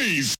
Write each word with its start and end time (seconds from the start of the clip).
noise. 0.00 0.39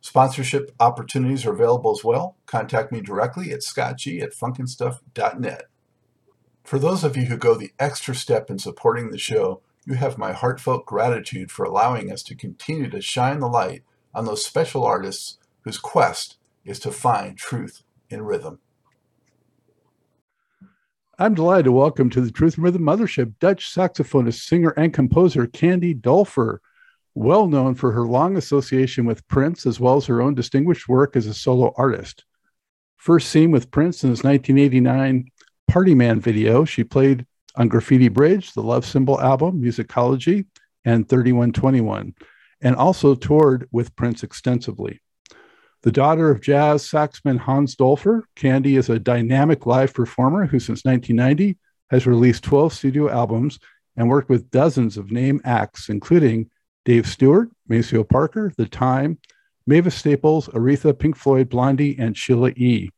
Sponsorship 0.00 0.72
opportunities 0.80 1.44
are 1.44 1.52
available 1.52 1.90
as 1.90 2.02
well. 2.02 2.36
Contact 2.46 2.90
me 2.90 3.00
directly 3.00 3.52
at 3.52 3.60
scottg 3.60 4.22
at 4.22 4.32
funkinstuff.net. 4.32 5.64
For 6.64 6.78
those 6.78 7.04
of 7.04 7.16
you 7.16 7.24
who 7.24 7.36
go 7.36 7.54
the 7.54 7.72
extra 7.78 8.14
step 8.14 8.50
in 8.50 8.58
supporting 8.58 9.10
the 9.10 9.18
show, 9.18 9.60
you 9.84 9.94
have 9.94 10.18
my 10.18 10.32
heartfelt 10.32 10.86
gratitude 10.86 11.50
for 11.50 11.64
allowing 11.64 12.10
us 12.12 12.22
to 12.24 12.34
continue 12.34 12.88
to 12.90 13.00
shine 13.00 13.40
the 13.40 13.48
light 13.48 13.82
on 14.14 14.24
those 14.24 14.44
special 14.44 14.84
artists 14.84 15.38
whose 15.62 15.78
quest 15.78 16.36
is 16.64 16.78
to 16.80 16.92
find 16.92 17.36
truth 17.36 17.82
in 18.08 18.22
rhythm. 18.22 18.58
I'm 21.18 21.34
delighted 21.34 21.66
to 21.66 21.72
welcome 21.72 22.08
to 22.10 22.22
the 22.22 22.30
Truth 22.30 22.54
and 22.54 22.64
Rhythm 22.64 22.82
Mothership 22.82 23.34
Dutch 23.40 23.74
saxophonist, 23.74 24.40
singer, 24.40 24.70
and 24.70 24.94
composer 24.94 25.46
Candy 25.46 25.94
Dulfer 25.94 26.60
well 27.14 27.46
known 27.46 27.74
for 27.74 27.92
her 27.92 28.04
long 28.04 28.36
association 28.36 29.04
with 29.04 29.26
Prince, 29.28 29.66
as 29.66 29.80
well 29.80 29.96
as 29.96 30.06
her 30.06 30.22
own 30.22 30.34
distinguished 30.34 30.88
work 30.88 31.16
as 31.16 31.26
a 31.26 31.34
solo 31.34 31.72
artist. 31.76 32.24
First 32.96 33.30
seen 33.30 33.50
with 33.50 33.70
Prince 33.70 34.04
in 34.04 34.10
his 34.10 34.22
1989 34.22 35.30
Party 35.68 35.94
Man 35.94 36.20
video, 36.20 36.64
she 36.64 36.84
played 36.84 37.26
on 37.56 37.68
Graffiti 37.68 38.08
Bridge, 38.08 38.52
the 38.52 38.62
Love 38.62 38.84
Symbol 38.84 39.20
album, 39.20 39.60
Musicology, 39.60 40.46
and 40.84 41.08
3121, 41.08 42.14
and 42.60 42.76
also 42.76 43.14
toured 43.14 43.68
with 43.72 43.96
Prince 43.96 44.22
extensively. 44.22 45.00
The 45.82 45.92
daughter 45.92 46.30
of 46.30 46.42
jazz 46.42 46.86
saxman 46.86 47.38
Hans 47.38 47.74
Dulfer, 47.74 48.22
Candy 48.36 48.76
is 48.76 48.90
a 48.90 48.98
dynamic 48.98 49.64
live 49.64 49.94
performer 49.94 50.46
who, 50.46 50.58
since 50.58 50.84
1990, 50.84 51.56
has 51.90 52.06
released 52.06 52.44
12 52.44 52.72
studio 52.72 53.10
albums 53.10 53.58
and 53.96 54.08
worked 54.08 54.28
with 54.28 54.50
dozens 54.50 54.96
of 54.96 55.10
name 55.10 55.40
acts, 55.44 55.88
including 55.88 56.50
Dave 56.84 57.06
Stewart, 57.06 57.50
Maceo 57.68 58.04
Parker, 58.04 58.52
The 58.56 58.66
Time, 58.66 59.18
Mavis 59.66 59.94
Staples, 59.94 60.48
Aretha, 60.48 60.98
Pink 60.98 61.16
Floyd, 61.16 61.48
Blondie, 61.48 61.96
and 61.98 62.16
Sheila 62.16 62.50
E. 62.50 62.90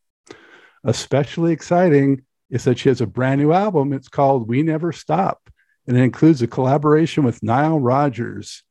Especially 0.85 1.53
exciting 1.53 2.23
is 2.51 2.65
that 2.65 2.79
she 2.79 2.89
has 2.89 3.01
a 3.01 3.07
brand 3.07 3.41
new 3.41 3.53
album. 3.53 3.93
It's 3.93 4.09
called 4.09 4.49
We 4.49 4.63
Never 4.63 4.93
Stop, 4.93 5.51
and 5.87 5.97
it 5.97 6.03
includes 6.03 6.43
a 6.43 6.47
collaboration 6.47 7.25
with 7.25 7.43
Nile 7.43 7.79
Rodgers, 7.79 8.63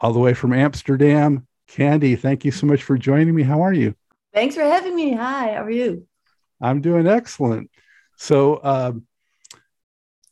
all 0.00 0.12
the 0.12 0.18
way 0.18 0.34
from 0.34 0.52
Amsterdam. 0.52 1.46
Candy, 1.66 2.16
thank 2.16 2.44
you 2.44 2.50
so 2.50 2.66
much 2.66 2.82
for 2.82 2.96
joining 2.96 3.34
me. 3.34 3.42
How 3.42 3.62
are 3.62 3.72
you? 3.72 3.94
Thanks 4.32 4.54
for 4.54 4.62
having 4.62 4.94
me. 4.94 5.14
Hi, 5.14 5.54
how 5.54 5.64
are 5.64 5.70
you? 5.70 6.06
I'm 6.60 6.80
doing 6.80 7.06
excellent. 7.06 7.70
So, 8.16 8.60
um, 8.62 9.07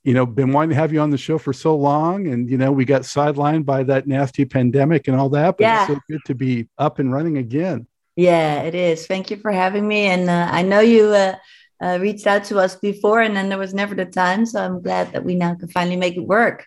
you 0.07 0.15
know, 0.15 0.25
been 0.25 0.53
wanting 0.53 0.71
to 0.71 0.77
have 0.77 0.93
you 0.93 1.01
on 1.01 1.11
the 1.11 1.19
show 1.19 1.37
for 1.37 1.53
so 1.53 1.75
long, 1.75 2.29
and 2.29 2.49
you 2.49 2.57
know, 2.57 2.71
we 2.71 2.85
got 2.85 3.03
sidelined 3.03 3.67
by 3.67 3.83
that 3.83 4.07
nasty 4.07 4.45
pandemic 4.45 5.09
and 5.09 5.17
all 5.17 5.29
that. 5.31 5.57
But 5.57 5.65
yeah. 5.65 5.83
it's 5.83 5.95
so 5.95 6.01
good 6.09 6.21
to 6.27 6.35
be 6.37 6.69
up 6.79 7.01
and 7.01 7.13
running 7.13 7.39
again. 7.39 7.89
Yeah, 8.15 8.63
it 8.63 8.77
is. 8.77 9.09
Thank 9.09 9.33
you 9.33 9.37
for 9.37 9.51
having 9.51 9.87
me, 9.87 10.07
and 10.07 10.31
uh, 10.31 10.49
I 10.49 10.63
know 10.63 10.79
you 10.79 11.07
uh, 11.07 11.35
uh, 11.83 11.99
reached 12.01 12.29
out 12.29 12.45
to 12.45 12.59
us 12.61 12.77
before, 12.77 13.21
and 13.21 13.37
then 13.37 13.49
there 13.49 13.59
was 13.59 13.75
never 13.75 13.97
the 13.97 14.07
time. 14.07 14.47
So 14.47 14.63
I'm 14.63 14.81
glad 14.81 15.13
that 15.13 15.25
we 15.25 15.35
now 15.35 15.57
can 15.57 15.69
finally 15.69 15.97
make 15.97 16.17
it 16.17 16.25
work. 16.25 16.65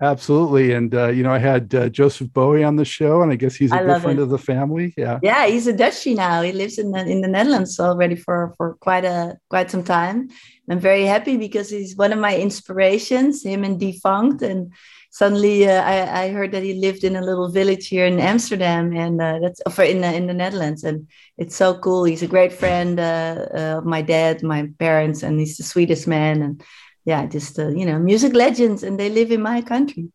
Absolutely, 0.00 0.72
and 0.72 0.94
uh, 0.94 1.08
you 1.08 1.24
know, 1.24 1.32
I 1.32 1.38
had 1.38 1.74
uh, 1.74 1.90
Joseph 1.90 2.32
Bowie 2.32 2.64
on 2.64 2.76
the 2.76 2.86
show, 2.86 3.20
and 3.20 3.30
I 3.30 3.36
guess 3.36 3.54
he's 3.54 3.70
a 3.70 3.76
I 3.76 3.84
good 3.84 4.00
friend 4.00 4.18
of 4.18 4.30
the 4.30 4.38
family. 4.38 4.94
Yeah, 4.96 5.18
yeah, 5.22 5.46
he's 5.46 5.66
a 5.66 5.74
Dutchie 5.74 6.16
now. 6.16 6.40
He 6.40 6.52
lives 6.52 6.78
in 6.78 6.90
the, 6.90 7.04
in 7.04 7.20
the 7.20 7.28
Netherlands 7.28 7.78
already 7.78 8.16
for 8.16 8.54
for 8.56 8.76
quite 8.80 9.04
a 9.04 9.36
quite 9.50 9.70
some 9.70 9.84
time. 9.84 10.30
I'm 10.68 10.80
very 10.80 11.04
happy 11.04 11.36
because 11.36 11.70
he's 11.70 11.96
one 11.96 12.12
of 12.12 12.18
my 12.18 12.36
inspirations. 12.36 13.44
Him 13.44 13.64
and 13.64 13.80
Defunkt, 13.80 14.42
and 14.42 14.72
suddenly 15.10 15.68
uh, 15.68 15.82
I, 15.82 16.24
I 16.24 16.28
heard 16.30 16.52
that 16.52 16.62
he 16.62 16.74
lived 16.74 17.04
in 17.04 17.16
a 17.16 17.22
little 17.22 17.48
village 17.48 17.86
here 17.88 18.06
in 18.06 18.18
Amsterdam, 18.18 18.92
and 18.96 19.22
uh, 19.22 19.38
that's 19.40 19.60
for 19.70 19.84
in 19.84 20.00
the, 20.00 20.12
in 20.12 20.26
the 20.26 20.34
Netherlands, 20.34 20.82
and 20.84 21.08
it's 21.38 21.54
so 21.54 21.78
cool. 21.78 22.04
He's 22.04 22.22
a 22.22 22.26
great 22.26 22.52
friend 22.52 22.98
uh, 22.98 23.46
uh, 23.54 23.78
of 23.78 23.84
my 23.84 24.02
dad, 24.02 24.42
my 24.42 24.68
parents, 24.78 25.22
and 25.22 25.38
he's 25.38 25.56
the 25.56 25.62
sweetest 25.62 26.06
man 26.06 26.42
and 26.42 26.62
yeah, 27.06 27.24
just 27.24 27.58
uh, 27.58 27.68
you 27.68 27.86
know, 27.86 27.98
music 27.98 28.34
legends, 28.34 28.82
and 28.82 28.98
they 28.98 29.08
live 29.08 29.30
in 29.30 29.40
my 29.40 29.62
country. 29.62 30.08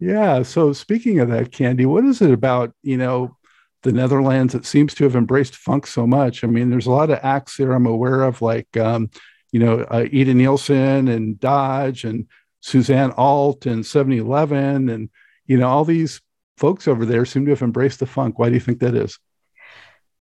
Yeah. 0.00 0.42
So 0.42 0.72
speaking 0.72 1.20
of 1.20 1.28
that, 1.28 1.52
Candy, 1.52 1.84
what 1.84 2.04
is 2.04 2.22
it 2.22 2.30
about 2.30 2.72
you 2.82 2.96
know 2.96 3.36
the 3.82 3.92
Netherlands 3.92 4.52
that 4.52 4.66
seems 4.66 4.94
to 4.94 5.04
have 5.04 5.16
embraced 5.16 5.56
funk 5.56 5.86
so 5.86 6.06
much? 6.06 6.42
I 6.44 6.46
mean, 6.46 6.70
there's 6.70 6.86
a 6.86 6.90
lot 6.90 7.10
of 7.10 7.20
acts 7.22 7.56
there 7.56 7.72
I'm 7.72 7.86
aware 7.86 8.22
of, 8.22 8.42
like 8.42 8.76
um, 8.76 9.10
you 9.52 9.60
know 9.60 9.80
uh, 9.82 10.06
Ida 10.12 10.34
Nielsen 10.34 11.08
and 11.08 11.38
Dodge 11.38 12.04
and 12.04 12.26
Suzanne 12.60 13.12
Alt 13.12 13.66
and 13.66 13.84
7-Eleven 13.84 14.88
and 14.88 15.10
you 15.46 15.56
know 15.56 15.68
all 15.68 15.84
these 15.84 16.20
folks 16.56 16.88
over 16.88 17.06
there 17.06 17.24
seem 17.24 17.44
to 17.44 17.50
have 17.50 17.62
embraced 17.62 18.00
the 18.00 18.06
funk. 18.06 18.38
Why 18.38 18.48
do 18.48 18.54
you 18.54 18.60
think 18.60 18.80
that 18.80 18.94
is? 18.94 19.18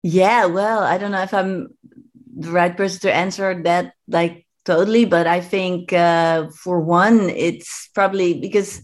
Yeah, 0.02 0.46
well, 0.46 0.84
I 0.84 0.98
don't 0.98 1.12
know 1.12 1.22
if 1.22 1.34
I'm 1.34 1.70
the 2.36 2.52
right 2.52 2.76
person 2.76 3.00
to 3.02 3.14
answer 3.14 3.62
that 3.64 3.94
like 4.08 4.46
totally 4.66 5.06
but 5.06 5.26
i 5.26 5.40
think 5.40 5.94
uh, 5.94 6.48
for 6.50 6.80
one 6.80 7.30
it's 7.30 7.90
probably 7.94 8.34
because 8.40 8.82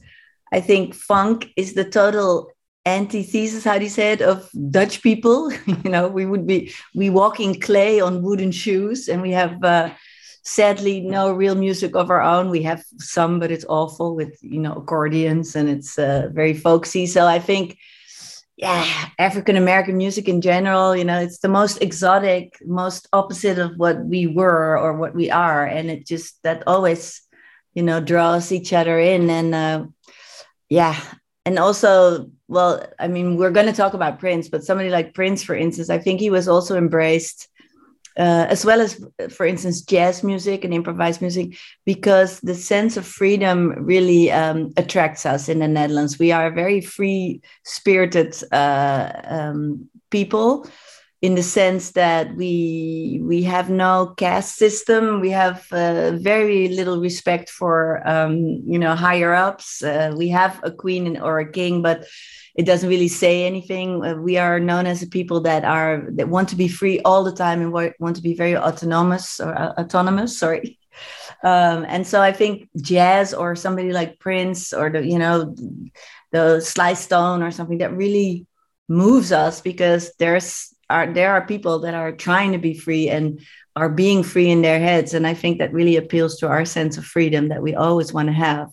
i 0.51 0.61
think 0.61 0.95
funk 0.95 1.49
is 1.57 1.73
the 1.73 1.83
total 1.83 2.49
antithesis, 2.85 3.63
how 3.63 3.77
do 3.77 3.83
you 3.83 3.89
say 3.89 4.13
it, 4.13 4.21
of 4.21 4.49
Dutch 4.69 5.01
people. 5.01 5.51
you 5.65 5.89
know, 5.89 6.07
we 6.07 6.25
would 6.25 6.47
be 6.47 6.73
we 6.95 7.09
walk 7.09 7.39
in 7.39 7.59
clay 7.59 7.99
on 7.99 8.21
wooden 8.21 8.51
shoes, 8.51 9.07
and 9.07 9.21
we 9.21 9.31
have 9.31 9.63
uh, 9.63 9.91
sadly 10.43 11.01
no 11.01 11.31
real 11.31 11.55
music 11.55 11.95
of 11.95 12.09
our 12.09 12.21
own. 12.21 12.49
We 12.49 12.63
have 12.63 12.83
some, 12.97 13.39
but 13.39 13.51
it's 13.51 13.65
awful 13.69 14.15
with 14.15 14.37
you 14.41 14.59
know 14.59 14.73
accordions, 14.73 15.55
and 15.55 15.69
it's 15.69 15.97
uh, 15.97 16.29
very 16.31 16.53
folksy. 16.53 17.05
So 17.05 17.27
I 17.27 17.39
think. 17.39 17.77
Yeah, 18.57 18.85
African 19.17 19.57
American 19.57 19.97
music 19.97 20.29
in 20.29 20.39
general, 20.39 20.95
you 20.95 21.03
know, 21.03 21.19
it's 21.19 21.39
the 21.39 21.47
most 21.47 21.81
exotic, 21.81 22.59
most 22.63 23.07
opposite 23.11 23.57
of 23.57 23.75
what 23.77 24.05
we 24.05 24.27
were 24.27 24.77
or 24.77 24.93
what 24.93 25.15
we 25.15 25.31
are. 25.31 25.65
And 25.65 25.89
it 25.89 26.05
just, 26.05 26.37
that 26.43 26.61
always, 26.67 27.23
you 27.73 27.81
know, 27.81 27.99
draws 27.99 28.51
each 28.51 28.71
other 28.71 28.99
in. 28.99 29.31
And 29.31 29.55
uh, 29.55 29.85
yeah, 30.69 30.95
and 31.45 31.57
also 31.57 32.29
well 32.51 32.85
i 32.99 33.07
mean 33.07 33.37
we're 33.37 33.57
going 33.57 33.65
to 33.65 33.73
talk 33.81 33.93
about 33.93 34.19
prince 34.19 34.49
but 34.49 34.63
somebody 34.63 34.89
like 34.89 35.13
prince 35.13 35.41
for 35.41 35.55
instance 35.55 35.89
i 35.89 35.97
think 35.97 36.19
he 36.19 36.29
was 36.29 36.47
also 36.47 36.77
embraced 36.77 37.47
uh, 38.17 38.45
as 38.49 38.65
well 38.65 38.81
as 38.81 39.03
for 39.29 39.45
instance 39.45 39.81
jazz 39.81 40.23
music 40.23 40.65
and 40.65 40.73
improvised 40.73 41.21
music 41.21 41.55
because 41.85 42.41
the 42.41 42.55
sense 42.55 42.97
of 42.97 43.05
freedom 43.05 43.69
really 43.85 44.29
um, 44.31 44.73
attracts 44.75 45.25
us 45.25 45.47
in 45.47 45.59
the 45.59 45.67
netherlands. 45.67 46.19
We 46.19 46.31
are 46.31 46.47
a 46.47 46.51
very 46.51 46.81
free 46.81 47.41
spirited 47.63 48.35
uh, 48.51 49.11
um, 49.23 49.89
people 50.09 50.67
in 51.21 51.35
the 51.35 51.43
sense 51.43 51.91
that 51.91 52.35
we 52.35 53.21
we 53.23 53.43
have 53.43 53.69
no 53.69 54.13
caste 54.17 54.55
system. 54.55 55.21
We 55.21 55.29
have 55.29 55.65
uh, 55.71 56.11
very 56.17 56.67
little 56.67 56.99
respect 56.99 57.49
for 57.49 58.05
um, 58.05 58.35
you 58.65 58.79
know 58.79 58.93
higher 58.93 59.33
ups 59.33 59.83
uh, 59.83 60.13
we 60.17 60.27
have 60.29 60.59
a 60.63 60.71
queen 60.71 61.17
or 61.17 61.39
a 61.39 61.49
king 61.49 61.81
but 61.81 62.05
it 62.55 62.65
doesn't 62.65 62.89
really 62.89 63.07
say 63.07 63.45
anything. 63.45 64.03
Uh, 64.03 64.15
we 64.15 64.37
are 64.37 64.59
known 64.59 64.85
as 64.85 65.05
people 65.05 65.41
that 65.41 65.63
are 65.63 66.07
that 66.11 66.29
want 66.29 66.49
to 66.49 66.55
be 66.55 66.67
free 66.67 66.99
all 67.01 67.23
the 67.23 67.31
time 67.31 67.61
and 67.61 67.71
want 67.71 68.15
to 68.15 68.21
be 68.21 68.35
very 68.35 68.57
autonomous 68.57 69.39
or 69.39 69.57
uh, 69.57 69.73
autonomous 69.77 70.37
sorry. 70.37 70.77
Um, 71.43 71.85
and 71.87 72.05
so 72.05 72.21
i 72.21 72.31
think 72.33 72.69
jazz 72.81 73.33
or 73.33 73.55
somebody 73.55 73.91
like 73.93 74.19
prince 74.19 74.73
or 74.73 74.91
the 74.91 75.03
you 75.03 75.17
know 75.17 75.55
the 76.31 76.59
sly 76.59 76.93
stone 76.93 77.41
or 77.41 77.49
something 77.49 77.79
that 77.79 77.95
really 77.95 78.45
moves 78.89 79.31
us 79.31 79.61
because 79.61 80.11
there's 80.19 80.75
are 80.89 81.11
there 81.11 81.31
are 81.31 81.45
people 81.45 81.79
that 81.79 81.93
are 81.93 82.11
trying 82.11 82.51
to 82.51 82.57
be 82.57 82.77
free 82.77 83.09
and 83.09 83.39
are 83.75 83.89
being 83.89 84.21
free 84.21 84.49
in 84.49 84.61
their 84.61 84.79
heads. 84.79 85.13
And 85.13 85.25
i 85.25 85.33
think 85.33 85.57
that 85.59 85.73
really 85.73 85.95
appeals 85.95 86.37
to 86.37 86.47
our 86.47 86.65
sense 86.65 86.97
of 86.97 87.05
freedom 87.05 87.47
that 87.47 87.63
we 87.63 87.73
always 87.73 88.13
want 88.13 88.27
to 88.27 88.33
have 88.33 88.67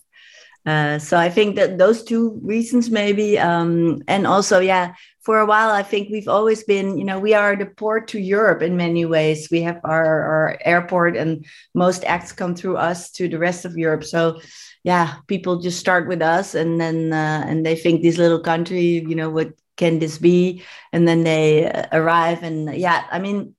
uh, 0.65 0.99
so 0.99 1.17
i 1.17 1.29
think 1.29 1.55
that 1.55 1.77
those 1.77 2.03
two 2.03 2.39
reasons 2.43 2.89
maybe 2.89 3.37
um, 3.39 4.01
and 4.07 4.27
also 4.27 4.59
yeah 4.59 4.93
for 5.21 5.39
a 5.39 5.45
while 5.45 5.69
i 5.69 5.83
think 5.83 6.09
we've 6.09 6.27
always 6.27 6.63
been 6.63 6.97
you 6.97 7.03
know 7.03 7.19
we 7.19 7.33
are 7.33 7.55
the 7.55 7.65
port 7.65 8.07
to 8.07 8.19
europe 8.19 8.61
in 8.61 8.77
many 8.77 9.05
ways. 9.05 9.49
We 9.51 9.61
have 9.63 9.79
our, 9.83 10.05
our 10.05 10.59
airport 10.63 11.15
and 11.15 11.45
most 11.73 12.03
acts 12.05 12.31
come 12.31 12.55
through 12.55 12.77
us 12.77 13.11
to 13.11 13.27
the 13.27 13.37
rest 13.39 13.65
of 13.65 13.77
europe. 13.77 14.03
So 14.03 14.39
yeah 14.83 15.15
people 15.27 15.59
just 15.59 15.79
start 15.79 16.07
with 16.07 16.21
us 16.21 16.55
and 16.55 16.79
then 16.79 17.11
uh, 17.11 17.43
and 17.47 17.65
they 17.65 17.75
think 17.75 18.01
this 18.01 18.17
little 18.17 18.39
country 18.39 19.03
you 19.07 19.15
know 19.15 19.29
what 19.29 19.51
can 19.77 19.99
this 19.99 20.17
be? 20.17 20.61
And 20.91 21.07
then 21.07 21.23
they 21.23 21.71
uh, 21.71 21.87
arrive 21.91 22.43
and 22.43 22.75
yeah 22.75 23.05
i 23.11 23.19
mean 23.19 23.55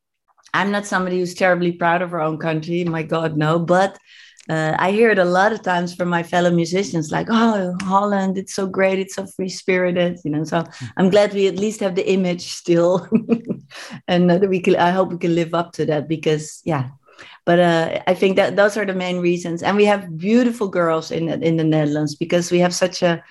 i'm 0.54 0.70
not 0.70 0.86
somebody 0.86 1.18
who's 1.18 1.34
terribly 1.34 1.72
proud 1.72 2.02
of 2.02 2.12
our 2.12 2.20
own 2.20 2.38
country 2.38 2.84
my 2.84 3.02
god 3.02 3.36
no 3.36 3.58
but 3.58 3.98
uh, 4.50 4.74
I 4.78 4.90
hear 4.90 5.10
it 5.10 5.18
a 5.18 5.24
lot 5.24 5.52
of 5.52 5.62
times 5.62 5.94
from 5.94 6.08
my 6.08 6.24
fellow 6.24 6.50
musicians, 6.50 7.12
like, 7.12 7.28
"Oh, 7.30 7.76
Holland, 7.82 8.36
it's 8.36 8.52
so 8.52 8.66
great, 8.66 8.98
it's 8.98 9.14
so 9.14 9.24
free 9.26 9.48
spirited," 9.48 10.18
you 10.24 10.30
know. 10.32 10.42
So 10.42 10.64
I'm 10.96 11.08
glad 11.08 11.32
we 11.32 11.46
at 11.46 11.56
least 11.56 11.80
have 11.80 11.94
the 11.94 12.10
image 12.10 12.46
still, 12.52 13.08
and 14.08 14.28
that 14.28 14.48
we 14.48 14.60
can. 14.60 14.74
I 14.74 14.90
hope 14.90 15.12
we 15.12 15.18
can 15.18 15.36
live 15.36 15.54
up 15.54 15.72
to 15.74 15.86
that 15.86 16.08
because, 16.08 16.62
yeah. 16.64 16.88
But 17.46 17.60
uh, 17.60 18.02
I 18.08 18.14
think 18.14 18.36
that 18.36 18.56
those 18.56 18.76
are 18.76 18.84
the 18.84 19.02
main 19.06 19.20
reasons, 19.20 19.62
and 19.62 19.76
we 19.76 19.84
have 19.84 20.18
beautiful 20.18 20.68
girls 20.68 21.10
in 21.12 21.28
in 21.28 21.56
the 21.56 21.64
Netherlands 21.64 22.16
because 22.16 22.50
we 22.50 22.58
have 22.58 22.74
such 22.74 23.02
a, 23.02 23.22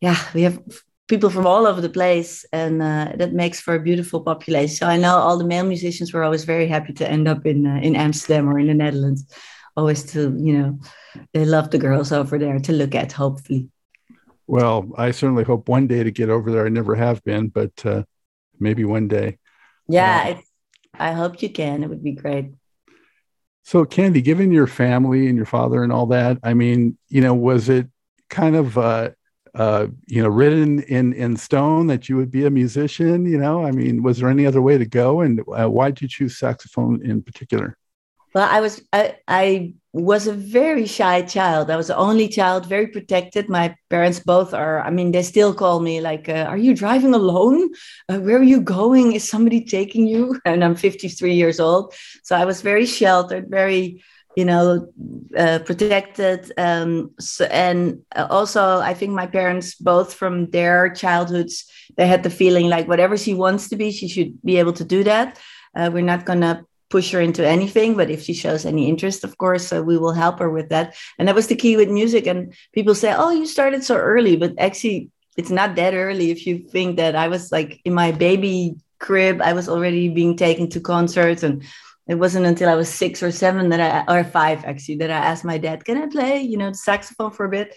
yeah, 0.00 0.18
we 0.32 0.42
have 0.42 0.60
people 1.08 1.30
from 1.30 1.46
all 1.46 1.66
over 1.66 1.80
the 1.80 1.88
place, 1.88 2.44
and 2.52 2.82
uh, 2.82 3.12
that 3.16 3.32
makes 3.32 3.60
for 3.60 3.74
a 3.74 3.82
beautiful 3.82 4.20
population. 4.20 4.76
So 4.76 4.86
I 4.86 4.96
know 4.96 5.16
all 5.16 5.38
the 5.38 5.44
male 5.44 5.66
musicians 5.66 6.12
were 6.12 6.22
always 6.22 6.44
very 6.44 6.68
happy 6.68 6.92
to 6.92 7.10
end 7.10 7.26
up 7.26 7.46
in 7.46 7.66
uh, 7.66 7.80
in 7.82 7.96
Amsterdam 7.96 8.48
or 8.48 8.60
in 8.60 8.68
the 8.68 8.74
Netherlands, 8.74 9.24
always 9.76 10.04
to 10.12 10.34
you 10.38 10.58
know, 10.58 10.78
they 11.32 11.44
love 11.44 11.70
the 11.70 11.78
girls 11.78 12.12
over 12.12 12.38
there 12.38 12.58
to 12.58 12.72
look 12.72 12.94
at. 12.94 13.12
Hopefully. 13.12 13.68
Well, 14.46 14.90
I 14.96 15.10
certainly 15.10 15.44
hope 15.44 15.68
one 15.68 15.86
day 15.86 16.04
to 16.04 16.10
get 16.10 16.30
over 16.30 16.52
there. 16.52 16.66
I 16.66 16.68
never 16.68 16.94
have 16.94 17.22
been, 17.24 17.48
but 17.48 17.84
uh, 17.84 18.04
maybe 18.60 18.84
one 18.84 19.08
day. 19.08 19.38
Yeah, 19.88 20.36
uh, 20.36 20.40
I 20.94 21.12
hope 21.12 21.42
you 21.42 21.50
can. 21.50 21.82
It 21.82 21.88
would 21.88 22.02
be 22.02 22.12
great. 22.12 22.52
So, 23.64 23.84
Candy, 23.84 24.22
given 24.22 24.52
your 24.52 24.68
family 24.68 25.26
and 25.26 25.36
your 25.36 25.46
father 25.46 25.82
and 25.82 25.92
all 25.92 26.06
that, 26.06 26.38
I 26.44 26.54
mean, 26.54 26.96
you 27.08 27.20
know, 27.20 27.34
was 27.34 27.68
it 27.68 27.88
kind 28.30 28.54
of 28.54 28.78
uh, 28.78 29.10
uh, 29.56 29.86
you 30.06 30.22
know, 30.22 30.28
written 30.28 30.82
in 30.82 31.12
in 31.14 31.36
stone 31.36 31.86
that 31.86 32.08
you 32.08 32.16
would 32.16 32.30
be 32.30 32.44
a 32.44 32.50
musician? 32.50 33.24
You 33.24 33.38
know, 33.38 33.64
I 33.64 33.72
mean, 33.72 34.02
was 34.02 34.18
there 34.18 34.28
any 34.28 34.46
other 34.46 34.62
way 34.62 34.78
to 34.78 34.86
go? 34.86 35.22
And 35.22 35.40
uh, 35.40 35.68
why 35.68 35.90
did 35.90 36.02
you 36.02 36.08
choose 36.08 36.38
saxophone 36.38 37.04
in 37.04 37.22
particular? 37.22 37.76
Well, 38.34 38.48
I 38.50 38.60
was 38.60 38.82
I, 38.92 39.16
I 39.26 39.74
was 39.92 40.26
a 40.26 40.32
very 40.32 40.86
shy 40.86 41.22
child. 41.22 41.70
I 41.70 41.76
was 41.76 41.86
the 41.86 41.96
only 41.96 42.28
child, 42.28 42.66
very 42.66 42.86
protected. 42.88 43.48
My 43.48 43.74
parents 43.88 44.20
both 44.20 44.52
are. 44.52 44.80
I 44.80 44.90
mean, 44.90 45.12
they 45.12 45.22
still 45.22 45.54
call 45.54 45.80
me 45.80 46.00
like, 46.00 46.28
uh, 46.28 46.44
"Are 46.48 46.58
you 46.58 46.74
driving 46.74 47.14
alone? 47.14 47.70
Uh, 48.08 48.18
where 48.18 48.36
are 48.36 48.42
you 48.42 48.60
going? 48.60 49.12
Is 49.12 49.28
somebody 49.28 49.64
taking 49.64 50.06
you?" 50.06 50.38
And 50.44 50.62
I'm 50.62 50.74
53 50.74 51.34
years 51.34 51.60
old, 51.60 51.94
so 52.24 52.36
I 52.36 52.44
was 52.44 52.60
very 52.60 52.86
sheltered, 52.86 53.48
very 53.48 54.02
you 54.36 54.44
know, 54.44 54.86
uh, 55.36 55.60
protected. 55.60 56.52
Um, 56.58 57.12
so, 57.18 57.46
and 57.46 58.02
also, 58.14 58.80
I 58.80 58.92
think 58.92 59.12
my 59.12 59.26
parents, 59.26 59.74
both 59.74 60.12
from 60.12 60.50
their 60.50 60.90
childhoods, 60.90 61.64
they 61.96 62.06
had 62.06 62.22
the 62.22 62.30
feeling 62.30 62.68
like 62.68 62.86
whatever 62.86 63.16
she 63.16 63.32
wants 63.32 63.70
to 63.70 63.76
be, 63.76 63.90
she 63.90 64.08
should 64.08 64.40
be 64.42 64.58
able 64.58 64.74
to 64.74 64.84
do 64.84 65.02
that. 65.04 65.38
Uh, 65.74 65.90
we're 65.92 66.02
not 66.02 66.26
going 66.26 66.42
to 66.42 66.66
push 66.88 67.10
her 67.12 67.20
into 67.20 67.46
anything, 67.46 67.96
but 67.96 68.10
if 68.10 68.22
she 68.22 68.32
shows 68.32 68.64
any 68.64 68.88
interest, 68.88 69.24
of 69.24 69.38
course, 69.38 69.72
we 69.72 69.98
will 69.98 70.12
help 70.12 70.38
her 70.38 70.50
with 70.50 70.68
that. 70.68 70.94
And 71.18 71.28
that 71.28 71.34
was 71.34 71.48
the 71.48 71.56
key 71.56 71.76
with 71.76 71.90
music. 71.90 72.26
And 72.26 72.54
people 72.72 72.94
say, 72.94 73.12
oh, 73.12 73.30
you 73.30 73.46
started 73.46 73.82
so 73.82 73.96
early, 73.96 74.36
but 74.36 74.54
actually, 74.58 75.10
it's 75.36 75.50
not 75.50 75.76
that 75.76 75.94
early 75.94 76.30
if 76.30 76.46
you 76.46 76.58
think 76.58 76.96
that 76.96 77.14
I 77.14 77.28
was 77.28 77.52
like 77.52 77.80
in 77.84 77.92
my 77.92 78.12
baby 78.12 78.76
crib, 78.98 79.40
I 79.42 79.52
was 79.52 79.68
already 79.68 80.08
being 80.08 80.36
taken 80.36 80.68
to 80.70 80.80
concerts 80.80 81.42
and 81.42 81.62
it 82.08 82.14
wasn't 82.14 82.46
until 82.46 82.68
I 82.68 82.74
was 82.76 82.88
six 82.88 83.22
or 83.22 83.32
seven 83.32 83.68
that 83.70 84.06
I, 84.08 84.20
or 84.20 84.24
five 84.24 84.64
actually, 84.64 84.96
that 84.98 85.10
I 85.10 85.18
asked 85.18 85.44
my 85.44 85.58
dad, 85.58 85.84
"Can 85.84 86.00
I 86.00 86.06
play, 86.06 86.40
you 86.40 86.56
know, 86.56 86.70
the 86.70 86.76
saxophone 86.76 87.32
for 87.32 87.44
a 87.44 87.48
bit?" 87.50 87.74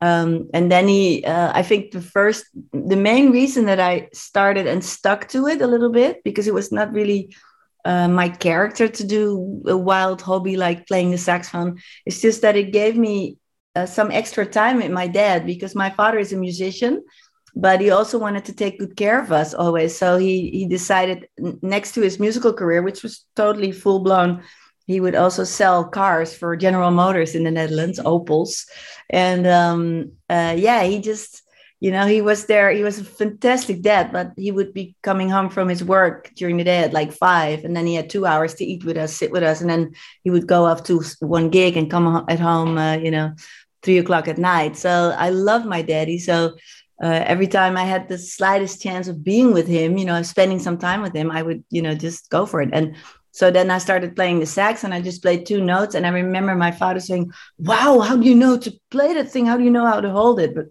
Um, 0.00 0.48
and 0.52 0.70
then 0.70 0.86
he, 0.86 1.24
uh, 1.24 1.50
I 1.54 1.62
think 1.62 1.90
the 1.90 2.00
first, 2.00 2.46
the 2.72 2.96
main 2.96 3.32
reason 3.32 3.66
that 3.66 3.80
I 3.80 4.08
started 4.12 4.66
and 4.66 4.84
stuck 4.84 5.28
to 5.28 5.46
it 5.46 5.60
a 5.60 5.66
little 5.66 5.90
bit 5.90 6.22
because 6.24 6.46
it 6.46 6.54
was 6.54 6.70
not 6.70 6.92
really 6.92 7.34
uh, 7.84 8.08
my 8.08 8.28
character 8.28 8.88
to 8.88 9.04
do 9.04 9.62
a 9.66 9.76
wild 9.76 10.20
hobby 10.22 10.56
like 10.56 10.86
playing 10.86 11.10
the 11.10 11.18
saxophone. 11.18 11.78
It's 12.06 12.20
just 12.20 12.42
that 12.42 12.56
it 12.56 12.72
gave 12.72 12.96
me 12.96 13.38
uh, 13.74 13.86
some 13.86 14.10
extra 14.10 14.44
time 14.44 14.78
with 14.78 14.90
my 14.90 15.06
dad 15.06 15.46
because 15.46 15.74
my 15.74 15.90
father 15.90 16.18
is 16.18 16.32
a 16.32 16.36
musician 16.36 17.02
but 17.56 17.80
he 17.80 17.90
also 17.90 18.18
wanted 18.18 18.44
to 18.44 18.52
take 18.52 18.78
good 18.78 18.94
care 18.94 19.18
of 19.20 19.32
us 19.32 19.52
always. 19.52 19.96
So 19.96 20.16
he 20.16 20.48
he 20.50 20.68
decided 20.68 21.26
next 21.60 21.92
to 21.92 22.02
his 22.02 22.20
musical 22.20 22.52
career, 22.52 22.82
which 22.82 23.02
was 23.02 23.24
totally 23.34 23.72
full 23.72 23.98
blown, 23.98 24.44
he 24.88 25.00
would 25.00 25.14
also 25.14 25.44
sell 25.44 25.84
cars 25.84 26.34
for 26.34 26.56
General 26.56 26.90
Motors 26.90 27.34
in 27.34 27.44
the 27.44 27.50
Netherlands, 27.50 28.00
Opels, 28.00 28.66
and 29.10 29.46
um, 29.46 30.12
uh, 30.30 30.54
yeah, 30.56 30.82
he 30.84 30.98
just 30.98 31.42
you 31.80 31.90
know 31.90 32.06
he 32.06 32.20
was 32.20 32.46
there. 32.46 32.70
He 32.70 32.82
was 32.82 32.98
a 32.98 33.04
fantastic 33.04 33.82
dad, 33.82 34.12
but 34.12 34.32
he 34.36 34.50
would 34.50 34.74
be 34.74 34.96
coming 35.02 35.30
home 35.30 35.48
from 35.48 35.68
his 35.68 35.84
work 35.84 36.30
during 36.36 36.56
the 36.56 36.64
day 36.64 36.78
at 36.78 36.92
like 36.92 37.12
five, 37.12 37.64
and 37.64 37.76
then 37.76 37.86
he 37.86 37.94
had 37.94 38.10
two 38.10 38.26
hours 38.26 38.54
to 38.54 38.64
eat 38.64 38.84
with 38.84 38.96
us, 38.96 39.14
sit 39.14 39.30
with 39.30 39.42
us, 39.42 39.60
and 39.60 39.70
then 39.70 39.94
he 40.24 40.30
would 40.30 40.46
go 40.46 40.64
off 40.64 40.84
to 40.84 41.02
one 41.20 41.50
gig 41.50 41.76
and 41.76 41.90
come 41.90 42.24
at 42.28 42.40
home, 42.40 42.78
uh, 42.78 42.96
you 42.96 43.10
know, 43.10 43.34
three 43.82 43.98
o'clock 43.98 44.28
at 44.28 44.38
night. 44.38 44.76
So 44.76 45.14
I 45.16 45.30
love 45.30 45.64
my 45.64 45.82
daddy. 45.82 46.18
So 46.18 46.56
uh, 47.02 47.22
every 47.26 47.46
time 47.46 47.76
I 47.76 47.84
had 47.84 48.08
the 48.08 48.18
slightest 48.18 48.82
chance 48.82 49.06
of 49.06 49.22
being 49.22 49.52
with 49.52 49.68
him, 49.68 49.98
you 49.98 50.04
know, 50.04 50.20
spending 50.22 50.58
some 50.58 50.78
time 50.78 51.00
with 51.00 51.14
him, 51.14 51.30
I 51.30 51.42
would, 51.42 51.64
you 51.70 51.80
know, 51.80 51.94
just 51.94 52.28
go 52.28 52.44
for 52.44 52.60
it. 52.60 52.70
And 52.72 52.96
so 53.30 53.52
then 53.52 53.70
I 53.70 53.78
started 53.78 54.16
playing 54.16 54.40
the 54.40 54.46
sax 54.46 54.82
and 54.82 54.92
I 54.92 55.00
just 55.00 55.22
played 55.22 55.46
two 55.46 55.62
notes. 55.62 55.94
And 55.94 56.04
I 56.06 56.10
remember 56.10 56.56
my 56.56 56.72
father 56.72 56.98
saying, 56.98 57.30
Wow, 57.58 58.00
how 58.00 58.16
do 58.16 58.26
you 58.26 58.34
know 58.34 58.58
to 58.58 58.72
play 58.90 59.14
that 59.14 59.30
thing? 59.30 59.46
How 59.46 59.56
do 59.56 59.62
you 59.62 59.70
know 59.70 59.86
how 59.86 60.00
to 60.00 60.10
hold 60.10 60.40
it? 60.40 60.56
But 60.56 60.66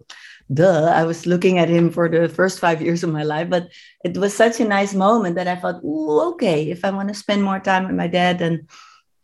duh, 0.52 0.92
I 0.94 1.04
was 1.04 1.26
looking 1.26 1.58
at 1.58 1.68
him 1.68 1.90
for 1.90 2.08
the 2.08 2.28
first 2.28 2.58
five 2.58 2.82
years 2.82 3.04
of 3.04 3.12
my 3.12 3.22
life. 3.22 3.50
But 3.50 3.68
it 4.04 4.16
was 4.16 4.34
such 4.34 4.60
a 4.60 4.68
nice 4.68 4.94
moment 4.94 5.36
that 5.36 5.48
I 5.48 5.56
thought, 5.56 5.82
okay, 5.84 6.70
if 6.70 6.84
I 6.84 6.90
want 6.90 7.08
to 7.08 7.14
spend 7.14 7.42
more 7.42 7.60
time 7.60 7.86
with 7.86 7.96
my 7.96 8.08
dad, 8.08 8.38
then, 8.38 8.66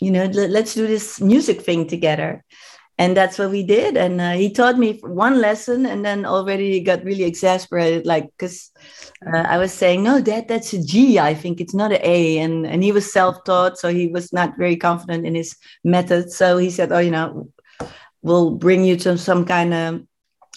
you 0.00 0.10
know, 0.10 0.26
let's 0.26 0.74
do 0.74 0.86
this 0.86 1.20
music 1.20 1.62
thing 1.62 1.86
together 1.86 2.44
and 2.96 3.16
that's 3.16 3.38
what 3.38 3.50
we 3.50 3.62
did 3.62 3.96
and 3.96 4.20
uh, 4.20 4.32
he 4.32 4.50
taught 4.50 4.78
me 4.78 4.98
one 5.02 5.40
lesson 5.40 5.84
and 5.84 6.04
then 6.04 6.24
already 6.24 6.80
got 6.80 7.02
really 7.04 7.24
exasperated 7.24 8.06
like 8.06 8.26
because 8.26 8.70
uh, 9.26 9.38
i 9.48 9.58
was 9.58 9.72
saying 9.72 10.02
no 10.02 10.20
dad 10.20 10.46
that's 10.46 10.72
a 10.72 10.82
g 10.82 11.18
i 11.18 11.34
think 11.34 11.60
it's 11.60 11.74
not 11.74 11.92
an 11.92 12.00
a 12.02 12.38
and 12.38 12.66
and 12.66 12.84
he 12.84 12.92
was 12.92 13.12
self-taught 13.12 13.76
so 13.76 13.88
he 13.88 14.06
was 14.06 14.32
not 14.32 14.56
very 14.56 14.76
confident 14.76 15.26
in 15.26 15.34
his 15.34 15.56
method 15.82 16.30
so 16.30 16.56
he 16.56 16.70
said 16.70 16.92
oh 16.92 16.98
you 16.98 17.10
know 17.10 17.48
we'll 18.22 18.52
bring 18.52 18.84
you 18.84 18.96
to 18.96 19.18
some 19.18 19.44
kind 19.44 19.74
of 19.74 20.02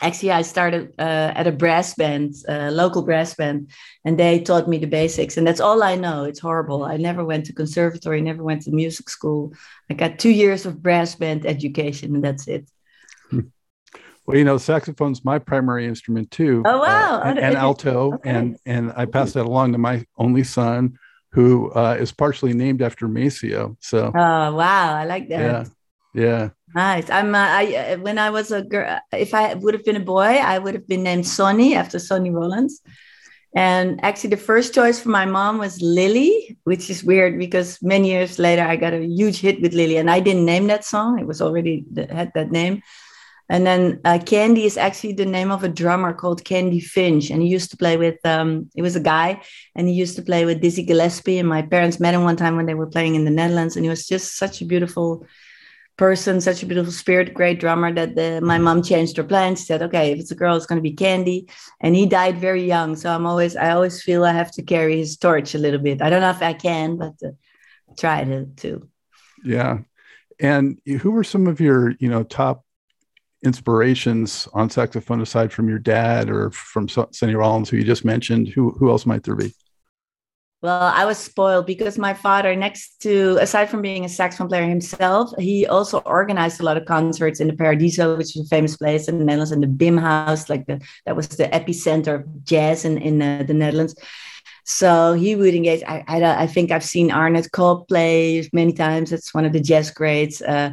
actually 0.02 0.32
i 0.32 0.42
started 0.42 0.94
uh, 1.00 1.32
at 1.36 1.48
a 1.48 1.52
brass 1.52 1.94
band 1.96 2.36
uh, 2.48 2.70
local 2.72 3.02
brass 3.02 3.34
band 3.34 3.70
and 4.06 4.20
they 4.20 4.40
taught 4.40 4.68
me 4.68 4.78
the 4.78 4.88
basics 4.88 5.38
and 5.38 5.46
that's 5.46 5.60
all 5.60 5.84
i 5.84 5.96
know. 5.96 6.24
It's 6.24 6.40
horrible. 6.40 6.84
I 6.84 6.98
never 6.98 7.24
went 7.24 7.46
to 7.48 7.54
conservatory 7.54 8.22
never 8.22 8.44
went 8.44 8.64
to 8.64 8.72
music 8.72 9.10
school. 9.10 9.54
I 9.90 9.94
got 9.94 10.20
two 10.20 10.30
years 10.30 10.66
of 10.66 10.82
brass 10.82 11.16
band 11.16 11.46
education 11.46 12.16
and 12.16 12.24
that's 12.24 12.48
it. 12.48 12.70
Well 14.26 14.38
you 14.38 14.44
know 14.44 14.58
saxophone's 14.58 15.24
my 15.24 15.40
primary 15.40 15.86
instrument 15.86 16.32
too 16.32 16.62
oh 16.66 16.80
wow. 16.80 17.22
uh, 17.22 17.30
and, 17.30 17.40
and, 17.40 17.56
alto 17.56 18.16
okay. 18.16 18.30
and 18.30 18.58
and 18.66 18.92
i 18.98 19.06
passed 19.06 19.36
that 19.36 19.46
along 19.46 19.72
to 19.72 19.78
my 19.78 20.06
only 20.18 20.44
son 20.44 21.00
who 21.32 21.72
uh, 21.72 21.96
is 21.98 22.12
partially 22.12 22.52
named 22.52 22.82
after 22.82 23.08
maceo 23.08 23.78
so 23.80 24.12
oh 24.14 24.54
wow. 24.54 24.96
I 24.98 25.06
like 25.06 25.30
that. 25.30 25.40
Yeah 25.40 25.64
yeah 26.18 26.50
Nice. 26.78 27.10
I'm. 27.10 27.34
Uh, 27.34 27.40
I 27.40 27.76
uh, 27.76 27.98
when 28.06 28.20
I 28.20 28.30
was 28.30 28.52
a 28.52 28.62
girl, 28.62 29.00
if 29.12 29.34
I 29.34 29.56
would 29.56 29.74
have 29.74 29.84
been 29.84 29.96
a 29.96 30.12
boy, 30.16 30.38
I 30.54 30.60
would 30.60 30.76
have 30.76 30.88
been 30.88 31.02
named 31.02 31.26
Sonny 31.26 31.74
after 31.74 31.98
Sonny 31.98 32.30
Rollins. 32.30 32.82
And 33.56 34.00
actually, 34.04 34.30
the 34.30 34.46
first 34.52 34.76
choice 34.76 35.00
for 35.00 35.10
my 35.10 35.26
mom 35.26 35.58
was 35.58 35.82
Lily, 35.82 36.56
which 36.66 36.92
is 36.92 37.04
weird 37.04 37.40
because 37.40 37.80
many 37.82 38.12
years 38.12 38.38
later 38.38 38.62
I 38.62 38.76
got 38.76 38.94
a 38.94 39.04
huge 39.04 39.40
hit 39.40 39.60
with 39.60 39.74
Lily, 39.74 39.98
and 39.98 40.08
I 40.12 40.20
didn't 40.20 40.46
name 40.46 40.68
that 40.68 40.86
song; 40.86 41.18
it 41.18 41.26
was 41.26 41.42
already 41.42 41.84
had 42.12 42.32
that 42.36 42.52
name. 42.52 42.84
And 43.50 43.66
then 43.66 44.00
uh, 44.06 44.20
Candy 44.24 44.66
is 44.66 44.78
actually 44.78 45.14
the 45.14 45.26
name 45.26 45.50
of 45.50 45.64
a 45.64 45.70
drummer 45.82 46.14
called 46.14 46.46
Candy 46.46 46.80
Finch, 46.80 47.32
and 47.32 47.42
he 47.42 47.48
used 47.48 47.72
to 47.72 47.78
play 47.78 47.98
with. 47.98 48.24
Um, 48.24 48.70
he 48.76 48.84
was 48.84 48.96
a 48.96 49.08
guy, 49.16 49.42
and 49.74 49.88
he 49.88 49.96
used 49.96 50.16
to 50.18 50.22
play 50.22 50.46
with 50.46 50.62
Dizzy 50.62 50.84
Gillespie. 50.84 51.40
And 51.40 51.50
my 51.50 51.64
parents 51.64 52.00
met 52.00 52.14
him 52.14 52.24
one 52.24 52.38
time 52.38 52.56
when 52.56 52.68
they 52.68 52.76
were 52.76 52.94
playing 52.96 53.16
in 53.16 53.26
the 53.26 53.38
Netherlands, 53.42 53.76
and 53.76 53.84
he 53.84 53.90
was 53.90 54.06
just 54.06 54.38
such 54.38 54.62
a 54.62 54.66
beautiful 54.66 55.26
person, 55.98 56.40
such 56.40 56.62
a 56.62 56.66
beautiful 56.66 56.92
spirit, 56.92 57.34
great 57.34 57.60
drummer 57.60 57.92
that 57.92 58.16
the, 58.16 58.40
my 58.42 58.58
mom 58.58 58.84
changed 58.84 59.18
her 59.18 59.24
plans. 59.24 59.60
She 59.60 59.66
said, 59.66 59.82
okay, 59.82 60.12
if 60.12 60.20
it's 60.20 60.32
a 60.32 60.36
girl, 60.36 60.56
it's 60.56 60.68
going 60.68 60.78
to 60.78 60.90
be 60.90 60.94
Candy. 60.94 61.50
And 61.82 61.96
he 61.96 62.06
died 62.06 62.38
very 62.38 62.66
young. 62.66 62.96
So 62.96 63.10
I'm 63.12 63.26
always, 63.26 63.56
I 63.56 63.72
always 63.72 64.02
feel 64.02 64.24
I 64.24 64.32
have 64.32 64.52
to 64.54 64.62
carry 64.62 64.98
his 64.98 65.18
torch 65.18 65.56
a 65.56 65.58
little 65.58 65.80
bit. 65.80 66.02
I 66.02 66.10
don't 66.10 66.22
know 66.22 66.30
if 66.30 66.42
I 66.42 66.54
can, 66.54 66.98
but 66.98 67.16
uh, 67.26 67.32
try 67.98 68.24
to, 68.24 68.46
to. 68.46 68.88
Yeah. 69.44 69.80
And 70.40 70.80
who 70.86 71.12
were 71.12 71.24
some 71.24 71.48
of 71.48 71.60
your, 71.60 71.96
you 72.00 72.10
know, 72.10 72.24
top 72.24 72.64
inspirations 73.44 74.48
on 74.54 74.70
saxophone 74.70 75.22
aside 75.22 75.52
from 75.52 75.68
your 75.68 75.80
dad 75.80 76.30
or 76.30 76.52
from 76.52 76.88
Sonny 76.88 77.36
Rollins, 77.36 77.70
who 77.70 77.78
you 77.78 77.84
just 77.84 78.06
mentioned? 78.06 78.50
Who, 78.50 78.72
who 78.72 78.90
else 78.92 79.06
might 79.06 79.24
there 79.24 79.36
be? 79.36 79.54
Well, 80.64 80.82
I 80.82 81.06
was 81.06 81.20
spoiled 81.20 81.68
because 81.68 82.00
my 82.00 82.16
father, 82.16 82.56
next 82.56 83.00
to, 83.04 83.38
aside 83.40 83.70
from 83.70 83.84
being 83.84 84.06
a 84.06 84.10
saxophone 84.10 84.48
player 84.48 84.68
himself, 84.68 85.32
he 85.38 85.68
also 85.68 86.00
organized 86.00 86.60
a 86.60 86.64
lot 86.64 86.78
of 86.78 86.86
concerts 86.86 87.40
in 87.40 87.48
the 87.48 87.54
Paradiso, 87.54 88.18
which 88.18 88.36
is 88.36 88.46
a 88.46 88.50
famous 88.50 88.76
place 88.76 89.08
in 89.08 89.20
the 89.20 89.26
Netherlands, 89.26 89.52
and 89.52 89.62
the 89.62 89.68
Bimhuis, 89.68 90.50
like 90.50 90.66
the, 90.66 90.82
that 91.06 91.16
was 91.16 91.28
the 91.28 91.48
epicenter 91.50 92.16
of 92.16 92.44
jazz 92.44 92.86
in, 92.86 92.98
in 92.98 93.22
uh, 93.22 93.44
the 93.48 93.54
Netherlands. 93.54 93.94
So 94.64 95.14
he 95.14 95.36
would 95.36 95.54
engage. 95.54 95.84
I, 95.84 96.04
I, 96.08 96.44
I, 96.44 96.48
think 96.48 96.72
I've 96.72 96.84
seen 96.84 97.12
Arnett 97.12 97.52
Cobb 97.52 97.88
play 97.88 98.50
many 98.52 98.74
times. 98.74 99.14
It's 99.14 99.34
one 99.34 99.46
of 99.46 99.54
the 99.54 99.62
jazz 99.62 99.92
greats. 99.92 100.42
Uh, 100.42 100.72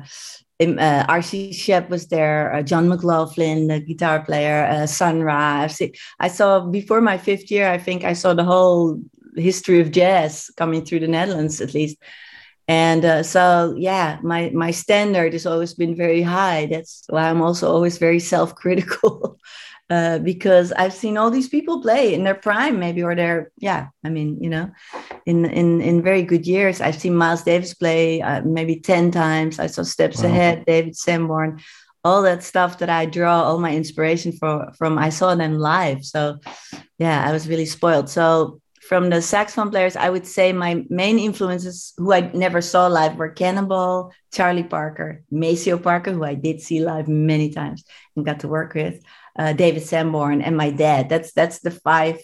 uh, 0.60 1.04
Archie 1.08 1.50
Shepp 1.50 1.88
was 1.90 2.08
there, 2.08 2.54
uh, 2.54 2.62
John 2.62 2.88
McLaughlin, 2.88 3.68
the 3.68 3.80
guitar 3.80 4.24
player, 4.24 4.64
uh, 4.64 4.86
Sun 4.86 5.22
Ra. 5.22 5.66
Seen, 5.66 5.92
I 6.20 6.28
saw 6.28 6.60
before 6.60 7.00
my 7.00 7.18
fifth 7.18 7.50
year, 7.50 7.68
I 7.68 7.78
think 7.78 8.04
I 8.04 8.14
saw 8.14 8.34
the 8.34 8.44
whole 8.44 9.00
history 9.36 9.80
of 9.80 9.90
jazz 9.90 10.50
coming 10.56 10.84
through 10.84 11.00
the 11.00 11.08
Netherlands 11.08 11.60
at 11.60 11.74
least. 11.74 11.96
And 12.66 13.04
uh, 13.04 13.22
so, 13.22 13.74
yeah, 13.76 14.18
my 14.22 14.50
my 14.54 14.70
standard 14.70 15.34
has 15.34 15.44
always 15.44 15.74
been 15.74 15.94
very 15.94 16.22
high. 16.22 16.66
That's 16.66 17.04
why 17.08 17.28
I'm 17.28 17.42
also 17.42 17.70
always 17.70 17.98
very 17.98 18.20
self-critical, 18.20 19.38
uh, 19.90 20.18
because 20.20 20.72
I've 20.72 20.94
seen 20.94 21.18
all 21.18 21.30
these 21.30 21.48
people 21.48 21.82
play 21.82 22.14
in 22.14 22.24
their 22.24 22.34
prime, 22.34 22.78
maybe, 22.78 23.02
or 23.02 23.14
their 23.14 23.52
yeah. 23.58 23.88
I 24.02 24.08
mean, 24.08 24.42
you 24.42 24.48
know, 24.48 24.70
in 25.26 25.44
in 25.44 25.82
in 25.82 26.02
very 26.02 26.22
good 26.22 26.46
years. 26.46 26.80
I've 26.80 26.98
seen 26.98 27.14
Miles 27.14 27.42
Davis 27.42 27.74
play 27.74 28.22
uh, 28.22 28.40
maybe 28.42 28.80
ten 28.80 29.10
times. 29.10 29.58
I 29.58 29.66
saw 29.66 29.82
Steps 29.82 30.22
wow. 30.22 30.30
Ahead, 30.30 30.64
David 30.64 30.96
Sanborn, 30.96 31.60
all 32.02 32.22
that 32.22 32.42
stuff 32.42 32.78
that 32.78 32.88
I 32.88 33.04
draw 33.04 33.42
all 33.42 33.58
my 33.58 33.76
inspiration 33.76 34.32
for 34.32 34.72
from. 34.78 34.96
I 34.96 35.10
saw 35.10 35.34
them 35.34 35.58
live, 35.58 36.02
so 36.02 36.38
yeah, 36.98 37.28
I 37.28 37.32
was 37.32 37.46
really 37.46 37.66
spoiled. 37.66 38.08
So 38.08 38.62
from 38.88 39.08
the 39.08 39.22
saxophone 39.22 39.70
players, 39.70 39.96
I 39.96 40.10
would 40.10 40.26
say 40.26 40.52
my 40.52 40.84
main 40.90 41.18
influences 41.18 41.94
who 41.96 42.12
I 42.12 42.30
never 42.34 42.60
saw 42.60 42.86
live 42.86 43.16
were 43.16 43.30
Cannonball, 43.30 44.12
Charlie 44.32 44.62
Parker, 44.62 45.22
Maceo 45.30 45.78
Parker, 45.78 46.12
who 46.12 46.24
I 46.24 46.34
did 46.34 46.60
see 46.60 46.84
live 46.84 47.08
many 47.08 47.50
times 47.50 47.84
and 48.14 48.26
got 48.26 48.40
to 48.40 48.48
work 48.48 48.74
with, 48.74 49.02
uh, 49.38 49.54
David 49.54 49.82
Sanborn, 49.82 50.42
and 50.42 50.56
my 50.56 50.70
dad. 50.70 51.08
That's 51.08 51.32
that's 51.32 51.60
the 51.60 51.70
five 51.70 52.20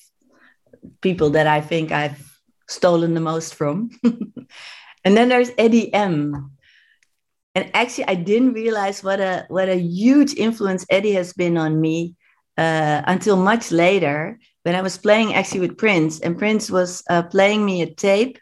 people 1.00 1.30
that 1.30 1.46
I 1.46 1.60
think 1.60 1.92
I've 1.92 2.22
stolen 2.68 3.14
the 3.14 3.20
most 3.20 3.54
from. 3.54 3.90
and 4.04 5.16
then 5.16 5.28
there's 5.28 5.50
Eddie 5.56 5.92
M. 5.94 6.52
And 7.54 7.70
actually, 7.74 8.06
I 8.06 8.14
didn't 8.14 8.52
realize 8.52 9.02
what 9.02 9.20
a 9.20 9.46
what 9.48 9.68
a 9.68 9.76
huge 9.76 10.34
influence 10.34 10.84
Eddie 10.90 11.12
has 11.12 11.32
been 11.32 11.56
on 11.56 11.80
me 11.80 12.16
uh, 12.58 13.02
until 13.06 13.36
much 13.36 13.72
later 13.72 14.38
when 14.62 14.74
I 14.74 14.82
was 14.82 14.98
playing 14.98 15.34
actually 15.34 15.60
with 15.60 15.78
Prince, 15.78 16.20
and 16.20 16.38
Prince 16.38 16.70
was 16.70 17.02
uh, 17.08 17.22
playing 17.22 17.64
me 17.64 17.82
a 17.82 17.92
tape 17.92 18.38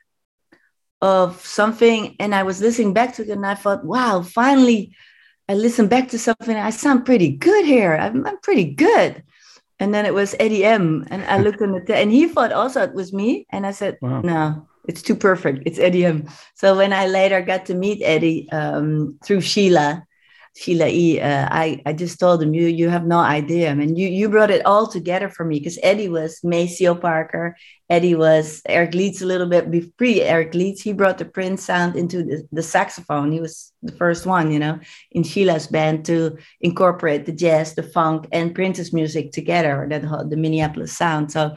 of 1.00 1.44
something, 1.46 2.16
and 2.18 2.34
I 2.34 2.42
was 2.42 2.60
listening 2.60 2.92
back 2.92 3.14
to 3.14 3.22
it, 3.22 3.28
and 3.28 3.46
I 3.46 3.54
thought, 3.54 3.84
wow, 3.84 4.22
finally, 4.22 4.96
I 5.48 5.54
listened 5.54 5.90
back 5.90 6.08
to 6.08 6.18
something. 6.18 6.56
I 6.56 6.70
sound 6.70 7.06
pretty 7.06 7.30
good 7.30 7.64
here. 7.64 7.94
I'm, 7.94 8.26
I'm 8.26 8.38
pretty 8.40 8.64
good. 8.64 9.22
And 9.80 9.94
then 9.94 10.06
it 10.06 10.14
was 10.14 10.34
Eddie 10.40 10.64
M, 10.64 11.06
and 11.08 11.22
I 11.24 11.38
looked 11.38 11.62
on 11.62 11.72
the 11.72 11.80
tape, 11.80 11.96
and 11.96 12.10
he 12.10 12.26
thought 12.26 12.52
also 12.52 12.82
it 12.82 12.94
was 12.94 13.12
me, 13.12 13.46
and 13.50 13.64
I 13.64 13.70
said, 13.70 13.96
wow. 14.02 14.20
no, 14.22 14.68
it's 14.88 15.02
too 15.02 15.14
perfect. 15.14 15.62
It's 15.66 15.78
Eddie 15.78 16.04
M. 16.04 16.28
So 16.54 16.76
when 16.76 16.92
I 16.92 17.06
later 17.06 17.42
got 17.42 17.66
to 17.66 17.74
meet 17.74 18.02
Eddie 18.02 18.50
um, 18.50 19.18
through 19.24 19.42
Sheila, 19.42 20.04
Sheila 20.58 20.88
E, 20.88 21.20
uh, 21.20 21.48
I, 21.52 21.80
I 21.86 21.92
just 21.92 22.18
told 22.18 22.42
him, 22.42 22.52
you 22.52 22.66
you 22.66 22.88
have 22.88 23.06
no 23.06 23.20
idea. 23.20 23.70
I 23.70 23.74
mean, 23.74 23.94
you, 23.94 24.08
you 24.08 24.28
brought 24.28 24.50
it 24.50 24.66
all 24.66 24.88
together 24.88 25.28
for 25.28 25.44
me 25.44 25.60
because 25.60 25.78
Eddie 25.84 26.08
was 26.08 26.40
Maceo 26.42 26.96
Parker. 26.96 27.56
Eddie 27.88 28.16
was 28.16 28.60
Eric 28.66 28.92
Leeds 28.92 29.22
a 29.22 29.26
little 29.26 29.46
bit 29.46 29.96
pre 29.96 30.20
Eric 30.20 30.54
Leeds. 30.54 30.82
He 30.82 30.92
brought 30.92 31.18
the 31.18 31.24
Prince 31.24 31.62
sound 31.62 31.94
into 31.94 32.24
the, 32.24 32.48
the 32.50 32.62
saxophone. 32.62 33.30
He 33.30 33.40
was 33.40 33.72
the 33.82 33.92
first 33.92 34.26
one, 34.26 34.50
you 34.50 34.58
know, 34.58 34.80
in 35.12 35.22
Sheila's 35.22 35.68
band 35.68 36.04
to 36.06 36.36
incorporate 36.60 37.24
the 37.24 37.32
jazz, 37.32 37.76
the 37.76 37.84
funk, 37.84 38.26
and 38.32 38.52
Prince's 38.52 38.92
music 38.92 39.30
together, 39.30 39.86
that 39.88 40.02
the 40.28 40.36
Minneapolis 40.36 40.96
sound. 40.96 41.30
So, 41.30 41.54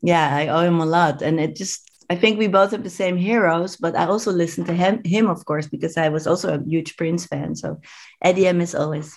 yeah, 0.00 0.34
I 0.34 0.48
owe 0.48 0.64
him 0.64 0.80
a 0.80 0.86
lot. 0.86 1.20
And 1.20 1.38
it 1.38 1.56
just 1.56 1.89
I 2.10 2.16
think 2.16 2.38
we 2.38 2.48
both 2.48 2.72
have 2.72 2.82
the 2.82 2.90
same 2.90 3.16
heroes, 3.16 3.76
but 3.76 3.96
I 3.96 4.06
also 4.06 4.32
listen 4.32 4.64
to 4.64 4.74
him, 4.74 5.00
him 5.04 5.30
of 5.30 5.44
course, 5.44 5.68
because 5.68 5.96
I 5.96 6.08
was 6.08 6.26
also 6.26 6.54
a 6.54 6.64
huge 6.64 6.96
Prince 6.96 7.24
fan. 7.24 7.54
So 7.54 7.80
Eddie 8.20 8.48
M 8.48 8.60
is 8.60 8.74
always. 8.74 9.16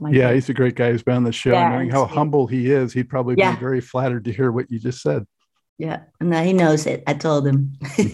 yeah, 0.00 0.10
favorite. 0.10 0.34
he's 0.34 0.48
a 0.48 0.54
great 0.54 0.76
guy. 0.76 0.92
He's 0.92 1.02
been 1.02 1.16
on 1.16 1.24
the 1.24 1.32
show. 1.32 1.50
Yeah, 1.50 1.70
knowing 1.70 1.90
how 1.90 2.06
humble 2.06 2.46
he 2.46 2.70
is, 2.70 2.92
he'd 2.92 3.08
probably 3.08 3.34
yeah. 3.36 3.56
be 3.56 3.60
very 3.60 3.80
flattered 3.80 4.24
to 4.26 4.32
hear 4.32 4.52
what 4.52 4.70
you 4.70 4.78
just 4.78 5.02
said. 5.02 5.26
Yeah, 5.78 6.02
no, 6.20 6.44
he 6.44 6.52
knows 6.52 6.86
it. 6.86 7.02
I 7.08 7.14
told 7.14 7.44
him. 7.44 7.72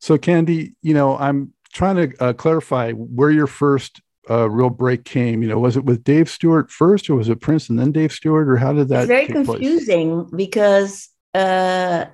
so, 0.00 0.18
Candy, 0.18 0.74
you 0.82 0.94
know, 0.94 1.16
I'm 1.16 1.52
trying 1.72 1.96
to 1.96 2.22
uh, 2.22 2.32
clarify 2.32 2.90
where 2.90 3.30
your 3.30 3.46
first 3.46 4.02
uh, 4.28 4.50
real 4.50 4.70
break 4.70 5.04
came? 5.04 5.42
You 5.42 5.48
know, 5.48 5.58
was 5.58 5.76
it 5.76 5.84
with 5.84 6.02
Dave 6.02 6.28
Stewart 6.28 6.70
first, 6.70 7.08
or 7.08 7.14
was 7.14 7.28
it 7.28 7.40
Prince 7.40 7.68
and 7.68 7.78
then 7.78 7.92
Dave 7.92 8.10
Stewart, 8.10 8.48
or 8.48 8.56
how 8.56 8.72
did 8.72 8.88
that? 8.88 9.02
It's 9.02 9.08
very 9.08 9.26
confusing 9.26 10.24
place? 10.24 10.34
because 10.34 11.13
uh, 11.34 12.06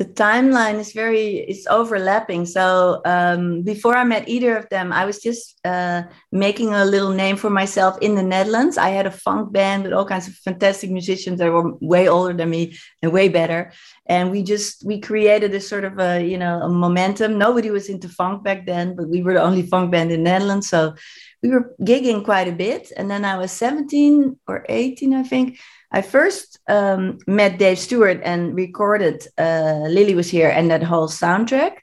the 0.00 0.06
timeline 0.06 0.78
is 0.78 0.92
very 0.94 1.40
is 1.52 1.66
overlapping. 1.66 2.46
So 2.46 3.02
um, 3.04 3.60
before 3.60 3.94
I 3.98 4.04
met 4.04 4.30
either 4.30 4.56
of 4.56 4.66
them, 4.70 4.94
I 4.94 5.04
was 5.04 5.20
just 5.20 5.60
uh, 5.62 6.04
making 6.32 6.72
a 6.72 6.86
little 6.86 7.10
name 7.10 7.36
for 7.36 7.50
myself 7.50 7.98
in 8.00 8.14
the 8.14 8.22
Netherlands. 8.22 8.78
I 8.78 8.88
had 8.88 9.06
a 9.06 9.10
funk 9.10 9.52
band 9.52 9.84
with 9.84 9.92
all 9.92 10.06
kinds 10.06 10.26
of 10.26 10.34
fantastic 10.36 10.90
musicians 10.90 11.38
that 11.38 11.52
were 11.52 11.74
way 11.80 12.08
older 12.08 12.32
than 12.32 12.48
me 12.48 12.78
and 13.02 13.12
way 13.12 13.28
better. 13.28 13.72
And 14.06 14.30
we 14.30 14.42
just 14.42 14.86
we 14.86 15.00
created 15.00 15.52
this 15.52 15.68
sort 15.68 15.84
of 15.84 15.98
a 15.98 16.24
you 16.26 16.38
know 16.38 16.62
a 16.62 16.68
momentum. 16.70 17.36
Nobody 17.36 17.70
was 17.70 17.90
into 17.90 18.08
funk 18.08 18.42
back 18.42 18.64
then, 18.64 18.96
but 18.96 19.06
we 19.06 19.22
were 19.22 19.34
the 19.34 19.42
only 19.42 19.66
funk 19.66 19.90
band 19.90 20.10
in 20.12 20.24
the 20.24 20.30
Netherlands. 20.30 20.70
So 20.70 20.94
we 21.42 21.50
were 21.50 21.74
gigging 21.82 22.24
quite 22.24 22.48
a 22.48 22.52
bit. 22.52 22.90
And 22.96 23.10
then 23.10 23.26
I 23.26 23.36
was 23.36 23.52
17 23.52 24.38
or 24.46 24.64
18, 24.66 25.12
I 25.12 25.24
think 25.24 25.58
I 25.92 26.02
first 26.02 26.58
um, 26.68 27.18
met 27.26 27.58
Dave 27.58 27.78
Stewart 27.78 28.20
and 28.22 28.54
recorded 28.54 29.26
uh, 29.38 29.86
Lily 29.88 30.14
Was 30.14 30.28
Here 30.28 30.48
and 30.48 30.70
that 30.70 30.82
whole 30.82 31.08
soundtrack. 31.08 31.78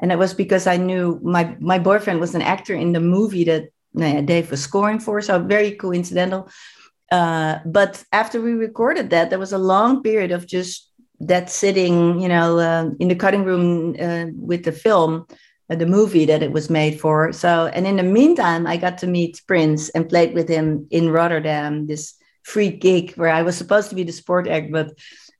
and 0.00 0.10
it 0.10 0.18
was 0.18 0.34
because 0.34 0.66
I 0.66 0.76
knew 0.78 1.20
my 1.22 1.56
my 1.60 1.78
boyfriend 1.78 2.20
was 2.20 2.34
an 2.34 2.42
actor 2.42 2.74
in 2.74 2.92
the 2.92 3.00
movie 3.00 3.44
that 3.44 3.64
uh, 4.00 4.20
Dave 4.22 4.50
was 4.50 4.62
scoring 4.62 4.98
for. 4.98 5.20
So 5.20 5.38
very 5.38 5.72
coincidental. 5.72 6.48
Uh, 7.12 7.58
but 7.66 8.04
after 8.12 8.40
we 8.40 8.52
recorded 8.52 9.10
that, 9.10 9.30
there 9.30 9.38
was 9.38 9.52
a 9.52 9.58
long 9.58 10.02
period 10.02 10.30
of 10.32 10.46
just 10.46 10.90
that 11.18 11.50
sitting, 11.50 12.20
you 12.20 12.28
know, 12.28 12.58
uh, 12.58 12.90
in 12.98 13.08
the 13.08 13.14
cutting 13.14 13.44
room 13.44 13.94
uh, 14.00 14.26
with 14.34 14.64
the 14.64 14.72
film, 14.72 15.26
uh, 15.68 15.74
the 15.74 15.86
movie 15.86 16.24
that 16.24 16.42
it 16.42 16.52
was 16.52 16.70
made 16.70 16.98
for. 17.00 17.32
So, 17.32 17.66
and 17.74 17.86
in 17.86 17.96
the 17.96 18.02
meantime, 18.02 18.66
I 18.66 18.76
got 18.76 18.96
to 18.98 19.06
meet 19.06 19.42
Prince 19.46 19.90
and 19.90 20.08
played 20.08 20.34
with 20.34 20.48
him 20.48 20.86
in 20.90 21.10
Rotterdam, 21.10 21.86
this 21.86 22.14
free 22.42 22.70
gig 22.70 23.12
where 23.14 23.30
I 23.30 23.42
was 23.42 23.56
supposed 23.56 23.90
to 23.90 23.94
be 23.94 24.02
the 24.02 24.12
sport 24.12 24.48
act, 24.48 24.72
but 24.72 24.92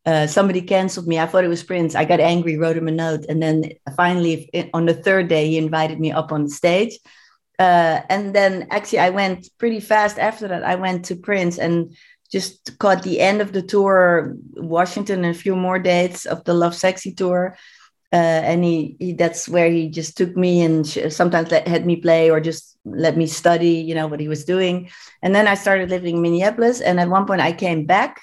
uh, 0.07 0.27
somebody 0.27 0.63
canceled 0.63 1.07
me. 1.07 1.19
I 1.19 1.27
thought 1.27 1.45
it 1.45 1.49
was 1.49 1.63
Prince. 1.63 1.95
I 1.95 2.05
got 2.05 2.21
angry, 2.21 2.57
wrote 2.57 2.77
him 2.77 2.89
a 2.89 2.93
note, 2.93 3.27
and 3.29 3.43
then 3.43 3.73
finally 3.97 4.51
on 4.73 4.87
the 4.87 4.95
third 4.95 5.29
day, 5.29 5.49
he 5.49 5.59
invited 5.59 6.01
me 6.01 6.13
up 6.13 6.33
on 6.33 6.45
the 6.45 6.51
stage. 6.51 6.99
Uh, 7.59 8.01
and 8.09 8.35
then 8.35 8.67
actually, 8.71 9.01
I 9.01 9.11
went 9.11 9.49
pretty 9.59 9.81
fast 9.81 10.19
after 10.19 10.49
that. 10.49 10.65
I 10.65 10.77
went 10.77 11.05
to 11.07 11.17
Prince 11.17 11.59
and 11.59 11.95
just 12.33 12.79
caught 12.79 13.03
the 13.03 13.21
end 13.21 13.43
of 13.43 13.53
the 13.53 13.61
tour, 13.61 14.35
Washington, 14.55 15.25
and 15.25 15.35
a 15.35 15.39
few 15.39 15.55
more 15.55 15.79
dates 15.79 16.25
of 16.25 16.45
the 16.45 16.55
Lovesexy 16.55 17.15
tour. 17.15 17.57
Uh, 18.13 18.43
and 18.43 18.65
he, 18.65 18.97
he, 18.99 19.13
that's 19.13 19.49
where 19.49 19.71
he 19.71 19.89
just 19.89 20.17
took 20.17 20.37
me 20.37 20.63
and 20.63 20.85
sometimes 21.13 21.51
let, 21.53 21.69
had 21.69 21.87
me 21.87 21.95
play 21.95 22.29
or 22.29 22.41
just 22.41 22.77
let 22.85 23.17
me 23.17 23.25
study 23.25 23.75
you 23.75 23.95
know 23.95 24.09
what 24.09 24.19
he 24.19 24.27
was 24.27 24.45
doing 24.45 24.91
and 25.23 25.33
then 25.33 25.47
i 25.47 25.55
started 25.55 25.91
living 25.91 26.17
in 26.17 26.23
minneapolis 26.23 26.81
and 26.81 26.99
at 26.99 27.09
one 27.09 27.25
point 27.25 27.41
i 27.41 27.53
came 27.53 27.87
back 27.87 28.21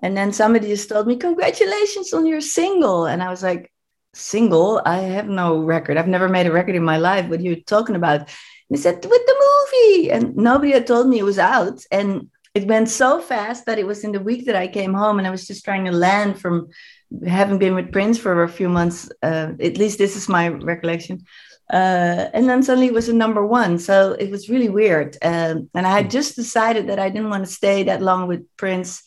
and 0.00 0.16
then 0.16 0.32
somebody 0.32 0.68
just 0.68 0.88
told 0.88 1.06
me, 1.06 1.16
Congratulations 1.16 2.12
on 2.12 2.26
your 2.26 2.40
single. 2.40 3.06
And 3.06 3.22
I 3.22 3.30
was 3.30 3.42
like, 3.42 3.72
Single? 4.14 4.80
I 4.84 4.98
have 4.98 5.28
no 5.28 5.58
record. 5.58 5.96
I've 5.96 6.08
never 6.08 6.28
made 6.28 6.46
a 6.46 6.52
record 6.52 6.76
in 6.76 6.84
my 6.84 6.98
life. 6.98 7.28
What 7.28 7.40
are 7.40 7.44
you 7.44 7.62
talking 7.62 7.96
about? 7.96 8.20
And 8.20 8.28
they 8.70 8.76
said, 8.76 8.94
With 8.94 9.04
the 9.26 9.44
movie. 9.72 10.10
And 10.10 10.36
nobody 10.36 10.72
had 10.72 10.86
told 10.86 11.08
me 11.08 11.18
it 11.18 11.24
was 11.24 11.38
out. 11.38 11.82
And 11.90 12.30
it 12.54 12.66
went 12.66 12.88
so 12.88 13.20
fast 13.20 13.66
that 13.66 13.78
it 13.78 13.86
was 13.86 14.04
in 14.04 14.12
the 14.12 14.20
week 14.20 14.46
that 14.46 14.56
I 14.56 14.68
came 14.68 14.94
home 14.94 15.18
and 15.18 15.26
I 15.26 15.30
was 15.30 15.46
just 15.46 15.64
trying 15.64 15.84
to 15.84 15.92
land 15.92 16.40
from 16.40 16.68
having 17.26 17.58
been 17.58 17.74
with 17.74 17.92
Prince 17.92 18.18
for 18.18 18.42
a 18.42 18.48
few 18.48 18.68
months. 18.68 19.10
Uh, 19.22 19.52
at 19.60 19.78
least 19.78 19.98
this 19.98 20.16
is 20.16 20.28
my 20.28 20.48
recollection. 20.48 21.24
Uh, 21.70 22.30
and 22.32 22.48
then 22.48 22.62
suddenly 22.62 22.86
it 22.86 22.94
was 22.94 23.08
a 23.08 23.14
number 23.14 23.44
one. 23.44 23.78
So 23.78 24.12
it 24.12 24.30
was 24.30 24.48
really 24.48 24.68
weird. 24.68 25.16
Um, 25.22 25.68
and 25.74 25.86
I 25.86 25.90
had 25.90 26.06
hmm. 26.06 26.10
just 26.10 26.36
decided 26.36 26.88
that 26.88 26.98
I 26.98 27.08
didn't 27.10 27.30
want 27.30 27.44
to 27.46 27.52
stay 27.52 27.84
that 27.84 28.02
long 28.02 28.26
with 28.26 28.44
Prince 28.56 29.02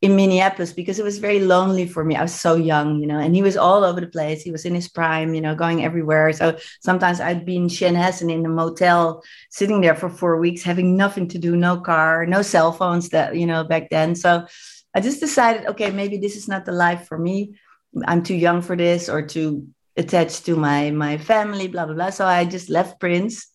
in 0.00 0.14
Minneapolis 0.14 0.72
because 0.72 1.00
it 1.00 1.04
was 1.04 1.18
very 1.18 1.40
lonely 1.40 1.86
for 1.86 2.04
me. 2.04 2.14
I 2.14 2.22
was 2.22 2.34
so 2.34 2.54
young, 2.54 3.00
you 3.00 3.06
know, 3.08 3.18
and 3.18 3.34
he 3.34 3.42
was 3.42 3.56
all 3.56 3.82
over 3.82 4.00
the 4.00 4.06
place. 4.06 4.42
He 4.42 4.52
was 4.52 4.64
in 4.64 4.74
his 4.74 4.88
prime, 4.88 5.34
you 5.34 5.40
know, 5.40 5.56
going 5.56 5.84
everywhere. 5.84 6.32
So 6.32 6.56
sometimes 6.80 7.20
I'd 7.20 7.44
be 7.44 7.56
in 7.56 7.66
Chanhassen 7.66 8.32
in 8.32 8.46
a 8.46 8.48
motel, 8.48 9.24
sitting 9.50 9.80
there 9.80 9.96
for 9.96 10.08
four 10.08 10.38
weeks, 10.38 10.62
having 10.62 10.96
nothing 10.96 11.26
to 11.28 11.38
do, 11.38 11.56
no 11.56 11.80
car, 11.80 12.26
no 12.26 12.42
cell 12.42 12.70
phones 12.70 13.08
that, 13.08 13.34
you 13.34 13.46
know, 13.46 13.64
back 13.64 13.90
then. 13.90 14.14
So 14.14 14.46
I 14.94 15.00
just 15.00 15.20
decided, 15.20 15.66
okay, 15.66 15.90
maybe 15.90 16.18
this 16.18 16.36
is 16.36 16.48
not 16.48 16.64
the 16.64 16.72
life 16.72 17.06
for 17.06 17.18
me. 17.18 17.54
I'm 18.06 18.22
too 18.22 18.34
young 18.34 18.62
for 18.62 18.76
this 18.76 19.08
or 19.08 19.22
too 19.22 19.68
attached 19.96 20.46
to 20.46 20.56
my 20.56 20.90
my 20.90 21.18
family, 21.18 21.68
blah, 21.68 21.86
blah, 21.86 21.94
blah. 21.94 22.10
So 22.10 22.26
I 22.26 22.44
just 22.44 22.70
left 22.70 23.00
Prince 23.00 23.46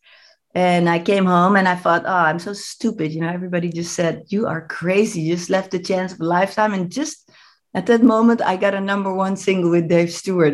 and 0.56 0.90
I 0.90 1.00
came 1.00 1.26
home 1.26 1.56
and 1.56 1.68
I 1.68 1.76
thought, 1.76 2.04
oh, 2.06 2.14
I'm 2.30 2.40
so 2.40 2.54
stupid. 2.54 3.12
You 3.12 3.22
know, 3.22 3.30
everybody 3.30 3.70
just 3.70 3.94
said, 3.94 4.24
you 4.28 4.46
are 4.46 4.68
crazy. 4.68 5.22
You 5.22 5.36
just 5.36 5.50
left 5.50 5.72
the 5.72 5.80
chance 5.80 6.14
of 6.14 6.20
a 6.20 6.26
lifetime. 6.26 6.74
And 6.74 6.92
just 6.92 7.30
at 7.74 7.88
that 7.88 8.04
moment, 8.04 8.42
I 8.42 8.58
got 8.58 8.76
a 8.76 8.82
number 8.82 9.14
one 9.14 9.36
single 9.36 9.72
with 9.72 9.90
Dave 9.90 10.12
Stewart. 10.12 10.54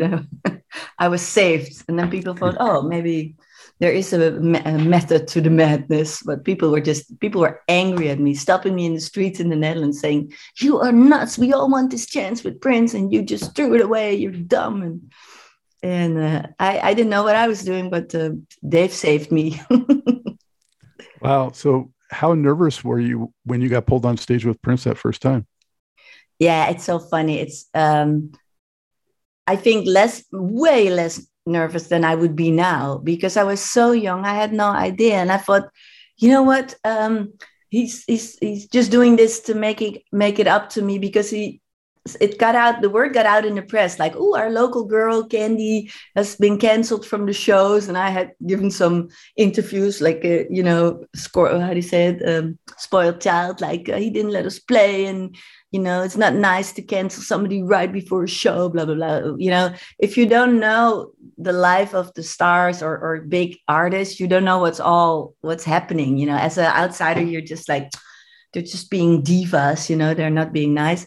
I 0.99 1.07
was 1.09 1.21
saved. 1.21 1.83
And 1.89 1.99
then 1.99 2.09
people 2.09 2.33
thought, 2.33 2.55
oh, 2.59 2.83
maybe 2.83 3.35
there 3.79 3.91
is 3.91 4.11
a, 4.11 4.35
a, 4.37 4.77
method 4.77 5.27
to 5.29 5.41
the 5.41 5.49
madness. 5.49 6.21
But 6.21 6.43
people 6.43 6.69
were 6.69 6.81
just, 6.81 7.17
people 7.19 7.41
were 7.41 7.61
angry 7.67 8.09
at 8.09 8.19
me, 8.19 8.33
stopping 8.35 8.75
me 8.75 8.85
in 8.85 8.93
the 8.93 8.99
streets 8.99 9.39
in 9.39 9.49
the 9.49 9.55
Netherlands 9.55 10.01
saying, 10.01 10.33
you 10.59 10.79
are 10.79 10.91
nuts. 10.91 11.37
We 11.37 11.53
all 11.53 11.69
want 11.69 11.91
this 11.91 12.05
chance 12.05 12.43
with 12.43 12.59
Prince 12.59 12.93
and 12.93 13.13
you 13.13 13.23
just 13.23 13.55
threw 13.55 13.73
it 13.75 13.81
away. 13.81 14.15
You're 14.15 14.31
dumb. 14.31 14.81
And 14.81 15.11
and 15.81 16.17
uh, 16.17 16.43
I, 16.59 16.79
I 16.79 16.93
didn't 16.93 17.09
know 17.09 17.23
what 17.23 17.35
I 17.35 17.47
was 17.47 17.63
doing, 17.63 17.89
but 17.89 18.13
uh, 18.13 18.31
Dave 18.67 18.91
saved 18.91 19.31
me. 19.31 19.61
wow. 21.21 21.51
So, 21.51 21.93
how 22.11 22.33
nervous 22.33 22.83
were 22.83 22.99
you 22.99 23.33
when 23.45 23.61
you 23.61 23.69
got 23.69 23.85
pulled 23.85 24.05
on 24.05 24.17
stage 24.17 24.43
with 24.43 24.61
Prince 24.61 24.83
that 24.83 24.97
first 24.97 25.21
time? 25.21 25.47
Yeah, 26.37 26.69
it's 26.69 26.83
so 26.83 26.99
funny. 26.99 27.39
It's, 27.39 27.67
um, 27.73 28.33
I 29.47 29.55
think, 29.55 29.87
less, 29.87 30.23
way 30.31 30.89
less 30.89 31.25
nervous 31.49 31.87
than 31.87 32.03
I 32.03 32.15
would 32.15 32.35
be 32.35 32.51
now 32.51 32.97
because 32.97 33.37
I 33.37 33.43
was 33.43 33.59
so 33.59 33.91
young. 33.91 34.25
I 34.25 34.33
had 34.33 34.53
no 34.53 34.67
idea. 34.67 35.15
And 35.15 35.31
I 35.31 35.37
thought, 35.37 35.69
you 36.17 36.29
know 36.29 36.43
what? 36.43 36.75
Um, 36.83 37.33
he's, 37.69 38.03
he's, 38.05 38.37
he's 38.39 38.67
just 38.67 38.91
doing 38.91 39.15
this 39.15 39.39
to 39.41 39.55
make 39.55 39.81
it, 39.81 40.03
make 40.11 40.39
it 40.39 40.47
up 40.47 40.69
to 40.71 40.81
me 40.81 40.99
because 40.99 41.29
he, 41.29 41.61
it 42.19 42.39
got 42.39 42.55
out 42.55 42.81
the 42.81 42.89
word 42.89 43.13
got 43.13 43.25
out 43.25 43.45
in 43.45 43.55
the 43.55 43.61
press 43.61 43.99
like 43.99 44.13
oh 44.15 44.35
our 44.35 44.49
local 44.49 44.85
girl 44.85 45.23
candy 45.23 45.91
has 46.15 46.35
been 46.35 46.57
canceled 46.57 47.05
from 47.05 47.25
the 47.25 47.33
shows 47.33 47.87
and 47.87 47.97
i 47.97 48.09
had 48.09 48.31
given 48.47 48.71
some 48.71 49.09
interviews 49.35 50.01
like 50.01 50.23
uh, 50.23 50.43
you 50.49 50.63
know 50.63 51.03
score 51.13 51.59
how 51.59 51.69
do 51.69 51.75
you 51.75 51.81
say 51.81 52.07
it 52.07 52.27
um, 52.27 52.57
spoiled 52.77 53.21
child 53.21 53.61
like 53.61 53.89
uh, 53.89 53.97
he 53.97 54.09
didn't 54.09 54.31
let 54.31 54.45
us 54.45 54.59
play 54.59 55.05
and 55.05 55.35
you 55.71 55.79
know 55.79 56.01
it's 56.01 56.17
not 56.17 56.33
nice 56.33 56.71
to 56.73 56.81
cancel 56.81 57.21
somebody 57.21 57.61
right 57.61 57.91
before 57.91 58.23
a 58.23 58.27
show 58.27 58.69
blah 58.69 58.85
blah 58.85 58.95
blah 58.95 59.35
you 59.37 59.51
know. 59.51 59.73
If 59.99 60.17
you 60.17 60.25
don't 60.25 60.59
know 60.59 61.11
the 61.37 61.53
life 61.53 61.93
of 61.93 62.13
the 62.15 62.23
stars 62.23 62.81
or, 62.81 62.97
or 62.97 63.21
big 63.21 63.57
artists 63.67 64.19
you 64.19 64.27
don't 64.27 64.45
know 64.45 64.59
what's 64.59 64.79
all 64.79 65.35
what's 65.41 65.63
happening 65.63 66.17
you 66.17 66.25
know. 66.25 66.37
As 66.37 66.57
an 66.57 66.65
outsider 66.65 67.21
you're 67.21 67.41
just 67.41 67.69
like 67.69 67.91
they're 68.53 68.63
just 68.63 68.89
being 68.89 69.21
divas 69.21 69.89
you 69.89 69.95
know 69.95 70.13
they're 70.13 70.29
not 70.29 70.53
being 70.53 70.73
nice. 70.73 71.05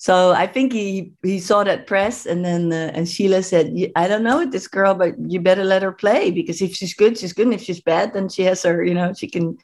So 0.00 0.30
I 0.32 0.46
think 0.46 0.72
he 0.72 1.12
he 1.22 1.38
saw 1.40 1.62
that 1.62 1.86
press, 1.86 2.24
and 2.24 2.42
then 2.42 2.72
uh, 2.72 2.90
and 2.94 3.06
Sheila 3.06 3.42
said, 3.42 3.76
"I 3.94 4.08
don't 4.08 4.22
know 4.22 4.46
this 4.46 4.66
girl, 4.66 4.94
but 4.94 5.12
you 5.28 5.40
better 5.40 5.62
let 5.62 5.82
her 5.82 5.92
play 5.92 6.30
because 6.30 6.62
if 6.62 6.72
she's 6.72 6.94
good, 6.94 7.18
she's 7.18 7.34
good, 7.34 7.48
and 7.48 7.54
if 7.54 7.62
she's 7.62 7.82
bad, 7.82 8.14
then 8.14 8.30
she 8.30 8.42
has 8.44 8.62
her, 8.62 8.82
you 8.82 8.94
know, 8.94 9.12
she 9.12 9.28
can 9.28 9.58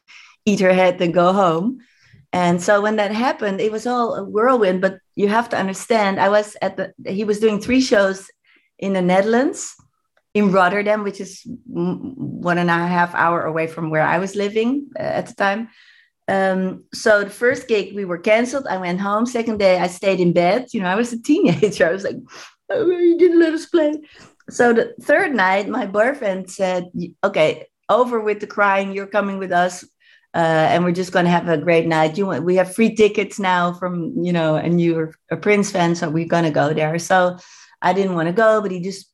eat 0.45 0.61
her 0.61 0.75
head 0.75 1.01
and 1.01 1.15
go 1.15 1.33
home." 1.33 1.81
And 2.37 2.63
so 2.63 2.83
when 2.83 2.97
that 2.97 3.13
happened, 3.13 3.63
it 3.63 3.73
was 3.73 3.87
all 3.87 4.15
a 4.15 4.23
whirlwind. 4.23 4.83
But 4.83 4.99
you 5.15 5.29
have 5.29 5.49
to 5.49 5.57
understand, 5.57 6.21
I 6.21 6.29
was 6.29 6.55
at 6.61 6.77
the 6.77 6.93
he 7.19 7.25
was 7.25 7.41
doing 7.41 7.59
three 7.59 7.81
shows 7.81 8.31
in 8.79 8.93
the 8.93 9.01
Netherlands, 9.01 9.75
in 10.35 10.53
Rotterdam, 10.53 11.03
which 11.03 11.19
is 11.19 11.41
one 11.65 12.59
and 12.59 12.69
a 12.69 12.87
half 12.97 13.15
hour 13.15 13.41
away 13.43 13.67
from 13.67 13.89
where 13.89 14.03
I 14.03 14.19
was 14.19 14.37
living 14.37 14.91
uh, 15.01 15.15
at 15.19 15.29
the 15.29 15.35
time. 15.35 15.71
Um, 16.29 16.85
so 16.93 17.25
the 17.25 17.31
first 17.31 17.69
gig 17.69 17.97
we 17.97 18.05
were 18.05 18.19
canceled. 18.19 18.67
I 18.67 18.77
went 18.77 19.01
home. 19.01 19.25
Second 19.25 19.59
day 19.59 19.79
I 19.79 19.87
stayed 19.87 20.21
in 20.21 20.35
bed. 20.35 20.67
You 20.75 20.83
know, 20.83 20.93
I 20.93 20.97
was 20.97 21.15
a 21.15 21.23
teenager. 21.31 21.89
I 21.89 21.93
was 21.93 22.05
like, 22.05 22.21
oh, 22.69 22.91
you 22.91 23.17
didn't 23.17 23.41
let 23.41 23.55
us 23.55 23.65
play. 23.65 23.95
So 24.51 24.75
the 24.75 24.95
third 25.01 25.35
night, 25.35 25.71
my 25.71 25.87
boyfriend 25.87 26.51
said, 26.51 26.91
"Okay, 27.25 27.67
over 27.89 28.21
with 28.21 28.41
the 28.41 28.47
crying. 28.47 28.93
You're 28.93 29.15
coming 29.19 29.39
with 29.39 29.53
us, 29.53 29.85
uh, 30.37 30.69
and 30.71 30.85
we're 30.85 30.93
just 30.93 31.13
going 31.13 31.25
to 31.25 31.31
have 31.31 31.49
a 31.49 31.57
great 31.57 31.87
night. 31.87 32.19
You 32.19 32.27
want? 32.27 32.45
We 32.45 32.57
have 32.57 32.75
free 32.75 32.95
tickets 32.95 33.39
now 33.39 33.73
from 33.73 34.13
you 34.23 34.33
know, 34.33 34.57
and 34.57 34.81
you're 34.81 35.15
a 35.31 35.37
Prince 35.37 35.71
fan, 35.71 35.95
so 35.95 36.11
we're 36.11 36.29
going 36.29 36.45
to 36.45 36.51
go 36.51 36.75
there." 36.75 36.99
So 36.99 37.39
I 37.81 37.93
didn't 37.95 38.15
want 38.15 38.29
to 38.29 38.33
go, 38.35 38.61
but 38.61 38.71
he 38.71 38.81
just 38.81 39.11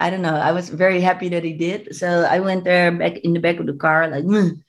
I 0.00 0.10
don't 0.10 0.22
know. 0.22 0.34
I 0.34 0.52
was 0.52 0.68
very 0.68 1.00
happy 1.00 1.28
that 1.30 1.44
he 1.44 1.52
did. 1.54 1.94
So 1.96 2.26
I 2.28 2.40
went 2.40 2.64
there 2.64 2.92
back 2.92 3.18
in 3.18 3.32
the 3.32 3.40
back 3.40 3.58
of 3.58 3.66
the 3.66 3.72
car, 3.72 4.08
like, 4.08 4.24
mm, 4.24 4.62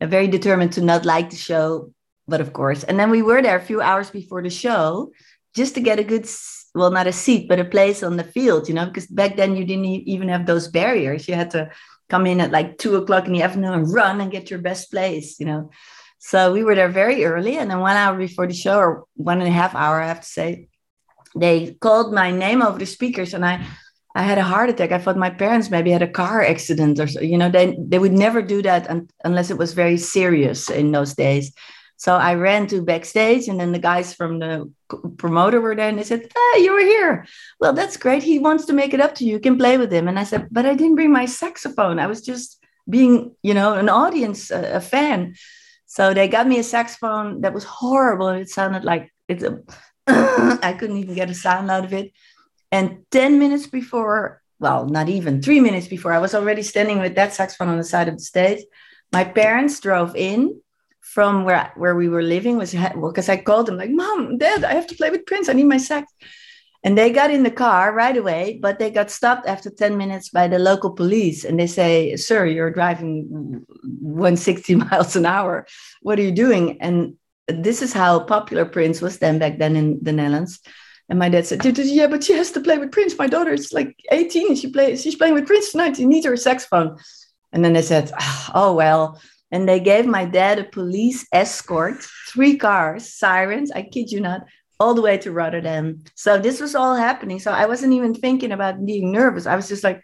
very 0.00 0.26
determined 0.26 0.72
to 0.72 0.82
not 0.82 1.04
like 1.04 1.30
the 1.30 1.36
show, 1.36 1.92
but 2.26 2.40
of 2.40 2.52
course. 2.52 2.84
And 2.84 2.98
then 2.98 3.10
we 3.10 3.22
were 3.22 3.42
there 3.42 3.56
a 3.56 3.62
few 3.62 3.80
hours 3.80 4.10
before 4.10 4.42
the 4.42 4.50
show 4.50 5.12
just 5.54 5.74
to 5.74 5.80
get 5.80 5.98
a 5.98 6.04
good, 6.04 6.28
well, 6.74 6.90
not 6.90 7.06
a 7.06 7.12
seat, 7.12 7.48
but 7.48 7.60
a 7.60 7.64
place 7.64 8.02
on 8.02 8.16
the 8.16 8.24
field, 8.24 8.68
you 8.68 8.74
know, 8.74 8.86
because 8.86 9.06
back 9.06 9.36
then 9.36 9.56
you 9.56 9.64
didn't 9.64 9.84
even 9.84 10.28
have 10.28 10.46
those 10.46 10.68
barriers. 10.68 11.28
You 11.28 11.34
had 11.34 11.50
to 11.52 11.70
come 12.08 12.26
in 12.26 12.40
at 12.40 12.50
like 12.52 12.78
two 12.78 12.96
o'clock 12.96 13.26
in 13.26 13.32
the 13.32 13.42
afternoon 13.42 13.74
and 13.74 13.92
run 13.92 14.20
and 14.20 14.30
get 14.30 14.50
your 14.50 14.60
best 14.60 14.90
place, 14.90 15.38
you 15.40 15.46
know. 15.46 15.70
So 16.18 16.52
we 16.52 16.64
were 16.64 16.74
there 16.74 16.88
very 16.88 17.24
early. 17.24 17.58
And 17.58 17.70
then 17.70 17.80
one 17.80 17.96
hour 17.96 18.16
before 18.16 18.46
the 18.46 18.54
show, 18.54 18.78
or 18.78 19.04
one 19.14 19.40
and 19.40 19.48
a 19.48 19.52
half 19.52 19.74
hour, 19.74 20.00
I 20.00 20.08
have 20.08 20.20
to 20.20 20.26
say, 20.26 20.68
they 21.36 21.74
called 21.80 22.14
my 22.14 22.30
name 22.30 22.62
over 22.62 22.78
the 22.78 22.86
speakers 22.86 23.34
and 23.34 23.44
I 23.44 23.66
I 24.16 24.22
had 24.22 24.38
a 24.38 24.44
heart 24.44 24.70
attack. 24.70 24.92
I 24.92 24.98
thought 24.98 25.16
my 25.16 25.30
parents 25.30 25.70
maybe 25.70 25.90
had 25.90 26.02
a 26.02 26.08
car 26.08 26.40
accident 26.40 27.00
or 27.00 27.08
so. 27.08 27.20
You 27.20 27.36
know, 27.36 27.50
they 27.50 27.76
they 27.78 27.98
would 27.98 28.12
never 28.12 28.42
do 28.42 28.62
that 28.62 28.88
un- 28.88 29.08
unless 29.24 29.50
it 29.50 29.58
was 29.58 29.74
very 29.74 29.96
serious 29.96 30.70
in 30.70 30.92
those 30.92 31.14
days. 31.14 31.52
So 32.04 32.16
I 32.16 32.34
ran 32.34 32.66
to 32.66 32.82
backstage, 32.82 33.48
and 33.48 33.58
then 33.58 33.72
the 33.72 33.78
guys 33.78 34.12
from 34.12 34.38
the 34.38 34.70
promoter 35.16 35.58
were 35.58 35.74
there, 35.74 35.88
and 35.88 35.98
they 35.98 36.04
said, 36.04 36.30
"Ah, 36.36 36.56
you 36.58 36.70
were 36.74 36.88
here. 36.94 37.26
Well, 37.60 37.72
that's 37.72 37.96
great. 37.96 38.22
He 38.22 38.38
wants 38.38 38.66
to 38.66 38.74
make 38.74 38.92
it 38.92 39.00
up 39.00 39.14
to 39.14 39.24
you. 39.24 39.32
You 39.32 39.40
can 39.40 39.56
play 39.56 39.78
with 39.78 39.90
him." 39.90 40.06
And 40.06 40.18
I 40.18 40.24
said, 40.24 40.48
"But 40.50 40.66
I 40.66 40.74
didn't 40.74 40.96
bring 40.96 41.12
my 41.12 41.24
saxophone. 41.24 41.98
I 41.98 42.06
was 42.06 42.20
just 42.20 42.62
being, 42.90 43.34
you 43.42 43.54
know, 43.54 43.72
an 43.72 43.88
audience, 43.88 44.50
a, 44.50 44.76
a 44.80 44.82
fan." 44.82 45.34
So 45.86 46.12
they 46.12 46.28
got 46.28 46.46
me 46.46 46.58
a 46.58 46.62
saxophone 46.74 47.40
that 47.40 47.54
was 47.54 47.64
horrible. 47.64 48.28
It 48.28 48.50
sounded 48.50 48.84
like 48.84 49.10
it's 49.26 49.42
a. 49.42 49.52
I 50.68 50.76
couldn't 50.78 50.98
even 50.98 51.14
get 51.14 51.30
a 51.30 51.34
sound 51.46 51.70
out 51.70 51.86
of 51.86 51.94
it. 51.94 52.12
And 52.70 53.06
10 53.12 53.38
minutes 53.38 53.66
before 53.66 54.42
well, 54.58 54.84
not 54.84 55.08
even 55.08 55.40
three 55.40 55.60
minutes 55.60 55.88
before, 55.88 56.12
I 56.12 56.24
was 56.26 56.34
already 56.34 56.62
standing 56.62 57.00
with 57.00 57.14
that 57.14 57.32
saxophone 57.32 57.68
on 57.68 57.78
the 57.78 57.92
side 57.92 58.08
of 58.08 58.16
the 58.18 58.28
stage. 58.32 58.62
My 59.10 59.24
parents 59.24 59.80
drove 59.80 60.14
in 60.16 60.60
from 61.04 61.44
where 61.44 61.72
where 61.76 61.94
we 61.94 62.08
were 62.08 62.22
living 62.22 62.56
was 62.56 62.72
because 62.72 63.28
I 63.28 63.36
called 63.36 63.66
them 63.66 63.76
like, 63.76 63.90
"Mom, 63.90 64.38
Dad, 64.38 64.64
I 64.64 64.74
have 64.74 64.86
to 64.88 64.96
play 64.96 65.10
with 65.10 65.26
Prince. 65.26 65.48
I 65.48 65.52
need 65.52 65.64
my 65.64 65.76
sax." 65.76 66.12
And 66.84 66.98
they 66.98 67.10
got 67.10 67.30
in 67.30 67.44
the 67.44 67.50
car 67.50 67.94
right 67.94 68.16
away, 68.16 68.58
but 68.60 68.78
they 68.78 68.90
got 68.90 69.10
stopped 69.10 69.46
after 69.46 69.70
10 69.70 69.96
minutes 69.96 70.28
by 70.28 70.48
the 70.48 70.58
local 70.58 70.90
police. 70.90 71.42
And 71.42 71.58
they 71.58 71.66
say, 71.66 72.14
Sir, 72.16 72.44
you're 72.44 72.70
driving 72.70 73.64
160 74.02 74.74
miles 74.84 75.16
an 75.16 75.24
hour. 75.24 75.66
What 76.02 76.18
are 76.18 76.22
you 76.22 76.30
doing? 76.30 76.82
And 76.82 77.16
this 77.48 77.80
is 77.80 77.94
how 77.94 78.20
popular 78.20 78.66
Prince 78.66 79.00
was 79.00 79.18
then 79.18 79.38
back 79.38 79.58
then 79.58 79.76
in 79.76 79.98
the 80.02 80.12
Netherlands. 80.12 80.60
And 81.08 81.18
my 81.18 81.30
dad 81.30 81.46
said, 81.46 81.64
Yeah, 81.64 82.06
but 82.06 82.22
she 82.22 82.34
has 82.34 82.52
to 82.52 82.60
play 82.60 82.76
with 82.76 82.92
Prince. 82.92 83.16
My 83.18 83.28
daughter 83.28 83.54
is 83.54 83.72
like 83.72 83.96
18. 84.10 84.54
She 84.56 84.70
plays, 84.70 85.02
she's 85.02 85.16
playing 85.16 85.34
with 85.34 85.46
Prince 85.46 85.72
tonight. 85.72 85.96
She 85.96 86.04
needs 86.04 86.26
her 86.26 86.36
saxophone. 86.36 86.98
And 87.50 87.64
then 87.64 87.72
they 87.72 87.82
said, 87.82 88.12
Oh, 88.54 88.74
well. 88.74 89.20
And 89.54 89.68
they 89.68 89.78
gave 89.78 90.04
my 90.04 90.24
dad 90.24 90.58
a 90.58 90.64
police 90.64 91.28
escort, 91.32 92.04
three 92.28 92.56
cars, 92.56 93.14
sirens, 93.14 93.70
I 93.70 93.82
kid 93.82 94.10
you 94.10 94.20
not, 94.20 94.42
all 94.80 94.94
the 94.94 95.00
way 95.00 95.16
to 95.18 95.30
Rotterdam. 95.30 96.02
So 96.16 96.38
this 96.38 96.60
was 96.60 96.74
all 96.74 96.96
happening. 96.96 97.38
So 97.38 97.52
I 97.52 97.66
wasn't 97.66 97.92
even 97.92 98.14
thinking 98.14 98.50
about 98.50 98.84
being 98.84 99.12
nervous. 99.12 99.46
I 99.46 99.54
was 99.54 99.68
just 99.68 99.84
like, 99.84 100.02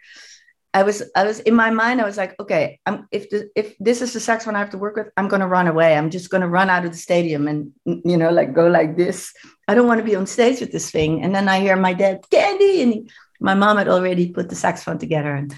I 0.73 0.83
was, 0.83 1.03
I 1.17 1.25
was 1.25 1.41
in 1.41 1.53
my 1.53 1.69
mind. 1.69 1.99
I 1.99 2.05
was 2.05 2.15
like, 2.15 2.39
okay, 2.39 2.79
I'm, 2.85 3.09
if 3.11 3.29
the, 3.29 3.49
if 3.53 3.75
this 3.77 4.01
is 4.01 4.13
the 4.13 4.21
saxophone 4.21 4.55
I 4.55 4.59
have 4.59 4.69
to 4.69 4.77
work 4.77 4.95
with, 4.95 5.09
I'm 5.17 5.27
going 5.27 5.41
to 5.41 5.47
run 5.47 5.67
away. 5.67 5.97
I'm 5.97 6.11
just 6.11 6.29
going 6.29 6.43
to 6.43 6.47
run 6.47 6.69
out 6.69 6.85
of 6.85 6.93
the 6.93 6.97
stadium 6.97 7.49
and 7.49 7.73
you 7.83 8.15
know, 8.15 8.31
like 8.31 8.53
go 8.53 8.67
like 8.67 8.95
this. 8.95 9.33
I 9.67 9.75
don't 9.75 9.87
want 9.87 9.99
to 9.99 10.05
be 10.05 10.15
on 10.15 10.27
stage 10.27 10.61
with 10.61 10.71
this 10.71 10.91
thing. 10.91 11.23
And 11.23 11.35
then 11.35 11.49
I 11.49 11.59
hear 11.59 11.75
my 11.75 11.93
dad, 11.93 12.21
Candy, 12.31 12.83
and 12.83 12.93
he, 12.93 13.11
my 13.41 13.53
mom 13.53 13.75
had 13.75 13.89
already 13.89 14.31
put 14.31 14.47
the 14.47 14.55
saxophone 14.55 14.97
together 14.97 15.35
and 15.35 15.53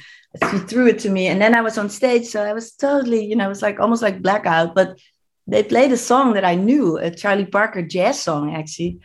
she 0.49 0.57
threw 0.59 0.87
it 0.87 0.99
to 0.99 1.09
me. 1.09 1.27
And 1.27 1.41
then 1.41 1.55
I 1.55 1.61
was 1.61 1.77
on 1.77 1.89
stage, 1.89 2.25
so 2.25 2.43
I 2.43 2.53
was 2.53 2.73
totally, 2.73 3.25
you 3.25 3.35
know, 3.35 3.45
it 3.45 3.49
was 3.49 3.61
like 3.61 3.79
almost 3.79 4.01
like 4.01 4.21
blackout. 4.21 4.75
But 4.75 4.97
they 5.47 5.63
played 5.63 5.91
a 5.91 5.97
song 5.97 6.33
that 6.33 6.45
I 6.45 6.55
knew, 6.55 6.97
a 6.97 7.11
Charlie 7.11 7.45
Parker 7.45 7.81
jazz 7.81 8.21
song, 8.21 8.55
actually. 8.55 8.99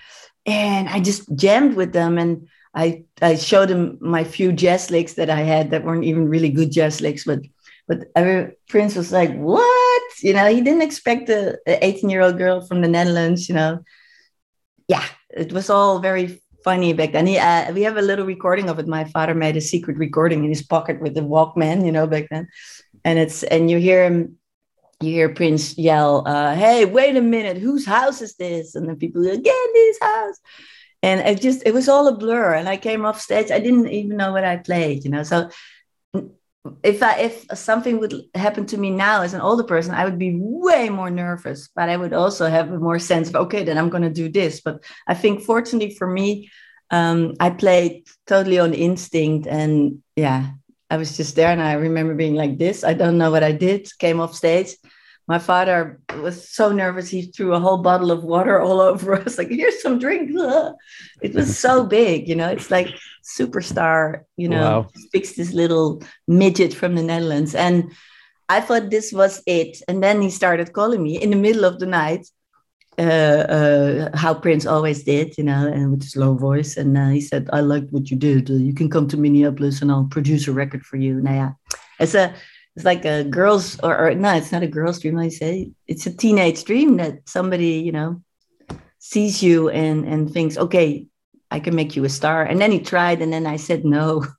And 0.46 0.88
I 0.88 1.00
just 1.00 1.34
jammed 1.36 1.74
with 1.74 1.92
them 1.92 2.18
and 2.18 2.48
I, 2.74 3.04
I 3.20 3.34
showed 3.36 3.68
them 3.68 3.98
my 4.00 4.24
few 4.24 4.52
jazz 4.52 4.90
licks 4.90 5.14
that 5.14 5.30
I 5.30 5.40
had 5.40 5.70
that 5.70 5.84
weren't 5.84 6.04
even 6.04 6.28
really 6.28 6.48
good 6.48 6.70
jazz 6.70 7.00
licks, 7.00 7.24
but 7.24 7.40
but 7.88 8.04
every, 8.14 8.54
Prince 8.68 8.94
was 8.94 9.10
like, 9.10 9.34
"What?" 9.34 10.02
You 10.22 10.34
know, 10.34 10.46
he 10.46 10.60
didn't 10.60 10.82
expect 10.82 11.30
a 11.30 11.58
18 11.66 12.10
year 12.10 12.20
old 12.20 12.36
girl 12.36 12.60
from 12.60 12.82
the 12.82 12.88
Netherlands. 12.88 13.48
You 13.48 13.54
know, 13.54 13.80
yeah, 14.88 15.04
it 15.30 15.52
was 15.52 15.70
all 15.70 15.98
very 15.98 16.42
funny 16.68 16.92
back 16.92 17.12
then. 17.12 17.26
He, 17.26 17.38
uh, 17.38 17.72
we 17.72 17.82
have 17.88 17.96
a 17.96 18.08
little 18.10 18.26
recording 18.26 18.68
of 18.68 18.78
it. 18.78 18.86
My 18.86 19.04
father 19.04 19.34
made 19.34 19.56
a 19.56 19.68
secret 19.72 19.96
recording 19.96 20.44
in 20.44 20.50
his 20.50 20.62
pocket 20.74 21.00
with 21.00 21.14
the 21.14 21.22
Walkman. 21.22 21.86
You 21.86 21.92
know, 21.92 22.06
back 22.06 22.26
then, 22.30 22.44
and 23.06 23.18
it's 23.18 23.42
and 23.42 23.70
you 23.70 23.78
hear 23.78 24.04
him 24.04 24.36
you 25.00 25.10
hear 25.18 25.28
Prince 25.40 25.78
yell, 25.78 26.12
uh, 26.26 26.54
"Hey, 26.54 26.84
wait 26.84 27.16
a 27.16 27.22
minute, 27.36 27.56
whose 27.56 27.86
house 27.86 28.20
is 28.20 28.34
this?" 28.36 28.74
And 28.74 28.86
then 28.86 28.96
people 28.96 29.22
go, 29.22 29.30
"Candy's 29.30 29.98
house." 30.02 30.38
And 31.02 31.20
it 31.30 31.40
just 31.40 31.62
it 31.64 31.72
was 31.72 31.88
all 31.88 32.06
a 32.06 32.16
blur. 32.22 32.54
And 32.54 32.68
I 32.68 32.76
came 32.76 33.06
off 33.06 33.20
stage, 33.20 33.50
I 33.50 33.60
didn't 33.60 33.88
even 33.88 34.16
know 34.18 34.32
what 34.32 34.44
I 34.44 34.56
played, 34.58 35.04
you 35.04 35.10
know. 35.10 35.22
So 35.22 35.48
if 36.82 37.02
I 37.02 37.18
if 37.18 37.46
something 37.54 37.98
would 37.98 38.14
happen 38.34 38.66
to 38.66 38.78
me 38.78 38.90
now 38.90 39.22
as 39.22 39.34
an 39.34 39.40
older 39.40 39.64
person, 39.64 39.94
I 39.94 40.04
would 40.04 40.18
be 40.18 40.38
way 40.40 40.88
more 40.88 41.10
nervous, 41.10 41.68
but 41.74 41.88
I 41.88 41.96
would 41.96 42.12
also 42.12 42.48
have 42.48 42.70
a 42.70 42.78
more 42.78 42.98
sense 42.98 43.28
of 43.28 43.36
okay, 43.36 43.64
then 43.64 43.78
I'm 43.78 43.90
going 43.90 44.02
to 44.02 44.10
do 44.10 44.28
this. 44.28 44.60
But 44.60 44.82
I 45.06 45.14
think 45.14 45.42
fortunately 45.42 45.94
for 45.94 46.06
me, 46.06 46.50
um, 46.90 47.34
I 47.40 47.50
played 47.50 48.06
totally 48.26 48.58
on 48.58 48.74
instinct, 48.74 49.46
and 49.46 50.02
yeah, 50.16 50.50
I 50.90 50.96
was 50.96 51.16
just 51.16 51.36
there 51.36 51.50
and 51.50 51.62
I 51.62 51.74
remember 51.74 52.14
being 52.14 52.34
like 52.34 52.58
this. 52.58 52.82
I 52.82 52.94
don't 52.94 53.18
know 53.18 53.30
what 53.30 53.44
I 53.44 53.52
did, 53.52 53.88
came 53.98 54.20
off 54.20 54.34
stage. 54.34 54.74
My 55.28 55.38
father 55.38 56.00
was 56.22 56.48
so 56.48 56.72
nervous, 56.72 57.08
he 57.10 57.22
threw 57.22 57.54
a 57.54 57.60
whole 57.60 57.78
bottle 57.78 58.10
of 58.10 58.24
water 58.24 58.60
all 58.60 58.80
over 58.80 59.14
us, 59.14 59.36
like, 59.36 59.50
here's 59.50 59.82
some 59.82 59.98
drink. 59.98 60.30
It 61.22 61.34
was 61.34 61.58
so 61.58 61.84
big, 61.84 62.28
you 62.28 62.34
know, 62.34 62.48
it's 62.48 62.70
like 62.70 62.88
superstar, 63.22 64.24
you 64.36 64.48
know, 64.48 64.62
wow. 64.62 64.88
speaks 64.94 65.32
this 65.34 65.52
little 65.52 66.02
midget 66.26 66.72
from 66.72 66.94
the 66.94 67.02
Netherlands. 67.02 67.54
And 67.54 67.92
I 68.48 68.60
thought 68.60 68.90
this 68.90 69.12
was 69.12 69.42
it. 69.46 69.82
And 69.88 70.02
then 70.02 70.22
he 70.22 70.30
started 70.30 70.72
calling 70.72 71.02
me 71.02 71.20
in 71.20 71.30
the 71.30 71.36
middle 71.36 71.64
of 71.64 71.78
the 71.78 71.86
night 71.86 72.26
uh, 72.98 73.02
uh, 73.02 74.16
how 74.16 74.34
Prince 74.34 74.66
always 74.66 75.04
did, 75.04 75.38
you 75.38 75.44
know, 75.44 75.68
and 75.68 75.92
with 75.92 76.02
his 76.02 76.16
low 76.16 76.34
voice. 76.34 76.76
And 76.76 76.98
uh, 76.98 77.08
he 77.10 77.20
said, 77.20 77.48
"I 77.52 77.60
liked 77.60 77.92
what 77.92 78.10
you 78.10 78.16
did. 78.16 78.48
You 78.48 78.74
can 78.74 78.90
come 78.90 79.06
to 79.08 79.16
Minneapolis, 79.16 79.80
and 79.80 79.92
I'll 79.92 80.08
produce 80.10 80.48
a 80.48 80.52
record 80.52 80.84
for 80.84 80.96
you." 80.96 81.20
Now, 81.20 81.32
yeah, 81.32 81.52
it's 82.00 82.16
a 82.16 82.34
it's 82.78 82.84
like 82.84 83.04
a 83.04 83.24
girl's 83.24 83.76
or, 83.80 84.06
or 84.06 84.14
no, 84.14 84.36
it's 84.36 84.52
not 84.52 84.62
a 84.62 84.68
girl's 84.68 85.00
dream. 85.00 85.18
I 85.18 85.30
say 85.30 85.72
it's 85.88 86.06
a 86.06 86.14
teenage 86.14 86.62
dream 86.62 86.98
that 86.98 87.28
somebody, 87.28 87.82
you 87.82 87.90
know, 87.90 88.22
sees 89.00 89.42
you 89.42 89.68
and 89.68 90.06
and 90.06 90.30
thinks, 90.30 90.56
"Okay, 90.56 91.08
I 91.50 91.58
can 91.58 91.74
make 91.74 91.96
you 91.96 92.04
a 92.04 92.08
star." 92.08 92.44
And 92.44 92.60
then 92.60 92.70
he 92.70 92.78
tried, 92.78 93.20
and 93.20 93.32
then 93.32 93.46
I 93.46 93.56
said 93.56 93.84
no. 93.84 94.24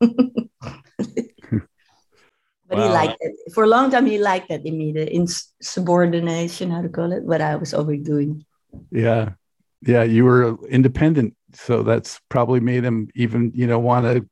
But 2.70 2.78
wow. 2.78 2.84
he 2.84 2.94
liked 2.94 3.18
it. 3.22 3.34
For 3.56 3.64
a 3.64 3.68
long 3.68 3.90
time, 3.90 4.06
he 4.06 4.20
liked 4.20 4.50
that 4.50 4.64
in 4.64 4.78
me, 4.78 4.92
the 4.94 5.12
insubordination, 5.12 6.70
how 6.70 6.84
to 6.84 6.88
call 6.88 7.12
it, 7.12 7.24
what 7.24 7.42
I 7.42 7.56
was 7.56 7.74
always 7.74 8.04
doing. 8.04 8.46
Yeah. 8.92 9.32
Yeah. 9.82 10.04
You 10.04 10.24
were 10.24 10.64
independent. 10.68 11.36
So 11.54 11.82
that's 11.82 12.22
probably 12.30 12.60
made 12.60 12.84
him 12.84 13.10
even, 13.16 13.54
you 13.56 13.66
know, 13.66 13.80
want 13.80 14.06
to 14.06 14.30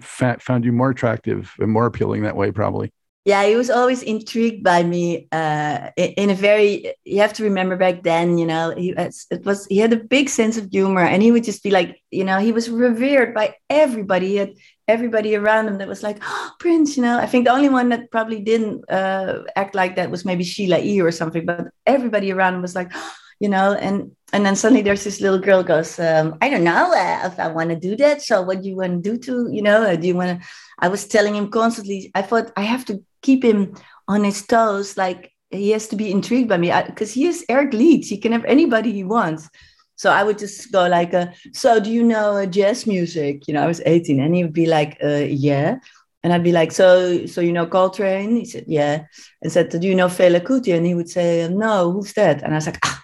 found 0.00 0.64
you 0.64 0.70
more 0.70 0.90
attractive 0.90 1.52
and 1.58 1.72
more 1.72 1.86
appealing 1.86 2.22
that 2.22 2.36
way, 2.36 2.52
probably. 2.52 2.92
Yeah, 3.24 3.46
he 3.46 3.54
was 3.54 3.70
always 3.70 4.02
intrigued 4.02 4.64
by 4.64 4.82
me. 4.82 5.28
Uh, 5.30 5.90
in 5.96 6.30
a 6.30 6.34
very, 6.34 6.92
you 7.04 7.20
have 7.20 7.32
to 7.34 7.44
remember 7.44 7.76
back 7.76 8.02
then, 8.02 8.36
you 8.36 8.46
know, 8.46 8.74
he 8.76 8.94
it 8.96 9.44
was 9.44 9.64
he 9.66 9.78
had 9.78 9.92
a 9.92 9.96
big 9.96 10.28
sense 10.28 10.56
of 10.56 10.70
humor, 10.72 11.02
and 11.02 11.22
he 11.22 11.30
would 11.30 11.44
just 11.44 11.62
be 11.62 11.70
like, 11.70 12.02
you 12.10 12.24
know, 12.24 12.38
he 12.38 12.50
was 12.50 12.68
revered 12.68 13.32
by 13.32 13.54
everybody. 13.70 14.26
He 14.26 14.36
had 14.36 14.54
everybody 14.88 15.36
around 15.36 15.68
him 15.68 15.78
that 15.78 15.86
was 15.86 16.02
like, 16.02 16.18
oh, 16.20 16.50
Prince, 16.58 16.96
you 16.96 17.02
know. 17.04 17.16
I 17.16 17.26
think 17.26 17.44
the 17.44 17.52
only 17.52 17.68
one 17.68 17.90
that 17.90 18.10
probably 18.10 18.40
didn't 18.40 18.90
uh, 18.90 19.44
act 19.54 19.76
like 19.76 19.94
that 19.94 20.10
was 20.10 20.24
maybe 20.24 20.42
Sheila 20.42 20.80
E. 20.80 21.00
or 21.00 21.12
something, 21.12 21.46
but 21.46 21.68
everybody 21.86 22.32
around 22.32 22.56
him 22.56 22.62
was 22.62 22.74
like, 22.74 22.90
oh, 22.92 23.12
you 23.38 23.48
know, 23.48 23.74
and 23.74 24.10
and 24.32 24.44
then 24.44 24.56
suddenly 24.56 24.82
there's 24.82 25.04
this 25.04 25.20
little 25.20 25.38
girl 25.38 25.62
goes, 25.62 25.98
um, 26.00 26.38
I 26.40 26.50
don't 26.50 26.64
know 26.64 26.92
uh, 26.92 27.26
if 27.26 27.38
I 27.38 27.48
want 27.48 27.70
to 27.70 27.76
do 27.76 27.94
that. 27.98 28.22
So 28.22 28.42
what 28.42 28.62
do 28.62 28.68
you 28.68 28.76
want 28.76 29.04
to 29.04 29.10
do 29.10 29.18
to, 29.18 29.52
you 29.52 29.62
know, 29.62 29.82
uh, 29.84 29.94
do 29.94 30.08
you 30.08 30.16
want 30.16 30.40
to? 30.40 30.46
I 30.82 30.88
was 30.88 31.06
telling 31.06 31.34
him 31.34 31.48
constantly. 31.48 32.10
I 32.14 32.22
thought 32.22 32.52
I 32.56 32.62
have 32.62 32.84
to 32.86 33.02
keep 33.22 33.42
him 33.42 33.74
on 34.08 34.24
his 34.24 34.44
toes, 34.46 34.98
like 34.98 35.32
he 35.50 35.70
has 35.70 35.88
to 35.88 35.96
be 35.96 36.10
intrigued 36.10 36.48
by 36.48 36.58
me 36.58 36.72
because 36.86 37.12
he 37.12 37.26
is 37.26 37.44
Eric 37.48 37.72
Leeds. 37.72 38.08
He 38.08 38.18
can 38.18 38.32
have 38.32 38.44
anybody 38.44 38.92
he 38.92 39.04
wants. 39.04 39.48
So 39.96 40.10
I 40.10 40.24
would 40.24 40.38
just 40.38 40.72
go 40.72 40.88
like, 40.88 41.14
uh, 41.14 41.26
"So 41.54 41.78
do 41.78 41.90
you 41.90 42.02
know 42.02 42.36
uh, 42.36 42.46
jazz 42.46 42.86
music?" 42.86 43.46
You 43.46 43.54
know, 43.54 43.62
I 43.62 43.66
was 43.66 43.80
18, 43.86 44.20
and 44.20 44.34
he 44.34 44.42
would 44.42 44.52
be 44.52 44.66
like, 44.66 44.98
uh, 45.02 45.24
"Yeah." 45.30 45.78
And 46.24 46.32
I'd 46.32 46.44
be 46.44 46.52
like, 46.52 46.70
so, 46.70 47.26
so 47.26 47.40
you 47.40 47.52
know 47.52 47.66
Coltrane? 47.66 48.36
He 48.36 48.44
said, 48.44 48.64
yeah. 48.68 49.06
And 49.42 49.50
said, 49.50 49.70
do 49.70 49.80
you 49.80 49.94
know 49.94 50.06
Fela 50.06 50.40
Kuti? 50.40 50.72
And 50.72 50.86
he 50.86 50.94
would 50.94 51.10
say, 51.10 51.48
no, 51.48 51.90
who's 51.90 52.12
that? 52.12 52.42
And 52.42 52.52
I 52.52 52.58
was 52.58 52.66
like, 52.66 52.78
ah, 52.84 53.01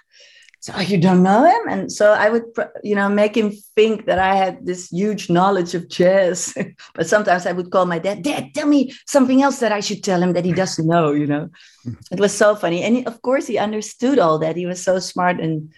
so 0.69 0.81
you 0.81 0.99
don't 0.99 1.23
know 1.23 1.45
him? 1.45 1.69
And 1.69 1.91
so 1.91 2.13
i 2.13 2.29
would 2.29 2.45
you 2.83 2.95
know 2.95 3.09
make 3.09 3.37
him 3.37 3.53
think 3.77 4.05
that 4.07 4.19
i 4.19 4.35
had 4.35 4.67
this 4.67 4.91
huge 4.91 5.31
knowledge 5.31 5.75
of 5.75 5.89
jazz 5.89 6.55
but 6.95 7.07
sometimes 7.07 7.47
i 7.47 7.53
would 7.53 7.71
call 7.71 7.87
my 7.87 7.99
dad 7.99 8.23
dad 8.23 8.55
tell 8.55 8.67
me 8.67 8.93
something 9.07 9.43
else 9.43 9.59
that 9.61 9.73
i 9.73 9.81
should 9.81 10.05
tell 10.05 10.23
him 10.23 10.33
that 10.35 10.45
he 10.45 10.53
doesn't 10.53 10.87
know 10.87 11.13
you 11.13 11.27
know? 11.27 11.49
It 12.13 12.21
was 12.21 12.37
so 12.37 12.55
funny. 12.55 12.83
And 12.83 12.97
he, 12.97 13.07
of 13.07 13.23
course 13.23 13.47
he 13.47 13.57
understood 13.57 14.19
all 14.19 14.39
that. 14.41 14.57
He 14.57 14.67
was 14.67 14.83
so 14.83 14.99
smart 14.99 15.41
and 15.41 15.73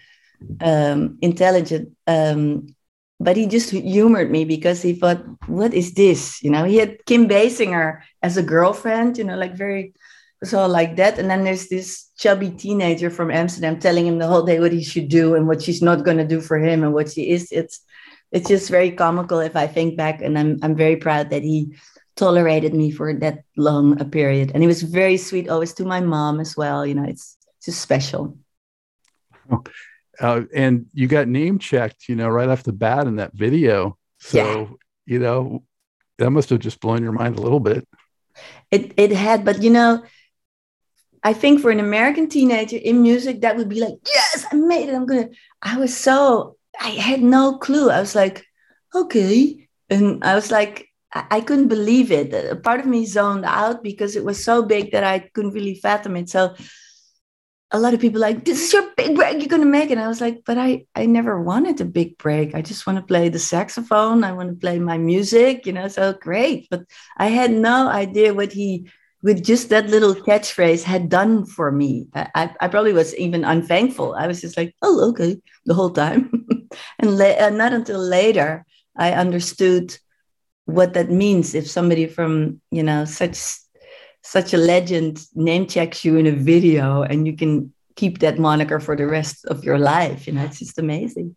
um, 0.59 1.17
intelligent 1.21 1.95
um, 2.07 2.75
but 3.19 3.37
he 3.37 3.45
just 3.45 3.69
humored 3.69 4.31
me 4.31 4.43
because 4.43 4.81
he 4.81 4.93
thought 4.93 5.23
what 5.47 5.73
is 5.73 5.93
this? 5.93 6.43
You 6.43 6.51
know? 6.51 6.65
He 6.65 6.77
had 6.77 7.05
kim 7.05 7.29
basinger 7.29 8.01
as 8.21 8.35
a 8.35 8.43
girlfriend 8.43 9.17
you 9.17 9.23
know 9.23 9.37
like 9.37 9.55
very 9.55 9.93
so 10.43 10.65
like 10.65 10.95
that. 10.95 11.19
And 11.19 11.29
then 11.29 11.43
there's 11.43 11.67
this 11.67 12.09
chubby 12.17 12.51
teenager 12.51 13.09
from 13.09 13.31
amsterdam 13.31 13.79
telling 13.79 14.05
him 14.05 14.19
the 14.19 14.27
whole 14.27 14.43
day 14.43 14.59
what 14.59 14.71
he 14.71 14.83
should 14.83 15.09
do 15.09 15.35
and 15.35 15.47
what 15.47 15.61
she's 15.61 15.81
not 15.81 16.03
going 16.03 16.17
to 16.17 16.27
do 16.27 16.41
for 16.41 16.57
him 16.57 16.83
and 16.83 16.93
what 16.93 17.11
she 17.11 17.29
is. 17.29 17.51
It's 17.51 17.81
it's 18.31 18.47
just 18.47 18.69
very 18.69 18.91
comical 18.91 19.39
if 19.39 19.57
i 19.57 19.67
think 19.67 19.97
back 19.97 20.21
and 20.21 20.39
i'm 20.39 20.57
i'm 20.63 20.73
very 20.73 20.95
proud 20.95 21.31
that 21.31 21.43
he 21.43 21.75
tolerated 22.15 22.73
me 22.73 22.91
for 22.91 23.13
that 23.13 23.43
long 23.57 23.99
a 23.99 24.05
period. 24.05 24.51
And 24.53 24.63
he 24.63 24.67
was 24.67 24.83
very 24.83 25.17
sweet 25.17 25.49
always 25.49 25.73
to 25.73 25.85
my 25.85 26.01
mom 26.01 26.39
as 26.39 26.55
well 26.55 26.85
you 26.85 26.95
know 26.95 27.03
it's 27.03 27.37
just 27.63 27.81
special. 27.81 28.37
Uh, 30.19 30.41
and 30.53 30.85
you 30.93 31.07
got 31.07 31.27
name 31.27 31.59
checked 31.59 32.07
you 32.07 32.15
know 32.15 32.29
right 32.29 32.49
off 32.49 32.63
the 32.63 32.73
bat 32.73 33.07
in 33.07 33.17
that 33.17 33.33
video. 33.33 33.97
So 34.19 34.37
yeah. 34.37 34.67
you 35.05 35.19
know 35.19 35.63
that 36.17 36.31
must 36.31 36.49
have 36.49 36.59
just 36.59 36.79
blown 36.79 37.03
your 37.03 37.11
mind 37.11 37.37
a 37.37 37.41
little 37.41 37.59
bit. 37.59 37.87
It 38.69 38.93
it 38.97 39.11
had 39.11 39.43
but 39.43 39.61
you 39.61 39.71
know 39.71 40.03
I 41.23 41.33
think 41.33 41.61
for 41.61 41.69
an 41.69 41.79
American 41.79 42.27
teenager 42.27 42.77
in 42.77 43.01
music, 43.01 43.41
that 43.41 43.55
would 43.55 43.69
be 43.69 43.79
like, 43.79 43.95
yes, 44.05 44.45
I 44.51 44.55
made 44.55 44.89
it. 44.89 44.95
I'm 44.95 45.05
gonna. 45.05 45.29
I 45.61 45.77
was 45.77 45.95
so 45.95 46.57
I 46.79 46.89
had 46.89 47.21
no 47.21 47.57
clue. 47.57 47.89
I 47.89 47.99
was 47.99 48.15
like, 48.15 48.45
okay, 48.95 49.67
and 49.89 50.23
I 50.23 50.35
was 50.35 50.49
like, 50.51 50.87
I 51.13 51.41
couldn't 51.41 51.67
believe 51.67 52.11
it. 52.11 52.33
A 52.33 52.55
part 52.55 52.79
of 52.79 52.85
me 52.85 53.05
zoned 53.05 53.43
out 53.43 53.83
because 53.83 54.15
it 54.15 54.23
was 54.23 54.41
so 54.41 54.63
big 54.63 54.93
that 54.93 55.03
I 55.03 55.19
couldn't 55.19 55.51
really 55.51 55.75
fathom 55.75 56.15
it. 56.15 56.29
So 56.29 56.55
a 57.71 57.79
lot 57.79 57.93
of 57.93 57.99
people 57.99 58.21
like, 58.21 58.45
this 58.45 58.63
is 58.63 58.73
your 58.73 58.89
big 58.95 59.15
break 59.15 59.39
you're 59.39 59.49
gonna 59.49 59.65
make. 59.65 59.89
It. 59.89 59.93
And 59.93 60.01
I 60.01 60.07
was 60.07 60.21
like, 60.21 60.43
but 60.45 60.57
I 60.57 60.85
I 60.95 61.05
never 61.05 61.41
wanted 61.41 61.81
a 61.81 61.85
big 61.85 62.17
break. 62.17 62.55
I 62.55 62.61
just 62.61 62.87
want 62.87 62.97
to 62.97 63.05
play 63.05 63.27
the 63.27 63.39
saxophone. 63.39 64.23
I 64.23 64.31
want 64.31 64.49
to 64.49 64.55
play 64.55 64.79
my 64.79 64.97
music, 64.97 65.65
you 65.65 65.73
know. 65.73 65.89
So 65.89 66.13
great. 66.13 66.67
But 66.71 66.83
I 67.17 67.27
had 67.27 67.51
no 67.51 67.89
idea 67.89 68.33
what 68.33 68.53
he 68.53 68.89
with 69.23 69.43
just 69.43 69.69
that 69.69 69.89
little 69.89 70.15
catchphrase 70.15 70.83
had 70.83 71.09
done 71.09 71.45
for 71.45 71.71
me. 71.71 72.07
I, 72.15 72.53
I 72.59 72.67
probably 72.67 72.93
was 72.93 73.15
even 73.15 73.43
unthankful. 73.43 74.15
I 74.15 74.27
was 74.27 74.41
just 74.41 74.57
like, 74.57 74.75
oh, 74.81 75.09
okay, 75.09 75.37
the 75.65 75.73
whole 75.73 75.91
time. 75.91 76.47
and, 76.99 77.17
la- 77.17 77.25
and 77.25 77.57
not 77.57 77.73
until 77.73 77.99
later 77.99 78.65
I 78.97 79.13
understood 79.13 79.95
what 80.65 80.93
that 80.93 81.09
means 81.09 81.55
if 81.55 81.69
somebody 81.69 82.07
from 82.07 82.61
you 82.71 82.83
know 82.83 83.03
such 83.03 83.37
such 84.23 84.53
a 84.53 84.57
legend 84.57 85.19
name 85.33 85.65
checks 85.65 86.05
you 86.05 86.15
in 86.15 86.27
a 86.27 86.31
video 86.31 87.01
and 87.01 87.25
you 87.25 87.35
can 87.35 87.73
keep 87.95 88.19
that 88.19 88.37
moniker 88.39 88.79
for 88.79 88.95
the 88.95 89.07
rest 89.07 89.45
of 89.45 89.63
your 89.63 89.79
life. 89.79 90.27
You 90.27 90.33
know, 90.33 90.43
it's 90.43 90.59
just 90.59 90.77
amazing. 90.77 91.35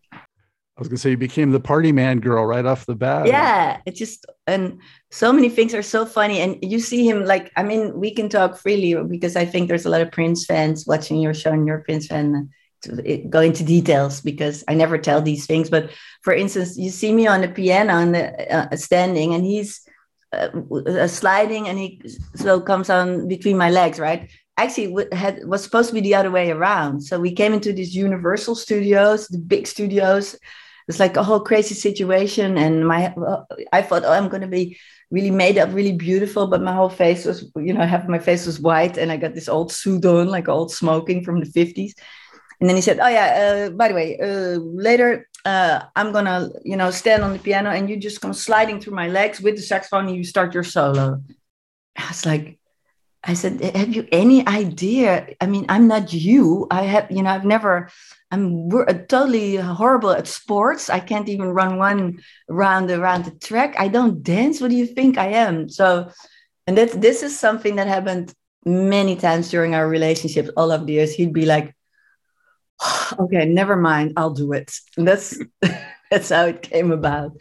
I 0.77 0.81
was 0.81 0.89
gonna 0.89 0.97
say 0.97 1.11
you 1.11 1.17
became 1.17 1.51
the 1.51 1.59
party 1.59 1.93
man 1.93 2.19
girl 2.19 2.45
right 2.45 2.65
off 2.65 2.85
the 2.85 2.95
bat. 2.95 3.27
Yeah, 3.27 3.79
it's 3.85 3.97
just 3.97 4.25
and 4.45 4.81
so 5.09 5.31
many 5.31 5.47
things 5.47 5.73
are 5.73 5.81
so 5.81 6.05
funny, 6.05 6.39
and 6.39 6.57
you 6.61 6.79
see 6.79 7.07
him 7.07 7.23
like 7.23 7.49
I 7.55 7.63
mean 7.63 7.97
we 7.97 8.13
can 8.13 8.27
talk 8.27 8.57
freely 8.57 9.01
because 9.03 9.37
I 9.37 9.45
think 9.45 9.69
there's 9.69 9.85
a 9.85 9.89
lot 9.89 10.01
of 10.01 10.11
Prince 10.11 10.45
fans 10.45 10.85
watching 10.85 11.21
your 11.21 11.33
show, 11.33 11.53
and 11.53 11.65
you're 11.65 11.77
a 11.77 11.83
Prince 11.83 12.07
fan. 12.07 12.49
Go 13.29 13.39
into 13.39 13.63
details 13.63 14.21
because 14.21 14.63
I 14.67 14.75
never 14.75 14.99
tell 14.99 15.19
these 15.19 15.47
things. 15.47 15.71
But 15.71 15.89
for 16.21 16.33
instance, 16.33 16.77
you 16.77 16.91
see 16.91 17.13
me 17.13 17.25
on 17.25 17.41
the 17.41 17.47
piano 17.47 17.93
and 17.93 18.13
the 18.13 18.53
uh, 18.53 18.75
standing, 18.75 19.33
and 19.33 19.43
he's 19.43 19.81
uh, 20.33 20.49
uh, 20.75 21.07
sliding 21.07 21.69
and 21.69 21.79
he 21.79 22.01
so 22.35 22.59
comes 22.59 22.89
on 22.89 23.27
between 23.27 23.57
my 23.57 23.69
legs 23.69 23.99
right 23.99 24.29
actually 24.57 25.07
had 25.13 25.39
was 25.47 25.63
supposed 25.63 25.87
to 25.87 25.93
be 25.93 26.01
the 26.01 26.15
other 26.15 26.31
way 26.31 26.51
around 26.51 27.01
so 27.01 27.19
we 27.19 27.31
came 27.31 27.53
into 27.53 27.71
these 27.71 27.95
universal 27.95 28.55
studios 28.55 29.27
the 29.27 29.37
big 29.37 29.65
studios 29.67 30.35
it's 30.87 30.99
like 30.99 31.17
a 31.17 31.23
whole 31.23 31.39
crazy 31.39 31.75
situation 31.75 32.57
and 32.57 32.87
my 32.87 33.13
i 33.73 33.81
thought 33.81 34.03
oh 34.05 34.11
i'm 34.11 34.29
going 34.29 34.41
to 34.41 34.47
be 34.47 34.77
really 35.11 35.31
made 35.31 35.57
up 35.57 35.73
really 35.73 35.91
beautiful 35.91 36.47
but 36.47 36.61
my 36.61 36.73
whole 36.73 36.89
face 36.89 37.25
was 37.25 37.51
you 37.57 37.73
know 37.73 37.85
half 37.85 38.07
my 38.07 38.19
face 38.19 38.45
was 38.45 38.59
white 38.59 38.97
and 38.97 39.11
i 39.11 39.17
got 39.17 39.33
this 39.33 39.49
old 39.49 39.71
suit 39.71 40.05
on 40.05 40.27
like 40.27 40.47
old 40.47 40.71
smoking 40.71 41.23
from 41.23 41.39
the 41.39 41.45
50s 41.45 41.93
and 42.59 42.69
then 42.69 42.75
he 42.75 42.81
said 42.81 42.99
oh 42.99 43.07
yeah 43.07 43.67
uh, 43.67 43.69
by 43.71 43.87
the 43.87 43.93
way 43.93 44.19
uh, 44.19 44.59
later 44.59 45.27
uh, 45.45 45.83
I'm 45.95 46.11
gonna, 46.11 46.49
you 46.63 46.75
know, 46.75 46.89
stand 46.89 47.23
on 47.23 47.33
the 47.33 47.39
piano 47.39 47.69
and 47.69 47.87
you 47.87 47.97
just 47.97 48.19
come 48.19 48.33
sliding 48.33 48.79
through 48.79 48.95
my 48.95 49.07
legs 49.07 49.39
with 49.39 49.55
the 49.55 49.61
saxophone 49.61 50.07
and 50.07 50.15
you 50.15 50.23
start 50.23 50.53
your 50.53 50.63
solo. 50.63 51.21
I 51.95 52.07
was 52.07 52.25
like, 52.25 52.57
I 53.23 53.35
said, 53.35 53.61
have 53.61 53.95
you 53.95 54.07
any 54.11 54.45
idea? 54.47 55.35
I 55.39 55.45
mean, 55.45 55.65
I'm 55.69 55.87
not 55.87 56.13
you. 56.13 56.67
I 56.69 56.83
have, 56.83 57.11
you 57.11 57.23
know, 57.23 57.29
I've 57.29 57.45
never, 57.45 57.89
I'm 58.35 58.69
uh, 58.69 58.91
totally 59.07 59.55
horrible 59.55 60.11
at 60.11 60.27
sports. 60.27 60.89
I 60.89 60.99
can't 60.99 61.29
even 61.29 61.47
run 61.47 61.77
one 61.77 62.19
round 62.49 62.91
around 62.91 63.23
the 63.23 63.31
track. 63.31 63.75
I 63.79 63.87
don't 63.87 64.21
dance. 64.21 64.59
What 64.59 64.71
do 64.71 64.75
you 64.75 64.85
think 64.85 65.17
I 65.17 65.27
am? 65.27 65.69
So, 65.69 66.11
and 66.67 66.77
that 66.77 66.99
this 66.99 67.23
is 67.23 67.39
something 67.39 67.77
that 67.77 67.87
happened 67.87 68.33
many 68.65 69.15
times 69.15 69.49
during 69.49 69.73
our 69.73 69.87
relationships 69.87 70.49
all 70.57 70.71
of 70.71 70.85
the 70.85 70.93
years. 70.93 71.13
He'd 71.13 71.31
be 71.31 71.45
like, 71.45 71.73
okay, 73.19 73.45
never 73.45 73.77
mind, 73.77 74.13
I'll 74.17 74.33
do 74.33 74.51
it. 74.51 74.69
And 74.97 75.07
that's 75.07 75.39
that's 76.11 76.29
how 76.29 76.47
it 76.47 76.61
came 76.61 76.91
about. 76.91 77.39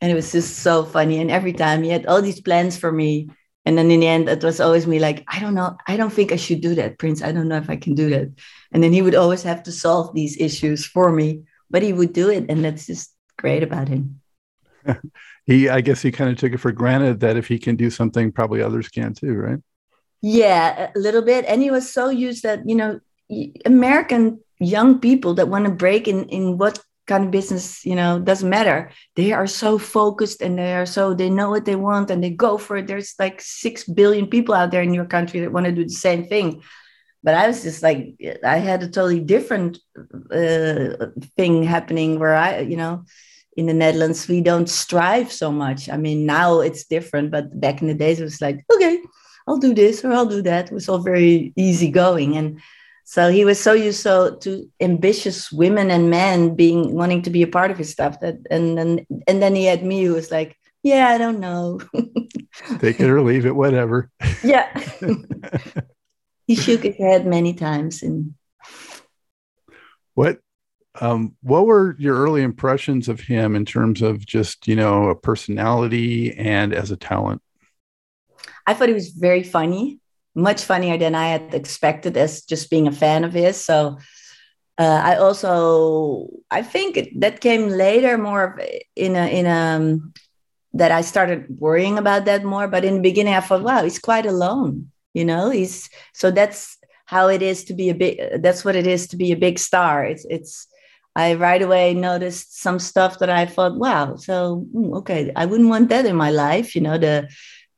And 0.00 0.10
it 0.10 0.14
was 0.14 0.32
just 0.32 0.60
so 0.60 0.82
funny. 0.82 1.20
And 1.20 1.30
every 1.30 1.52
time 1.52 1.82
he 1.82 1.90
had 1.90 2.06
all 2.06 2.22
these 2.22 2.40
plans 2.40 2.78
for 2.78 2.90
me. 2.90 3.28
And 3.64 3.78
then 3.78 3.90
in 3.90 4.00
the 4.00 4.08
end, 4.08 4.28
it 4.28 4.42
was 4.42 4.60
always 4.60 4.86
me 4.86 4.98
like, 4.98 5.24
I 5.28 5.38
don't 5.38 5.54
know, 5.54 5.76
I 5.86 5.96
don't 5.96 6.12
think 6.12 6.32
I 6.32 6.36
should 6.36 6.60
do 6.60 6.74
that, 6.74 6.98
Prince. 6.98 7.22
I 7.22 7.30
don't 7.30 7.48
know 7.48 7.58
if 7.58 7.70
I 7.70 7.76
can 7.76 7.94
do 7.94 8.10
that. 8.10 8.28
And 8.72 8.82
then 8.82 8.92
he 8.92 9.02
would 9.02 9.14
always 9.14 9.42
have 9.44 9.62
to 9.64 9.72
solve 9.72 10.14
these 10.14 10.36
issues 10.40 10.84
for 10.84 11.12
me, 11.12 11.44
but 11.70 11.82
he 11.82 11.92
would 11.92 12.12
do 12.12 12.28
it. 12.28 12.46
And 12.48 12.64
that's 12.64 12.86
just 12.86 13.14
great 13.38 13.62
about 13.62 13.88
him. 13.88 14.20
he, 15.46 15.68
I 15.68 15.80
guess 15.80 16.02
he 16.02 16.10
kind 16.10 16.30
of 16.30 16.38
took 16.38 16.52
it 16.52 16.58
for 16.58 16.72
granted 16.72 17.20
that 17.20 17.36
if 17.36 17.46
he 17.46 17.58
can 17.58 17.76
do 17.76 17.88
something, 17.88 18.32
probably 18.32 18.62
others 18.62 18.88
can 18.88 19.14
too, 19.14 19.34
right? 19.34 19.58
Yeah, 20.22 20.90
a 20.94 20.98
little 20.98 21.22
bit. 21.22 21.44
And 21.46 21.62
he 21.62 21.70
was 21.70 21.92
so 21.92 22.08
used 22.08 22.42
that, 22.42 22.68
you 22.68 22.74
know, 22.74 23.00
American 23.64 24.40
young 24.58 24.98
people 24.98 25.34
that 25.34 25.48
want 25.48 25.66
to 25.66 25.70
break 25.70 26.06
in 26.08 26.28
in 26.28 26.58
what 26.58 26.80
kind 27.06 27.24
of 27.24 27.30
business 27.30 27.84
you 27.84 27.94
know 27.94 28.18
doesn't 28.18 28.48
matter. 28.48 28.90
They 29.16 29.32
are 29.32 29.46
so 29.46 29.78
focused 29.78 30.40
and 30.42 30.58
they 30.58 30.74
are 30.74 30.86
so 30.86 31.14
they 31.14 31.30
know 31.30 31.50
what 31.50 31.64
they 31.64 31.76
want 31.76 32.10
and 32.10 32.22
they 32.22 32.30
go 32.30 32.58
for 32.58 32.76
it. 32.76 32.86
There's 32.86 33.14
like 33.18 33.40
6 33.40 33.84
billion 33.84 34.26
people 34.26 34.54
out 34.54 34.70
there 34.70 34.82
in 34.82 34.94
your 34.94 35.06
country 35.06 35.40
that 35.40 35.52
want 35.52 35.66
to 35.66 35.72
do 35.72 35.84
the 35.84 35.90
same 35.90 36.26
thing. 36.26 36.62
But 37.24 37.34
i 37.34 37.46
was 37.46 37.62
just 37.62 37.82
like 37.82 38.16
i 38.44 38.56
had 38.58 38.82
a 38.82 38.88
totally 38.88 39.20
different 39.20 39.78
uh, 40.40 41.06
thing 41.36 41.62
happening 41.62 42.18
where 42.18 42.34
i 42.34 42.58
you 42.58 42.76
know 42.76 43.04
in 43.56 43.66
the 43.66 43.74
netherlands 43.74 44.26
we 44.26 44.40
don't 44.40 44.68
strive 44.68 45.30
so 45.30 45.52
much. 45.52 45.88
I 45.88 45.96
mean 45.96 46.26
now 46.26 46.60
it's 46.60 46.84
different 46.84 47.30
but 47.30 47.60
back 47.60 47.80
in 47.82 47.88
the 47.88 47.94
days 47.94 48.18
it 48.18 48.24
was 48.24 48.40
like 48.40 48.64
okay 48.74 48.98
i'll 49.46 49.58
do 49.58 49.74
this 49.74 50.04
or 50.04 50.12
i'll 50.12 50.26
do 50.26 50.42
that. 50.42 50.66
It 50.66 50.74
was 50.74 50.88
all 50.88 50.98
very 50.98 51.52
easy 51.56 51.90
going. 51.90 52.36
And 52.36 52.60
so 53.12 53.30
he 53.30 53.44
was 53.44 53.60
so 53.60 53.74
used 53.74 54.00
so 54.00 54.36
to 54.36 54.66
ambitious 54.80 55.52
women 55.52 55.90
and 55.90 56.08
men 56.08 56.54
being 56.54 56.94
wanting 56.94 57.20
to 57.20 57.28
be 57.28 57.42
a 57.42 57.46
part 57.46 57.70
of 57.70 57.76
his 57.76 57.90
stuff 57.90 58.20
that 58.20 58.36
and 58.50 58.78
then 58.78 59.06
and 59.26 59.42
then 59.42 59.54
he 59.54 59.66
had 59.66 59.84
me 59.84 60.02
who 60.02 60.14
was 60.14 60.30
like, 60.30 60.56
yeah, 60.82 61.08
I 61.08 61.18
don't 61.18 61.38
know. 61.38 61.78
Take 62.78 63.00
it 63.00 63.10
or 63.10 63.20
leave 63.20 63.44
it, 63.44 63.54
whatever. 63.54 64.10
Yeah. 64.42 64.66
he 66.46 66.54
shook 66.54 66.84
his 66.84 66.96
head 66.96 67.26
many 67.26 67.52
times 67.52 68.02
and 68.02 68.32
what 70.14 70.38
um, 70.98 71.36
what 71.42 71.66
were 71.66 71.94
your 71.98 72.16
early 72.16 72.40
impressions 72.40 73.10
of 73.10 73.20
him 73.20 73.54
in 73.54 73.66
terms 73.66 74.00
of 74.00 74.24
just 74.24 74.66
you 74.66 74.74
know 74.74 75.10
a 75.10 75.14
personality 75.14 76.32
and 76.34 76.72
as 76.72 76.90
a 76.90 76.96
talent 76.96 77.42
i 78.66 78.74
thought 78.74 78.88
he 78.88 78.94
was 78.94 79.08
very 79.08 79.42
funny 79.42 80.01
much 80.34 80.64
funnier 80.64 80.96
than 80.96 81.14
I 81.14 81.28
had 81.28 81.54
expected 81.54 82.16
as 82.16 82.42
just 82.42 82.70
being 82.70 82.86
a 82.86 82.92
fan 82.92 83.24
of 83.24 83.32
his. 83.32 83.62
So 83.62 83.98
uh, 84.78 85.00
I 85.04 85.16
also 85.16 86.28
I 86.50 86.62
think 86.62 87.20
that 87.20 87.40
came 87.40 87.68
later 87.68 88.16
more 88.16 88.60
in 88.96 89.16
a 89.16 89.26
in 89.28 89.46
a 89.46 89.76
um, 89.76 90.12
that 90.74 90.90
I 90.90 91.02
started 91.02 91.46
worrying 91.60 91.98
about 91.98 92.24
that 92.24 92.44
more. 92.44 92.66
But 92.68 92.84
in 92.84 92.96
the 92.96 93.00
beginning, 93.00 93.34
I 93.34 93.40
thought, 93.40 93.62
wow, 93.62 93.82
he's 93.82 93.98
quite 93.98 94.26
alone. 94.26 94.90
You 95.12 95.24
know, 95.24 95.50
he's 95.50 95.90
so 96.14 96.30
that's 96.30 96.78
how 97.04 97.28
it 97.28 97.42
is 97.42 97.64
to 97.64 97.74
be 97.74 97.90
a 97.90 97.94
big. 97.94 98.18
That's 98.42 98.64
what 98.64 98.76
it 98.76 98.86
is 98.86 99.06
to 99.08 99.16
be 99.16 99.32
a 99.32 99.36
big 99.36 99.58
star. 99.58 100.04
It's 100.04 100.24
it's. 100.28 100.66
I 101.14 101.34
right 101.34 101.60
away 101.60 101.92
noticed 101.92 102.58
some 102.62 102.78
stuff 102.78 103.18
that 103.18 103.28
I 103.28 103.44
thought, 103.44 103.76
wow, 103.76 104.16
so 104.16 104.66
hmm, 104.72 104.94
okay, 104.94 105.30
I 105.36 105.44
wouldn't 105.44 105.68
want 105.68 105.90
that 105.90 106.06
in 106.06 106.16
my 106.16 106.30
life. 106.30 106.74
You 106.74 106.80
know, 106.80 106.96
the 106.96 107.28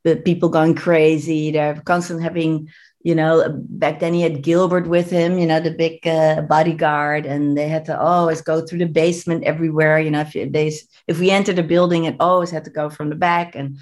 the 0.05 0.17
people 0.17 0.49
going 0.49 0.75
crazy. 0.75 1.51
They're 1.51 1.81
constantly 1.81 2.23
having, 2.23 2.69
you 3.03 3.15
know, 3.15 3.49
back 3.69 4.01
then 4.01 4.15
he 4.15 4.21
had 4.21 4.43
Gilbert 4.43 4.87
with 4.87 5.11
him, 5.11 5.39
you 5.39 5.47
know, 5.47 5.61
the 5.61 5.71
big 5.71 6.07
uh, 6.07 6.43
bodyguard, 6.43 7.27
and 7.27 7.57
they 7.57 7.69
had 7.69 7.87
to 7.87 7.99
always 7.99 8.41
go 8.41 8.61
through 8.61 8.81
the 8.81 8.87
basement 8.87 9.45
everywhere. 9.45 9.99
You 9.99 10.11
know, 10.11 10.21
if 10.21 10.53
they 10.53 10.73
if 11.09 11.19
we 11.19 11.31
entered 11.31 11.59
a 11.59 11.63
building, 11.63 12.05
it 12.05 12.17
always 12.21 12.51
had 12.51 12.65
to 12.65 12.71
go 12.71 12.91
from 12.91 13.09
the 13.09 13.17
back, 13.17 13.57
and 13.57 13.79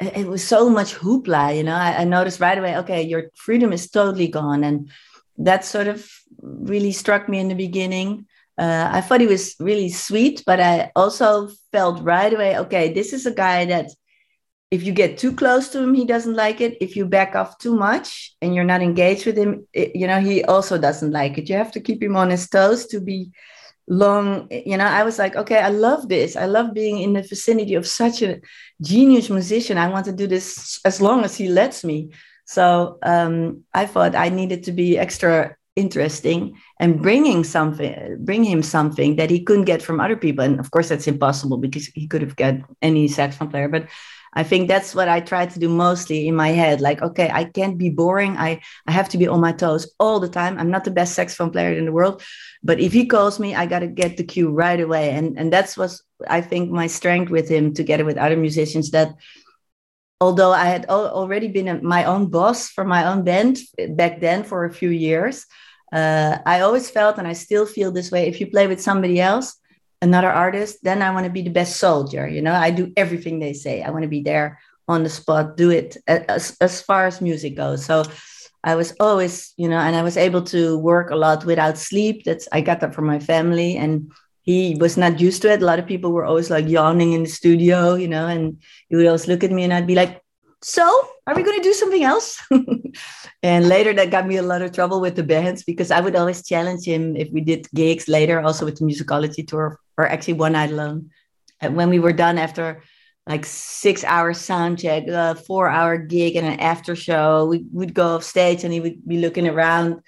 it 0.00 0.26
was 0.26 0.46
so 0.46 0.68
much 0.68 0.94
hoopla. 0.94 1.56
You 1.56 1.64
know, 1.64 1.74
I, 1.74 2.02
I 2.02 2.04
noticed 2.04 2.40
right 2.40 2.58
away. 2.58 2.76
Okay, 2.78 3.02
your 3.02 3.30
freedom 3.34 3.72
is 3.72 3.90
totally 3.90 4.28
gone, 4.28 4.64
and 4.64 4.90
that 5.38 5.64
sort 5.64 5.88
of 5.88 6.08
really 6.42 6.92
struck 6.92 7.28
me 7.28 7.38
in 7.40 7.48
the 7.48 7.54
beginning. 7.54 8.26
Uh, 8.56 8.88
I 8.92 9.00
thought 9.00 9.20
he 9.20 9.26
was 9.26 9.56
really 9.58 9.88
sweet, 9.88 10.44
but 10.46 10.60
I 10.60 10.92
also 10.94 11.48
felt 11.72 12.04
right 12.04 12.32
away, 12.32 12.56
okay, 12.58 12.92
this 12.92 13.12
is 13.12 13.26
a 13.26 13.34
guy 13.34 13.64
that 13.64 13.90
if 14.74 14.82
you 14.82 14.92
get 14.92 15.16
too 15.16 15.32
close 15.32 15.68
to 15.68 15.80
him 15.80 15.94
he 15.94 16.04
doesn't 16.04 16.34
like 16.34 16.60
it. 16.60 16.76
If 16.80 16.96
you 16.96 17.06
back 17.06 17.36
off 17.36 17.58
too 17.58 17.76
much 17.76 18.34
and 18.42 18.52
you're 18.54 18.72
not 18.72 18.82
engaged 18.82 19.24
with 19.24 19.36
him 19.36 19.68
it, 19.72 19.94
you 19.94 20.08
know 20.08 20.20
he 20.20 20.42
also 20.44 20.76
doesn't 20.78 21.12
like 21.12 21.38
it. 21.38 21.48
You 21.48 21.56
have 21.56 21.70
to 21.72 21.80
keep 21.80 22.02
him 22.02 22.16
on 22.16 22.30
his 22.30 22.48
toes 22.48 22.86
to 22.86 23.00
be 23.00 23.30
long 23.86 24.48
you 24.50 24.76
know. 24.76 24.90
I 25.00 25.04
was 25.04 25.16
like 25.16 25.36
okay 25.36 25.58
i 25.58 25.68
love 25.68 26.08
this. 26.08 26.34
I 26.34 26.46
love 26.46 26.74
being 26.74 26.98
in 26.98 27.12
the 27.12 27.22
vicinity 27.22 27.74
of 27.74 27.86
such 27.86 28.20
a 28.22 28.40
genius 28.82 29.30
musician. 29.30 29.78
I 29.78 29.88
want 29.94 30.06
to 30.06 30.12
do 30.22 30.26
this 30.26 30.80
as 30.84 31.00
long 31.00 31.22
as 31.22 31.36
he 31.36 31.48
lets 31.48 31.84
me. 31.84 32.10
So 32.44 32.98
um, 33.02 33.62
i 33.72 33.86
thought 33.86 34.16
i 34.16 34.28
needed 34.28 34.64
to 34.64 34.72
be 34.72 34.98
extra 34.98 35.56
interesting 35.76 36.56
and 36.78 37.02
bringing 37.02 37.42
something 37.42 38.16
bring 38.20 38.44
him 38.44 38.62
something 38.62 39.16
that 39.16 39.30
he 39.30 39.40
couldn't 39.46 39.70
get 39.72 39.82
from 39.82 40.00
other 40.00 40.16
people. 40.16 40.44
And 40.44 40.58
of 40.58 40.70
course 40.72 40.88
that's 40.88 41.06
impossible 41.06 41.58
because 41.58 41.86
he 41.86 42.08
could 42.08 42.22
have 42.22 42.36
got 42.36 42.54
any 42.82 43.06
saxophone 43.06 43.50
player 43.50 43.68
but 43.68 43.86
I 44.34 44.42
think 44.42 44.68
that's 44.68 44.94
what 44.94 45.08
I 45.08 45.20
try 45.20 45.46
to 45.46 45.58
do 45.58 45.68
mostly 45.68 46.26
in 46.28 46.34
my 46.34 46.48
head. 46.48 46.80
Like, 46.80 47.00
okay, 47.02 47.30
I 47.32 47.44
can't 47.44 47.78
be 47.78 47.90
boring. 47.90 48.36
I, 48.36 48.60
I 48.86 48.92
have 48.92 49.08
to 49.10 49.18
be 49.18 49.28
on 49.28 49.40
my 49.40 49.52
toes 49.52 49.92
all 50.00 50.18
the 50.20 50.28
time. 50.28 50.58
I'm 50.58 50.70
not 50.70 50.84
the 50.84 50.90
best 50.90 51.14
saxophone 51.14 51.50
player 51.50 51.72
in 51.72 51.84
the 51.84 51.92
world, 51.92 52.22
but 52.62 52.80
if 52.80 52.92
he 52.92 53.06
calls 53.06 53.38
me, 53.38 53.54
I 53.54 53.66
got 53.66 53.80
to 53.80 53.86
get 53.86 54.16
the 54.16 54.24
cue 54.24 54.50
right 54.50 54.80
away. 54.80 55.10
And, 55.10 55.38
and 55.38 55.52
that's 55.52 55.76
what 55.76 55.92
I 56.28 56.40
think 56.40 56.70
my 56.70 56.88
strength 56.88 57.30
with 57.30 57.48
him 57.48 57.74
together 57.74 58.04
with 58.04 58.18
other 58.18 58.36
musicians 58.36 58.90
that 58.90 59.14
although 60.20 60.52
I 60.52 60.66
had 60.66 60.86
already 60.86 61.48
been 61.48 61.68
a, 61.68 61.82
my 61.82 62.04
own 62.04 62.30
boss 62.30 62.68
for 62.68 62.84
my 62.84 63.06
own 63.06 63.24
band 63.24 63.60
back 63.90 64.20
then 64.20 64.42
for 64.42 64.64
a 64.64 64.72
few 64.72 64.90
years, 64.90 65.46
uh, 65.92 66.38
I 66.44 66.60
always 66.60 66.90
felt, 66.90 67.18
and 67.18 67.28
I 67.28 67.34
still 67.34 67.66
feel 67.66 67.92
this 67.92 68.10
way 68.10 68.26
if 68.26 68.40
you 68.40 68.48
play 68.48 68.66
with 68.66 68.80
somebody 68.80 69.20
else, 69.20 69.56
another 70.04 70.30
artist, 70.30 70.78
then 70.84 71.02
I 71.02 71.10
want 71.10 71.24
to 71.24 71.32
be 71.32 71.42
the 71.42 71.50
best 71.50 71.76
soldier. 71.76 72.28
You 72.28 72.42
know, 72.42 72.52
I 72.52 72.70
do 72.70 72.92
everything 72.96 73.40
they 73.40 73.54
say. 73.54 73.82
I 73.82 73.90
want 73.90 74.04
to 74.04 74.08
be 74.08 74.22
there 74.22 74.60
on 74.86 75.02
the 75.02 75.08
spot, 75.08 75.56
do 75.56 75.70
it 75.70 75.96
as, 76.06 76.56
as 76.60 76.80
far 76.80 77.06
as 77.06 77.20
music 77.20 77.56
goes. 77.56 77.84
So 77.84 78.04
I 78.62 78.76
was 78.76 78.94
always, 79.00 79.52
you 79.56 79.68
know, 79.68 79.78
and 79.78 79.96
I 79.96 80.02
was 80.02 80.16
able 80.16 80.42
to 80.54 80.78
work 80.78 81.10
a 81.10 81.16
lot 81.16 81.44
without 81.44 81.78
sleep. 81.78 82.24
That's 82.24 82.48
I 82.52 82.60
got 82.60 82.80
that 82.80 82.94
from 82.94 83.06
my 83.06 83.18
family, 83.18 83.76
and 83.76 84.12
he 84.42 84.76
was 84.80 84.96
not 84.96 85.20
used 85.20 85.42
to 85.42 85.52
it. 85.52 85.62
A 85.62 85.64
lot 85.64 85.78
of 85.78 85.86
people 85.86 86.12
were 86.12 86.24
always 86.24 86.50
like 86.50 86.68
yawning 86.68 87.12
in 87.12 87.24
the 87.24 87.28
studio, 87.28 87.94
you 87.94 88.08
know, 88.08 88.26
and 88.26 88.60
he 88.88 88.96
would 88.96 89.06
always 89.06 89.28
look 89.28 89.44
at 89.44 89.52
me, 89.52 89.64
and 89.64 89.72
I'd 89.72 89.86
be 89.86 89.96
like, 89.96 90.23
"So, 90.64 90.84
are 91.26 91.34
we 91.34 91.42
going 91.42 91.58
to 91.58 91.68
do 91.68 91.74
something 91.74 92.02
else?" 92.02 92.40
and 93.42 93.68
later, 93.68 93.92
that 93.94 94.10
got 94.10 94.26
me 94.26 94.36
a 94.36 94.42
lot 94.42 94.62
of 94.62 94.72
trouble 94.72 95.00
with 95.00 95.14
the 95.16 95.22
bands 95.22 95.62
because 95.62 95.90
I 95.90 96.00
would 96.00 96.16
always 96.16 96.46
challenge 96.46 96.84
him 96.84 97.16
if 97.16 97.30
we 97.30 97.40
did 97.40 97.68
gigs 97.74 98.08
later, 98.08 98.40
also 98.40 98.64
with 98.64 98.78
the 98.78 98.84
musicology 98.84 99.46
tour, 99.46 99.78
or 99.98 100.06
actually 100.06 100.34
one 100.34 100.52
night 100.52 100.70
alone. 100.70 101.10
And 101.60 101.76
when 101.76 101.90
we 101.90 101.98
were 101.98 102.12
done 102.12 102.38
after 102.38 102.82
like 103.26 103.46
six 103.46 104.04
hour 104.04 104.34
sound 104.34 104.78
check, 104.78 105.06
a 105.08 105.16
uh, 105.16 105.34
four 105.34 105.68
hour 105.68 105.96
gig, 105.96 106.36
and 106.36 106.46
an 106.46 106.60
after 106.60 106.94
show. 106.94 107.46
We 107.46 107.64
would 107.72 107.94
go 107.94 108.16
off 108.16 108.24
stage 108.24 108.64
and 108.64 108.72
he 108.72 108.80
would 108.80 109.06
be 109.06 109.18
looking 109.18 109.48
around. 109.48 110.00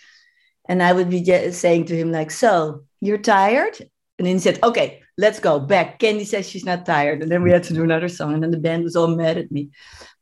And 0.68 0.82
I 0.82 0.92
would 0.92 1.08
be 1.08 1.24
saying 1.52 1.86
to 1.86 1.96
him, 1.96 2.10
like, 2.12 2.30
so 2.30 2.84
you're 3.00 3.18
tired? 3.18 3.78
And 4.18 4.26
then 4.26 4.34
he 4.34 4.40
said, 4.40 4.58
okay, 4.62 5.02
let's 5.16 5.38
go 5.38 5.60
back. 5.60 5.98
Candy 5.98 6.24
says 6.24 6.48
she's 6.48 6.64
not 6.64 6.84
tired. 6.84 7.22
And 7.22 7.30
then 7.30 7.42
we 7.42 7.50
had 7.50 7.62
to 7.64 7.74
do 7.74 7.84
another 7.84 8.08
song. 8.08 8.34
And 8.34 8.42
then 8.42 8.50
the 8.50 8.58
band 8.58 8.82
was 8.82 8.96
all 8.96 9.08
mad 9.08 9.38
at 9.38 9.52
me. 9.52 9.70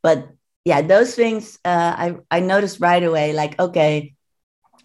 But 0.04 0.28
yeah, 0.64 0.82
those 0.82 1.16
things 1.16 1.58
uh, 1.64 1.94
I, 1.98 2.16
I 2.30 2.40
noticed 2.40 2.80
right 2.80 3.02
away, 3.02 3.32
like, 3.32 3.58
okay, 3.58 4.14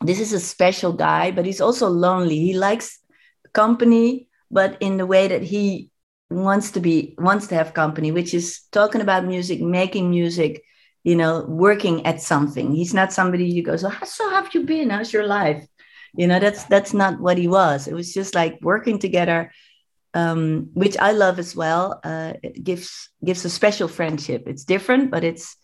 this 0.01 0.19
is 0.19 0.33
a 0.33 0.39
special 0.39 0.93
guy, 0.93 1.31
but 1.31 1.45
he's 1.45 1.61
also 1.61 1.89
lonely. 1.89 2.39
He 2.39 2.53
likes 2.53 2.99
company, 3.53 4.29
but 4.49 4.77
in 4.79 4.97
the 4.97 5.05
way 5.05 5.27
that 5.27 5.43
he 5.43 5.91
wants 6.31 6.71
to 6.71 6.79
be 6.79 7.15
wants 7.17 7.47
to 7.47 7.55
have 7.55 7.73
company 7.73 8.11
which 8.11 8.35
is 8.35 8.61
talking 8.71 9.01
about 9.01 9.25
music 9.25 9.59
making 9.59 10.11
music 10.11 10.61
you 11.03 11.15
know 11.15 11.45
working 11.47 12.05
at 12.05 12.21
something. 12.21 12.71
He's 12.73 12.93
not 12.93 13.13
somebody 13.13 13.53
who 13.55 13.63
goes 13.63 13.83
oh, 13.83 13.97
so 14.05 14.29
have 14.29 14.53
you 14.53 14.63
been? 14.63 14.89
How's 14.89 15.13
your 15.13 15.25
life? 15.25 15.65
You 16.13 16.27
know 16.27 16.39
that's 16.39 16.65
that's 16.65 16.93
not 16.93 17.19
what 17.19 17.37
he 17.37 17.47
was. 17.47 17.87
It 17.87 17.93
was 17.93 18.13
just 18.13 18.35
like 18.35 18.59
working 18.61 18.99
together 18.99 19.51
um, 20.13 20.69
which 20.73 20.97
i 20.97 21.11
love 21.11 21.39
as 21.39 21.55
well 21.55 21.99
uh, 22.03 22.33
it 22.43 22.63
gives 22.63 23.09
gives 23.23 23.45
a 23.45 23.49
special 23.49 23.87
friendship 23.87 24.43
it's 24.47 24.63
different 24.63 25.11
but 25.11 25.23
it's 25.23 25.55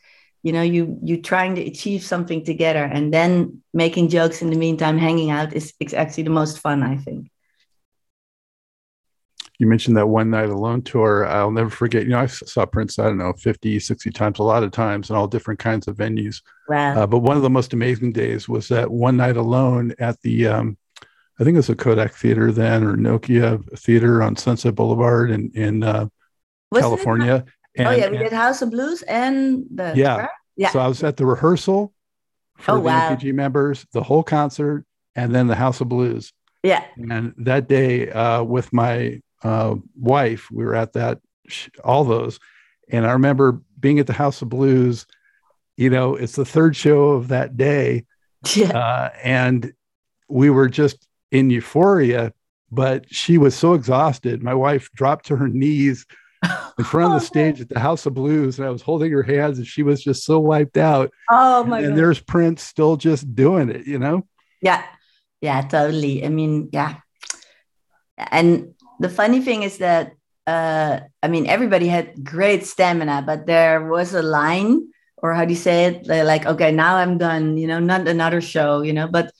you 0.44 0.52
know 0.52 0.62
you 0.62 1.00
you 1.04 1.22
trying 1.22 1.56
to 1.56 1.62
achieve 1.62 2.04
something 2.04 2.44
together 2.44 2.84
and 2.84 3.14
then 3.14 3.62
making 3.74 4.10
jokes 4.10 4.42
in 4.42 4.50
the 4.50 4.58
meantime 4.58 4.98
hanging 4.98 5.32
out 5.32 5.54
is, 5.54 5.74
is 5.80 5.94
actually 5.94 6.24
the 6.24 6.30
most 6.30 6.60
fun 6.60 6.84
i 6.84 6.96
think 6.98 7.30
you 9.60 9.68
mentioned 9.68 9.96
that 9.98 10.08
one 10.08 10.30
night 10.30 10.50
alone 10.50 10.82
tour. 10.82 11.26
I'll 11.26 11.52
never 11.52 11.70
forget. 11.70 12.04
You 12.04 12.10
know, 12.10 12.20
I 12.20 12.26
saw 12.26 12.66
Prince, 12.66 13.00
I 13.00 13.06
don't 13.06 13.18
know, 13.18 13.34
50, 13.34 13.80
60 13.80 14.12
times, 14.12 14.40
a 14.40 14.44
lot 14.44 14.64
of 14.64 14.72
times 14.72 15.10
in 15.10 15.16
all 15.16 15.28
different 15.28 15.60
kinds 15.60 15.88
of 15.88 15.96
venues. 15.96 16.42
Wow. 16.68 17.02
Uh, 17.02 17.08
but 17.08 17.20
one 17.20 17.38
of 17.38 17.44
the 17.44 17.50
most 17.50 17.74
amazing 17.74 18.12
days 18.12 18.50
was 18.50 18.68
that 18.68 18.92
one 18.92 19.18
night 19.18 19.38
alone 19.38 19.94
at 20.00 20.20
the, 20.22 20.48
um, 20.48 20.78
I 21.40 21.44
think 21.44 21.56
it 21.56 21.58
was 21.58 21.70
a 21.70 21.76
Kodak 21.76 22.14
Theater 22.14 22.52
then 22.52 22.84
or 22.84 22.96
Nokia 22.96 23.78
Theater 23.78 24.24
on 24.24 24.36
Sunset 24.36 24.76
Boulevard 24.76 25.32
in, 25.32 25.52
in 25.54 25.84
uh, 25.84 26.08
California. 26.74 27.46
And, 27.78 27.88
oh, 27.88 27.92
yeah. 27.92 28.10
We 28.10 28.18
did 28.18 28.32
House 28.32 28.62
of 28.62 28.72
Blues 28.72 29.02
and 29.04 29.66
the. 29.70 29.94
Yeah. 29.96 30.28
Yeah. 30.56 30.70
So 30.70 30.80
I 30.80 30.88
was 30.88 31.04
at 31.04 31.18
the 31.18 31.26
rehearsal 31.26 31.94
for 32.58 32.72
oh, 32.72 32.76
the 32.76 32.82
wow. 32.82 33.16
NPG 33.16 33.34
members, 33.34 33.86
the 33.92 34.04
whole 34.04 34.24
concert, 34.24 34.86
and 35.16 35.36
then 35.36 35.48
the 35.48 35.56
House 35.56 35.82
of 35.82 35.90
Blues. 35.90 36.32
Yeah. 36.64 36.84
And 36.98 37.34
that 37.38 37.68
day, 37.68 38.10
uh, 38.10 38.44
with 38.44 38.72
my 38.72 39.22
uh, 39.44 39.76
wife, 39.96 40.50
we 40.50 40.64
were 40.64 40.76
at 40.76 40.94
that, 40.94 41.20
all 41.84 42.06
those. 42.06 42.40
And 42.90 43.06
I 43.06 43.12
remember 43.12 43.62
being 43.80 44.00
at 44.00 44.08
the 44.08 44.14
House 44.14 44.42
of 44.42 44.50
Blues, 44.50 45.06
you 45.76 45.90
know, 45.90 46.16
it's 46.16 46.36
the 46.36 46.46
third 46.46 46.76
show 46.76 47.10
of 47.10 47.30
that 47.30 47.58
day. 47.58 48.06
Yeah. 48.56 48.78
Uh, 48.78 49.10
and 49.24 49.74
we 50.30 50.52
were 50.52 50.70
just 50.70 51.08
in 51.36 51.50
euphoria, 51.50 52.34
but 52.72 53.14
she 53.14 53.38
was 53.38 53.56
so 53.56 53.74
exhausted. 53.74 54.42
My 54.42 54.54
wife 54.54 54.90
dropped 54.94 55.26
to 55.28 55.36
her 55.36 55.50
knees 55.50 56.06
in 56.78 56.86
front 56.86 57.14
of 57.14 57.20
the 57.20 57.26
oh, 57.26 57.28
stage 57.28 57.60
at 57.60 57.68
the 57.68 57.80
House 57.80 58.06
of 58.06 58.14
Blues, 58.14 58.58
and 58.58 58.66
I 58.66 58.72
was 58.72 58.82
holding 58.82 59.12
her 59.12 59.24
hands, 59.24 59.58
and 59.58 59.68
she 59.68 59.84
was 59.84 60.02
just 60.02 60.24
so 60.24 60.40
wiped 60.40 60.78
out. 60.78 61.12
Oh 61.30 61.66
my! 61.66 61.80
And, 61.80 61.88
and 61.88 61.98
there's 61.98 62.22
Prince 62.22 62.64
still 62.64 62.96
just 62.96 63.36
doing 63.36 63.70
it, 63.70 63.86
you 63.86 64.00
know? 64.00 64.26
Yeah, 64.62 64.84
yeah, 65.42 65.62
totally. 65.62 66.26
I 66.26 66.30
mean, 66.30 66.70
yeah, 66.72 66.96
and 68.18 68.74
the 69.00 69.10
funny 69.10 69.42
thing 69.42 69.64
is 69.64 69.80
that 69.80 70.14
uh, 70.48 71.02
I 71.22 71.28
mean 71.28 71.48
everybody 71.48 71.88
had 71.88 72.24
great 72.24 72.66
stamina, 72.66 73.24
but 73.26 73.46
there 73.46 73.86
was 73.86 74.14
a 74.14 74.22
line, 74.22 74.88
or 75.18 75.34
how 75.34 75.44
do 75.44 75.52
you 75.52 75.60
say 75.60 75.86
it? 75.86 76.08
Like, 76.08 76.46
okay, 76.46 76.72
now 76.72 76.96
I'm 76.96 77.18
done. 77.18 77.58
You 77.58 77.68
know, 77.68 77.80
not 77.80 78.08
another 78.08 78.40
show. 78.40 78.82
You 78.82 78.94
know, 78.94 79.08
but 79.08 79.32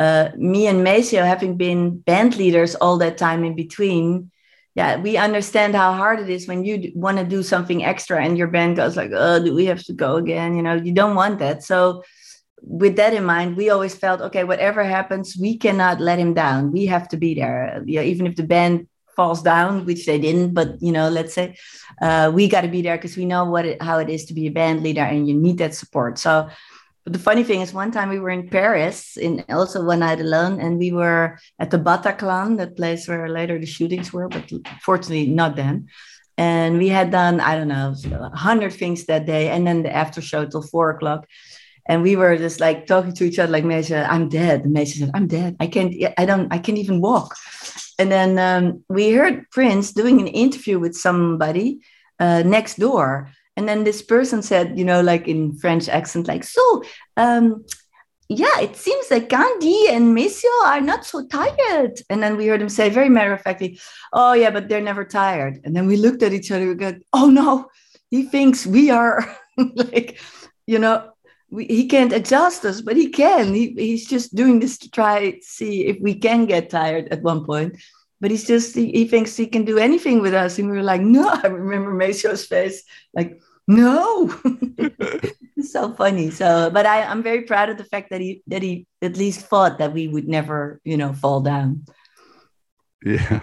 uh, 0.00 0.30
me 0.36 0.66
and 0.66 0.82
Maceo, 0.82 1.22
having 1.22 1.56
been 1.56 1.98
band 1.98 2.36
leaders 2.36 2.74
all 2.74 2.96
that 2.98 3.18
time 3.18 3.44
in 3.44 3.54
between, 3.54 4.30
yeah, 4.74 4.96
we 4.96 5.18
understand 5.18 5.74
how 5.74 5.92
hard 5.92 6.20
it 6.20 6.30
is 6.30 6.48
when 6.48 6.64
you 6.64 6.90
want 6.94 7.18
to 7.18 7.24
do 7.24 7.42
something 7.42 7.84
extra 7.84 8.24
and 8.24 8.38
your 8.38 8.48
band 8.48 8.76
goes 8.76 8.96
like, 8.96 9.10
oh, 9.14 9.44
do 9.44 9.54
we 9.54 9.66
have 9.66 9.84
to 9.84 9.92
go 9.92 10.16
again? 10.16 10.56
You 10.56 10.62
know, 10.62 10.74
you 10.74 10.94
don't 10.94 11.16
want 11.16 11.38
that. 11.40 11.62
So 11.62 12.02
with 12.62 12.96
that 12.96 13.12
in 13.12 13.24
mind, 13.24 13.56
we 13.58 13.68
always 13.68 13.94
felt, 13.94 14.22
okay, 14.22 14.44
whatever 14.44 14.82
happens, 14.84 15.36
we 15.38 15.58
cannot 15.58 16.00
let 16.00 16.18
him 16.18 16.32
down. 16.32 16.72
We 16.72 16.86
have 16.86 17.06
to 17.08 17.18
be 17.18 17.34
there. 17.34 17.82
Yeah, 17.84 18.02
even 18.02 18.26
if 18.26 18.36
the 18.36 18.42
band 18.42 18.86
falls 19.16 19.42
down, 19.42 19.84
which 19.84 20.06
they 20.06 20.18
didn't, 20.18 20.54
but 20.54 20.80
you 20.80 20.92
know, 20.92 21.10
let's 21.10 21.34
say 21.34 21.56
uh, 22.00 22.30
we 22.32 22.48
got 22.48 22.62
to 22.62 22.68
be 22.68 22.80
there 22.80 22.96
because 22.96 23.18
we 23.18 23.26
know 23.26 23.44
what 23.44 23.66
it, 23.66 23.82
how 23.82 23.98
it 23.98 24.08
is 24.08 24.24
to 24.26 24.34
be 24.34 24.46
a 24.46 24.50
band 24.50 24.82
leader, 24.82 25.02
and 25.02 25.28
you 25.28 25.34
need 25.34 25.58
that 25.58 25.74
support. 25.74 26.18
So, 26.18 26.48
but 27.04 27.12
the 27.12 27.18
funny 27.18 27.44
thing 27.44 27.60
is, 27.60 27.72
one 27.72 27.90
time 27.90 28.08
we 28.08 28.18
were 28.18 28.30
in 28.30 28.48
Paris, 28.48 29.16
in 29.16 29.44
also 29.48 29.84
one 29.84 30.00
night 30.00 30.20
alone, 30.20 30.60
and 30.60 30.78
we 30.78 30.92
were 30.92 31.38
at 31.58 31.70
the 31.70 31.78
Bataclan, 31.78 32.58
that 32.58 32.76
place 32.76 33.08
where 33.08 33.28
later 33.28 33.58
the 33.58 33.66
shootings 33.66 34.12
were, 34.12 34.28
but 34.28 34.50
fortunately 34.82 35.26
not 35.26 35.56
then. 35.56 35.88
And 36.36 36.78
we 36.78 36.88
had 36.88 37.10
done, 37.10 37.40
I 37.40 37.56
don't 37.56 37.68
know, 37.68 37.94
hundred 38.34 38.72
things 38.72 39.06
that 39.06 39.26
day, 39.26 39.50
and 39.50 39.66
then 39.66 39.82
the 39.82 39.94
after 39.94 40.20
show 40.20 40.46
till 40.46 40.62
four 40.62 40.90
o'clock 40.90 41.26
and 41.90 42.02
we 42.02 42.14
were 42.14 42.36
just 42.36 42.60
like 42.60 42.86
talking 42.86 43.12
to 43.14 43.24
each 43.24 43.40
other 43.40 43.50
like 43.50 43.64
Meisha, 43.64 44.06
I'm 44.08 44.28
dead. 44.28 44.64
And 44.64 44.88
said, 44.88 45.10
I'm 45.12 45.26
dead. 45.26 45.56
I 45.58 45.66
can't, 45.66 45.92
I 46.16 46.24
don't, 46.24 46.52
I 46.52 46.58
can't 46.58 46.78
even 46.78 47.00
walk. 47.00 47.34
And 47.98 48.12
then 48.12 48.38
um, 48.38 48.84
we 48.88 49.10
heard 49.10 49.50
Prince 49.50 49.92
doing 49.92 50.20
an 50.20 50.28
interview 50.28 50.78
with 50.78 50.94
somebody 50.94 51.80
uh, 52.20 52.42
next 52.44 52.78
door. 52.78 53.30
And 53.60 53.68
then 53.68 53.84
this 53.84 54.00
person 54.00 54.40
said, 54.40 54.78
you 54.78 54.86
know, 54.86 55.02
like 55.02 55.28
in 55.28 55.54
French 55.58 55.86
accent, 55.86 56.26
like, 56.26 56.44
so, 56.44 56.82
um, 57.18 57.62
yeah, 58.30 58.58
it 58.58 58.74
seems 58.74 59.10
like 59.10 59.28
Candy 59.28 59.86
and 59.90 60.14
Maceo 60.14 60.48
are 60.64 60.80
not 60.80 61.04
so 61.04 61.26
tired. 61.26 62.00
And 62.08 62.22
then 62.22 62.38
we 62.38 62.46
heard 62.46 62.62
him 62.62 62.70
say 62.70 62.88
very 62.88 63.10
matter 63.10 63.34
of 63.34 63.42
factly, 63.42 63.78
oh, 64.14 64.32
yeah, 64.32 64.50
but 64.50 64.70
they're 64.70 64.80
never 64.80 65.04
tired. 65.04 65.60
And 65.62 65.76
then 65.76 65.86
we 65.86 65.98
looked 65.98 66.22
at 66.22 66.32
each 66.32 66.50
other, 66.50 66.68
we 66.68 66.74
go, 66.74 66.94
oh, 67.12 67.28
no, 67.28 67.68
he 68.10 68.22
thinks 68.22 68.66
we 68.66 68.88
are 68.88 69.30
like, 69.74 70.18
you 70.66 70.78
know, 70.78 71.10
we, 71.50 71.66
he 71.66 71.86
can't 71.86 72.14
adjust 72.14 72.64
us, 72.64 72.80
but 72.80 72.96
he 72.96 73.10
can. 73.10 73.52
He, 73.52 73.74
he's 73.76 74.08
just 74.08 74.34
doing 74.34 74.58
this 74.58 74.78
to 74.78 74.90
try 74.90 75.32
to 75.32 75.42
see 75.42 75.84
if 75.84 76.00
we 76.00 76.14
can 76.14 76.46
get 76.46 76.70
tired 76.70 77.08
at 77.08 77.20
one 77.20 77.44
point. 77.44 77.76
But 78.22 78.30
he's 78.30 78.46
just 78.46 78.74
he, 78.74 78.90
he 78.90 79.06
thinks 79.06 79.36
he 79.36 79.48
can 79.48 79.66
do 79.66 79.76
anything 79.76 80.22
with 80.22 80.32
us, 80.32 80.58
and 80.58 80.70
we 80.70 80.78
were 80.78 80.82
like, 80.82 81.02
no. 81.02 81.28
I 81.44 81.48
remember 81.48 81.92
Maceo's 81.92 82.46
face, 82.46 82.84
like, 83.12 83.38
no. 83.66 84.34
it's 85.56 85.72
so 85.72 85.92
funny. 85.94 86.30
So, 86.30 86.70
but 86.70 86.86
I, 86.86 87.02
I'm 87.02 87.22
very 87.22 87.42
proud 87.42 87.70
of 87.70 87.78
the 87.78 87.84
fact 87.84 88.10
that 88.10 88.20
he 88.20 88.42
that 88.46 88.62
he 88.62 88.86
at 89.02 89.16
least 89.16 89.40
thought 89.46 89.78
that 89.78 89.92
we 89.92 90.08
would 90.08 90.28
never, 90.28 90.80
you 90.84 90.96
know, 90.96 91.12
fall 91.12 91.40
down. 91.40 91.84
Yeah, 93.04 93.40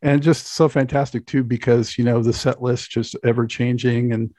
and 0.00 0.22
just 0.22 0.46
so 0.46 0.68
fantastic 0.68 1.26
too, 1.26 1.42
because 1.42 1.98
you 1.98 2.04
know 2.04 2.22
the 2.22 2.32
set 2.32 2.62
list 2.62 2.90
just 2.90 3.16
ever 3.24 3.46
changing 3.46 4.12
and 4.12 4.32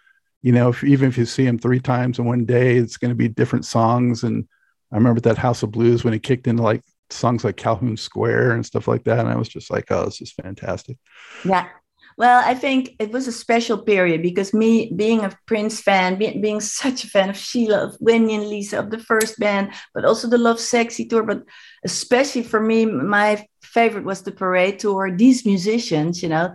you 0.44 0.52
know, 0.52 0.70
if, 0.70 0.84
even 0.84 1.08
if 1.08 1.18
you 1.18 1.26
see 1.26 1.46
him 1.46 1.58
three 1.58 1.80
times 1.80 2.20
in 2.20 2.26
one 2.26 2.46
day, 2.46 2.76
it's 2.76 2.98
going 2.98 3.10
to 3.10 3.16
be 3.16 3.30
different 3.30 3.66
songs. 3.66 4.24
And 4.24 4.46
I 4.92 4.98
remember 4.98 5.22
that 5.22 5.38
House 5.38 5.64
of 5.64 5.72
Blues 5.72 6.04
when 6.04 6.14
he 6.14 6.20
kicked 6.20 6.48
into 6.48 6.62
like 6.62 6.84
songs 7.10 7.46
like 7.46 7.56
Calhoun 7.56 7.96
Square 7.96 8.52
and 8.52 8.66
stuff 8.66 8.88
like 8.88 9.06
that. 9.06 9.20
And 9.20 9.30
I 9.30 9.38
was 9.38 9.48
just 9.48 9.72
like, 9.72 9.90
oh, 9.90 10.06
this 10.06 10.22
is 10.22 10.34
fantastic. 10.34 10.98
Yeah. 11.46 11.70
Well, 12.18 12.42
I 12.46 12.54
think 12.54 12.96
it 13.00 13.12
was 13.12 13.28
a 13.28 13.32
special 13.32 13.78
period 13.78 14.22
because 14.22 14.54
me 14.54 14.92
being 14.96 15.22
a 15.22 15.38
Prince 15.46 15.82
fan, 15.82 16.18
be, 16.18 16.38
being 16.40 16.62
such 16.84 17.04
a 17.04 17.08
fan 17.08 17.30
of 17.30 17.38
Sheila, 17.38 17.88
of 17.88 17.98
Wendy 18.00 18.36
and 18.36 18.48
Lisa, 18.48 18.80
of 18.80 18.92
the 18.92 19.00
first 19.00 19.40
band, 19.40 19.74
but 19.94 20.06
also 20.06 20.28
the 20.28 20.38
Lovesexy 20.38 21.10
tour, 21.10 21.24
but 21.24 21.44
especially 21.84 22.44
for 22.44 22.60
me, 22.60 22.86
my 22.86 23.46
favorite 23.62 24.06
was 24.06 24.22
the 24.22 24.32
Parade 24.32 24.80
tour. 24.80 25.16
These 25.16 25.46
musicians, 25.46 26.22
you 26.22 26.30
know, 26.30 26.54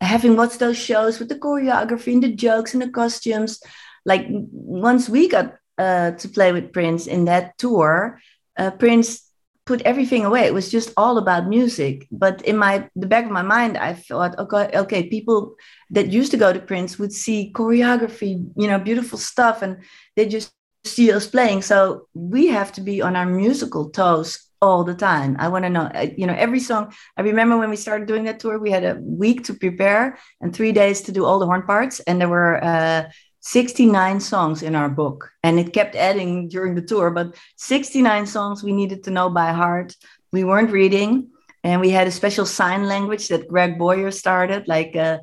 having 0.00 0.36
watched 0.36 0.58
those 0.58 0.78
shows 0.78 1.18
with 1.18 1.28
the 1.28 1.38
choreography 1.38 2.12
and 2.12 2.22
the 2.22 2.32
jokes 2.32 2.74
and 2.74 2.82
the 2.82 2.90
costumes, 2.90 3.60
like 4.04 4.26
once 4.28 5.08
we 5.08 5.28
got 5.28 5.54
uh, 5.78 6.12
to 6.12 6.28
play 6.28 6.52
with 6.52 6.72
Prince 6.72 7.06
in 7.06 7.24
that 7.26 7.58
tour, 7.58 8.20
uh, 8.56 8.70
Prince 8.70 9.23
put 9.66 9.82
everything 9.82 10.24
away. 10.24 10.42
It 10.42 10.54
was 10.54 10.70
just 10.70 10.92
all 10.96 11.18
about 11.18 11.48
music. 11.48 12.06
But 12.10 12.42
in 12.42 12.56
my 12.56 12.88
the 12.96 13.06
back 13.06 13.24
of 13.24 13.30
my 13.30 13.42
mind, 13.42 13.76
I 13.76 13.94
thought, 13.94 14.38
okay, 14.38 14.70
okay, 14.74 15.08
people 15.08 15.56
that 15.90 16.12
used 16.12 16.30
to 16.32 16.36
go 16.36 16.52
to 16.52 16.60
Prince 16.60 16.98
would 16.98 17.12
see 17.12 17.52
choreography, 17.54 18.46
you 18.56 18.68
know, 18.68 18.78
beautiful 18.78 19.18
stuff, 19.18 19.62
and 19.62 19.78
they 20.16 20.26
just 20.26 20.52
see 20.84 21.10
us 21.10 21.26
playing. 21.26 21.62
So 21.62 22.08
we 22.14 22.48
have 22.48 22.72
to 22.72 22.80
be 22.80 23.00
on 23.00 23.16
our 23.16 23.26
musical 23.26 23.90
toes 23.90 24.38
all 24.60 24.84
the 24.84 24.94
time. 24.94 25.36
I 25.38 25.48
want 25.48 25.64
to 25.64 25.70
know, 25.70 25.90
you 26.16 26.26
know, 26.26 26.34
every 26.34 26.60
song. 26.60 26.92
I 27.16 27.22
remember 27.22 27.56
when 27.58 27.70
we 27.70 27.76
started 27.76 28.08
doing 28.08 28.24
that 28.24 28.40
tour, 28.40 28.58
we 28.58 28.70
had 28.70 28.84
a 28.84 28.98
week 29.00 29.44
to 29.44 29.54
prepare 29.54 30.18
and 30.40 30.54
three 30.54 30.72
days 30.72 31.02
to 31.02 31.12
do 31.12 31.24
all 31.24 31.38
the 31.38 31.46
horn 31.46 31.62
parts, 31.62 32.00
and 32.00 32.20
there 32.20 32.28
were. 32.28 32.62
Uh, 32.62 33.10
69 33.44 34.20
songs 34.20 34.62
in 34.62 34.74
our 34.74 34.88
book. 34.88 35.30
And 35.42 35.60
it 35.60 35.74
kept 35.74 35.94
adding 35.94 36.48
during 36.48 36.74
the 36.74 36.82
tour 36.82 37.10
but 37.10 37.36
69 37.56 38.26
songs 38.26 38.62
we 38.62 38.72
needed 38.72 39.04
to 39.04 39.10
know 39.10 39.28
by 39.28 39.52
heart. 39.52 39.94
We 40.32 40.44
weren't 40.44 40.72
reading 40.72 41.28
and 41.62 41.80
we 41.80 41.90
had 41.90 42.06
a 42.06 42.10
special 42.10 42.46
sign 42.46 42.86
language 42.86 43.28
that 43.28 43.48
greg 43.48 43.78
boyer 43.78 44.10
started 44.10 44.66
like 44.66 44.96
uh, 44.96 45.18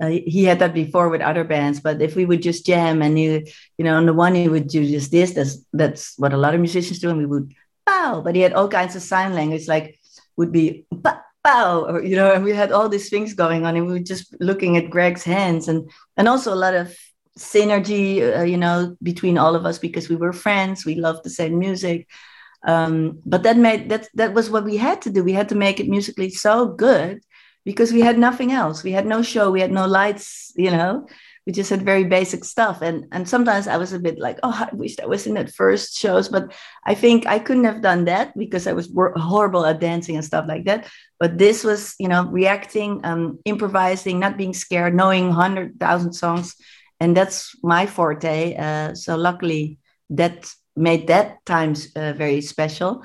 uh, 0.00 0.08
he 0.08 0.44
had 0.44 0.58
that 0.58 0.74
before 0.74 1.08
with 1.08 1.20
other 1.20 1.44
bands 1.44 1.80
but 1.80 2.02
if 2.02 2.16
we 2.16 2.26
would 2.26 2.42
just 2.42 2.66
jam 2.66 3.02
and 3.02 3.18
you 3.18 3.44
you 3.78 3.84
know 3.84 3.96
on 3.96 4.06
the 4.06 4.12
one 4.12 4.34
he 4.34 4.48
would 4.48 4.68
do 4.68 4.86
just 4.86 5.10
this 5.10 5.32
that's 5.32 5.64
that's 5.72 6.18
what 6.18 6.32
a 6.32 6.36
lot 6.36 6.54
of 6.54 6.60
musicians 6.60 6.98
do 6.98 7.10
and 7.10 7.18
we 7.18 7.26
would 7.26 7.52
bow 7.86 8.20
but 8.22 8.34
he 8.34 8.42
had 8.42 8.52
all 8.52 8.68
kinds 8.68 8.96
of 8.96 9.02
sign 9.02 9.32
language 9.32 9.68
like 9.68 9.98
would 10.36 10.52
be 10.52 10.86
bow 11.46 11.86
or 11.88 12.02
you 12.02 12.16
know 12.16 12.32
and 12.32 12.44
we 12.44 12.52
had 12.52 12.72
all 12.72 12.88
these 12.88 13.08
things 13.08 13.32
going 13.32 13.64
on 13.64 13.76
and 13.76 13.86
we 13.86 13.92
were 13.92 14.10
just 14.12 14.34
looking 14.40 14.76
at 14.76 14.90
greg's 14.90 15.24
hands 15.24 15.68
and 15.68 15.88
and 16.16 16.28
also 16.28 16.52
a 16.52 16.62
lot 16.64 16.74
of 16.74 16.94
synergy, 17.38 18.38
uh, 18.38 18.42
you 18.42 18.56
know, 18.56 18.96
between 19.02 19.38
all 19.38 19.54
of 19.54 19.66
us 19.66 19.78
because 19.78 20.08
we 20.08 20.16
were 20.16 20.32
friends. 20.32 20.84
We 20.84 20.94
loved 20.94 21.24
the 21.24 21.30
same 21.30 21.58
music. 21.58 22.08
Um, 22.66 23.20
but 23.24 23.42
that 23.44 23.56
made 23.56 23.90
that 23.90 24.08
that 24.14 24.34
was 24.34 24.50
what 24.50 24.64
we 24.64 24.76
had 24.76 25.02
to 25.02 25.10
do. 25.10 25.22
We 25.22 25.32
had 25.32 25.50
to 25.50 25.54
make 25.54 25.78
it 25.78 25.88
musically 25.88 26.30
so 26.30 26.66
good 26.66 27.22
because 27.64 27.92
we 27.92 28.00
had 28.00 28.18
nothing 28.18 28.52
else. 28.52 28.82
We 28.82 28.92
had 28.92 29.06
no 29.06 29.22
show. 29.22 29.50
We 29.50 29.60
had 29.60 29.70
no 29.70 29.86
lights. 29.86 30.52
You 30.56 30.70
know, 30.70 31.06
we 31.46 31.52
just 31.52 31.70
had 31.70 31.82
very 31.82 32.04
basic 32.04 32.44
stuff. 32.44 32.82
And 32.82 33.06
and 33.12 33.28
sometimes 33.28 33.68
I 33.68 33.76
was 33.76 33.92
a 33.92 34.00
bit 34.00 34.18
like, 34.18 34.38
oh, 34.42 34.68
I 34.70 34.74
wish 34.74 34.96
I 34.98 35.06
was 35.06 35.26
in 35.26 35.34
that 35.34 35.52
first 35.52 35.96
shows. 35.96 36.28
But 36.28 36.52
I 36.84 36.94
think 36.94 37.26
I 37.26 37.38
couldn't 37.38 37.64
have 37.64 37.82
done 37.82 38.06
that 38.06 38.36
because 38.36 38.66
I 38.66 38.72
was 38.72 38.90
horrible 39.16 39.66
at 39.66 39.78
dancing 39.78 40.16
and 40.16 40.24
stuff 40.24 40.46
like 40.48 40.64
that. 40.64 40.88
But 41.20 41.38
this 41.38 41.62
was, 41.62 41.94
you 42.00 42.08
know, 42.08 42.26
reacting, 42.26 43.00
um, 43.04 43.38
improvising, 43.44 44.18
not 44.18 44.36
being 44.36 44.54
scared, 44.54 44.94
knowing 44.94 45.30
hundred 45.30 45.78
thousand 45.78 46.14
songs 46.14 46.56
and 47.00 47.16
that's 47.16 47.54
my 47.62 47.86
forte. 47.86 48.56
Uh, 48.56 48.94
so 48.94 49.16
luckily, 49.16 49.78
that 50.10 50.50
made 50.76 51.06
that 51.08 51.44
times 51.44 51.88
uh, 51.96 52.12
very 52.12 52.40
special. 52.40 53.02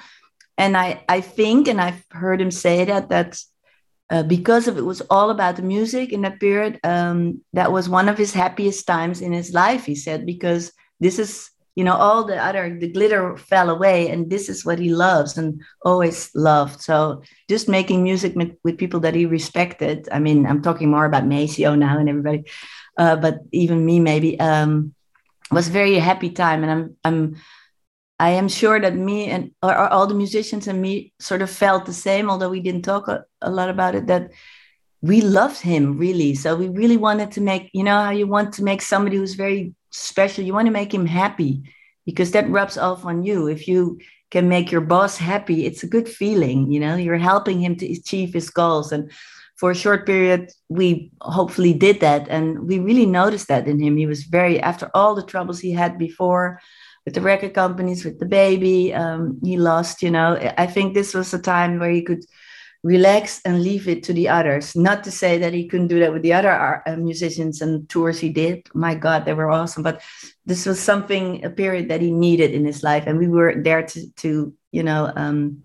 And 0.58 0.78
I, 0.78 1.04
I 1.10 1.22
think, 1.22 1.68
and 1.68 1.82
I've 1.82 2.04
heard 2.12 2.42
him 2.42 2.52
say 2.52 2.86
that 2.86 3.10
that 3.10 3.40
uh, 4.12 4.24
because 4.24 4.68
of 4.68 4.78
it 4.78 4.86
was 4.86 5.02
all 5.10 5.30
about 5.30 5.56
the 5.56 5.62
music 5.62 6.12
in 6.12 6.22
that 6.22 6.40
period. 6.40 6.80
Um, 6.84 7.42
that 7.54 7.72
was 7.72 7.88
one 7.88 8.10
of 8.10 8.18
his 8.18 8.34
happiest 8.34 8.86
times 8.86 9.22
in 9.22 9.32
his 9.32 9.54
life. 9.54 9.86
He 9.86 9.96
said 9.96 10.26
because 10.26 10.74
this 11.00 11.18
is 11.18 11.50
you 11.76 11.84
know 11.84 11.96
all 11.96 12.26
the 12.26 12.36
other 12.36 12.78
the 12.78 12.92
glitter 12.92 13.38
fell 13.38 13.70
away 13.70 14.10
and 14.10 14.30
this 14.30 14.50
is 14.50 14.66
what 14.66 14.80
he 14.80 14.94
loves 14.94 15.38
and 15.38 15.62
always 15.84 16.30
loved 16.36 16.82
so 16.82 17.22
just 17.50 17.70
making 17.70 18.04
music 18.04 18.36
with, 18.36 18.52
with 18.64 18.78
people 18.78 19.00
that 19.00 19.16
he 19.16 19.26
respected 19.26 20.08
i 20.12 20.20
mean 20.20 20.46
i'm 20.46 20.62
talking 20.62 20.92
more 20.92 21.06
about 21.06 21.26
maceo 21.26 21.74
now 21.76 21.98
and 21.98 22.10
everybody 22.10 22.44
uh, 22.98 23.16
but 23.16 23.40
even 23.52 23.86
me 23.86 24.00
maybe 24.00 24.40
um, 24.40 24.94
was 25.52 25.68
very 25.68 25.96
happy 25.96 26.30
time. 26.30 26.64
And 26.64 26.72
i'm 26.72 26.98
i'm 27.04 27.36
i 28.20 28.30
am 28.30 28.48
sure 28.48 28.80
that 28.80 28.96
me 28.96 29.26
and 29.26 29.52
or, 29.64 29.72
or, 29.72 29.88
all 29.90 30.08
the 30.08 30.14
musicians 30.14 30.68
and 30.68 30.82
me 30.82 31.14
sort 31.20 31.42
of 31.42 31.50
felt 31.50 31.86
the 31.86 31.94
same 31.94 32.30
although 32.30 32.50
we 32.50 32.62
didn't 32.62 32.84
talk 32.84 33.08
a, 33.08 33.26
a 33.42 33.50
lot 33.50 33.70
about 33.70 33.96
it 33.96 34.08
that 34.08 34.32
we 35.02 35.22
loved 35.22 35.60
him 35.60 35.98
really. 35.98 36.36
So 36.36 36.56
we 36.56 36.70
really 36.70 36.98
wanted 36.98 37.32
to 37.32 37.42
make 37.42 37.70
you 37.74 37.84
know 37.84 38.02
how 38.04 38.12
you 38.12 38.28
want 38.28 38.54
to 38.54 38.64
make 38.64 38.82
somebody 38.82 39.18
who's 39.18 39.34
very 39.34 39.74
special 39.90 40.44
you 40.44 40.54
want 40.54 40.68
to 40.68 40.72
make 40.72 40.94
him 40.94 41.06
happy 41.06 41.64
because 42.06 42.32
that 42.32 42.50
rubs 42.50 42.78
off 42.78 43.06
on 43.06 43.24
you. 43.24 43.48
If 43.48 43.68
you 43.68 44.00
can 44.30 44.48
make 44.48 44.72
your 44.72 44.82
boss 44.82 45.18
happy 45.18 45.66
it's 45.66 45.84
a 45.84 45.88
good 45.88 46.08
feeling 46.08 46.72
you 46.72 46.80
know 46.80 46.96
you're 46.96 47.18
helping 47.18 47.60
him 47.60 47.76
to 47.78 47.92
achieve 47.92 48.34
his 48.34 48.50
goals. 48.50 48.92
And 48.92 49.12
for 49.62 49.70
a 49.70 49.76
short 49.76 50.08
period, 50.08 50.52
we 50.70 51.12
hopefully 51.22 51.72
did 51.72 52.00
that. 52.00 52.28
And 52.30 52.68
we 52.68 52.80
really 52.80 53.06
noticed 53.06 53.48
that 53.50 53.68
in 53.68 53.80
him. 53.80 53.96
He 53.96 54.08
was 54.08 54.24
very, 54.24 54.60
after 54.60 54.90
all 54.96 55.14
the 55.14 55.24
troubles 55.24 55.60
he 55.60 55.72
had 55.72 56.00
before 56.00 56.60
with 57.06 57.14
the 57.14 57.22
record 57.22 57.54
companies, 57.54 58.04
with 58.04 58.18
the 58.18 58.26
baby, 58.26 58.92
um, 58.92 59.40
he 59.44 59.58
lost, 59.58 60.02
you 60.02 60.10
know. 60.10 60.30
I 60.58 60.66
think 60.66 60.96
this 60.96 61.14
was 61.14 61.32
a 61.32 61.40
time 61.40 61.78
where 61.78 61.92
he 61.92 62.02
could 62.02 62.26
relax 62.82 63.40
and 63.46 63.62
leave 63.62 63.88
it 63.88 64.02
to 64.06 64.14
the 64.14 64.30
others. 64.30 64.76
Not 64.76 65.04
to 65.04 65.12
say 65.12 65.38
that 65.38 65.54
he 65.54 65.68
couldn't 65.68 65.90
do 65.90 66.00
that 66.00 66.12
with 66.12 66.24
the 66.24 66.34
other 66.34 66.82
uh, 66.88 66.96
musicians 66.96 67.62
and 67.62 67.88
tours 67.88 68.20
he 68.20 68.30
did. 68.30 68.68
My 68.74 68.96
God, 68.96 69.26
they 69.26 69.36
were 69.36 69.52
awesome. 69.52 69.84
But 69.84 70.02
this 70.44 70.66
was 70.66 70.80
something, 70.80 71.46
a 71.46 71.52
period 71.52 71.88
that 71.90 72.02
he 72.02 72.10
needed 72.10 72.50
in 72.50 72.66
his 72.66 72.82
life. 72.82 73.04
And 73.06 73.20
we 73.20 73.28
were 73.28 73.54
there 73.62 73.84
to, 73.84 74.10
to 74.24 74.56
you 74.72 74.82
know, 74.82 75.14
um, 75.16 75.62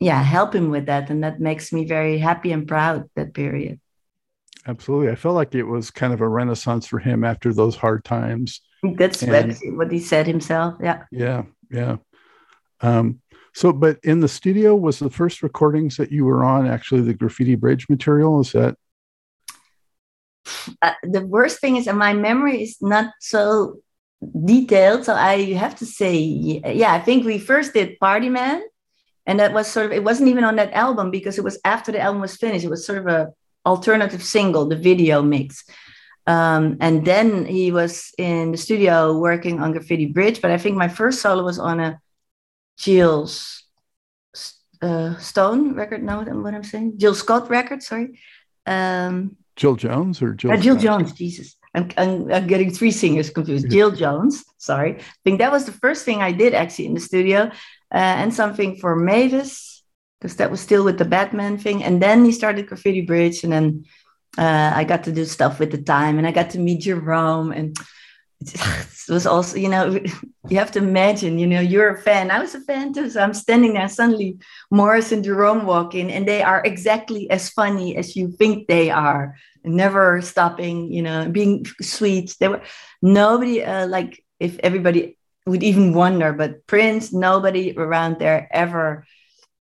yeah 0.00 0.22
help 0.22 0.54
him 0.54 0.70
with 0.70 0.86
that. 0.86 1.10
And 1.10 1.24
that 1.24 1.40
makes 1.40 1.72
me 1.72 1.86
very 1.86 2.18
happy 2.18 2.52
and 2.52 2.66
proud 2.66 3.08
that 3.16 3.34
period. 3.34 3.80
Absolutely. 4.66 5.10
I 5.10 5.14
felt 5.14 5.36
like 5.36 5.54
it 5.54 5.62
was 5.62 5.90
kind 5.90 6.12
of 6.12 6.20
a 6.20 6.28
renaissance 6.28 6.86
for 6.86 6.98
him 6.98 7.22
after 7.22 7.52
those 7.52 7.76
hard 7.76 8.04
times. 8.04 8.60
That's 8.82 9.22
what 9.22 9.92
he 9.92 10.00
said 10.00 10.26
himself 10.26 10.74
yeah. 10.80 11.04
Yeah 11.10 11.44
yeah. 11.70 11.96
Um, 12.80 13.20
so 13.54 13.72
but 13.72 13.98
in 14.02 14.20
the 14.20 14.28
studio 14.28 14.74
was 14.74 14.98
the 14.98 15.10
first 15.10 15.42
recordings 15.42 15.96
that 15.96 16.12
you 16.12 16.24
were 16.24 16.44
on 16.44 16.66
actually 16.66 17.02
the 17.02 17.14
graffiti 17.14 17.54
bridge 17.54 17.88
material? 17.88 18.40
Is 18.40 18.52
that 18.52 18.76
uh, 20.82 20.92
the 21.02 21.24
worst 21.24 21.60
thing 21.60 21.76
is 21.76 21.86
my 21.86 22.12
memory 22.12 22.62
is 22.62 22.76
not 22.80 23.12
so 23.20 23.76
detailed 24.44 25.04
so 25.04 25.14
i 25.14 25.52
have 25.52 25.76
to 25.76 25.84
say 25.84 26.16
yeah 26.16 26.92
i 26.92 26.98
think 26.98 27.24
we 27.24 27.38
first 27.38 27.74
did 27.74 27.98
party 27.98 28.28
man 28.30 28.62
and 29.26 29.40
that 29.40 29.52
was 29.52 29.66
sort 29.66 29.86
of 29.86 29.92
it 29.92 30.04
wasn't 30.04 30.28
even 30.28 30.44
on 30.44 30.56
that 30.56 30.72
album 30.72 31.10
because 31.10 31.38
it 31.38 31.44
was 31.44 31.58
after 31.64 31.92
the 31.92 32.00
album 32.00 32.20
was 32.20 32.36
finished. 32.36 32.64
It 32.64 32.70
was 32.70 32.86
sort 32.86 32.98
of 32.98 33.06
a 33.06 33.32
alternative 33.66 34.22
single 34.22 34.66
the 34.66 34.76
video 34.76 35.22
mix. 35.22 35.64
Um, 36.28 36.78
and 36.80 37.04
then 37.04 37.44
he 37.44 37.70
was 37.70 38.12
in 38.18 38.52
the 38.52 38.58
studio 38.58 39.16
working 39.16 39.60
on 39.60 39.70
graffiti 39.70 40.06
bridge 40.06 40.42
but 40.42 40.50
i 40.50 40.58
think 40.58 40.76
my 40.76 40.88
first 40.88 41.22
solo 41.22 41.44
was 41.44 41.60
on 41.60 41.78
a 41.78 42.00
jill's 42.76 43.62
uh, 44.82 45.16
stone 45.18 45.74
record. 45.74 46.02
Know 46.02 46.18
what 46.18 46.54
i'm 46.54 46.64
saying. 46.64 46.98
Jill 46.98 47.14
scott 47.14 47.48
record 47.48 47.82
sorry. 47.82 48.18
Um, 48.66 49.36
jill 49.54 49.76
jones 49.76 50.20
or 50.20 50.34
jill, 50.34 50.52
uh, 50.52 50.56
jill 50.56 50.76
jones 50.76 51.12
jesus. 51.12 51.56
I'm, 51.76 51.90
I'm, 51.98 52.32
I'm, 52.32 52.46
getting 52.46 52.70
three 52.70 52.90
singers 52.90 53.28
confused. 53.28 53.70
Jill 53.70 53.90
Jones, 53.90 54.42
sorry. 54.56 54.96
I 54.98 55.02
think 55.24 55.40
that 55.40 55.52
was 55.52 55.66
the 55.66 55.72
first 55.72 56.06
thing 56.06 56.22
I 56.22 56.32
did 56.32 56.54
actually 56.54 56.86
in 56.86 56.94
the 56.94 57.00
studio 57.00 57.50
uh, 57.92 58.16
and 58.20 58.34
something 58.34 58.76
for 58.76 58.96
Mavis 58.96 59.82
because 60.20 60.36
that 60.36 60.50
was 60.50 60.60
still 60.60 60.84
with 60.84 60.98
the 60.98 61.04
Batman 61.04 61.58
thing. 61.58 61.84
And 61.84 62.02
then 62.02 62.24
he 62.24 62.32
started 62.32 62.66
Graffiti 62.66 63.02
Bridge, 63.02 63.44
and 63.44 63.52
then 63.52 63.84
uh, 64.38 64.72
I 64.74 64.84
got 64.84 65.04
to 65.04 65.12
do 65.12 65.24
stuff 65.24 65.58
with 65.58 65.70
the 65.70 65.82
time, 65.82 66.18
and 66.18 66.26
I 66.26 66.32
got 66.32 66.50
to 66.50 66.58
meet 66.58 66.82
Jerome, 66.82 67.52
and 67.52 67.76
it 68.40 68.60
was 69.08 69.26
also, 69.26 69.56
you 69.56 69.68
know, 69.68 70.00
you 70.48 70.58
have 70.58 70.72
to 70.72 70.78
imagine, 70.78 71.38
you 71.38 71.46
know, 71.46 71.60
you're 71.60 71.94
a 71.94 72.00
fan. 72.00 72.30
I 72.30 72.40
was 72.40 72.54
a 72.54 72.60
fan 72.60 72.92
too, 72.92 73.10
so 73.10 73.20
I'm 73.20 73.34
standing 73.34 73.74
there. 73.74 73.88
Suddenly, 73.88 74.38
Morris 74.70 75.12
and 75.12 75.24
Jerome 75.24 75.66
walk 75.66 75.94
in, 75.94 76.10
and 76.10 76.26
they 76.26 76.42
are 76.42 76.62
exactly 76.64 77.30
as 77.30 77.50
funny 77.50 77.96
as 77.96 78.16
you 78.16 78.32
think 78.32 78.66
they 78.66 78.90
are. 78.90 79.36
Never 79.64 80.22
stopping, 80.22 80.92
you 80.92 81.02
know, 81.02 81.28
being 81.28 81.66
sweet. 81.80 82.36
They 82.38 82.48
were 82.48 82.62
nobody 83.02 83.64
uh, 83.64 83.88
like 83.88 84.22
if 84.38 84.58
everybody 84.60 85.15
would 85.46 85.62
even 85.62 85.94
wonder, 85.94 86.32
but 86.32 86.66
Prince, 86.66 87.12
nobody 87.12 87.72
around 87.76 88.18
there 88.18 88.48
ever 88.50 89.06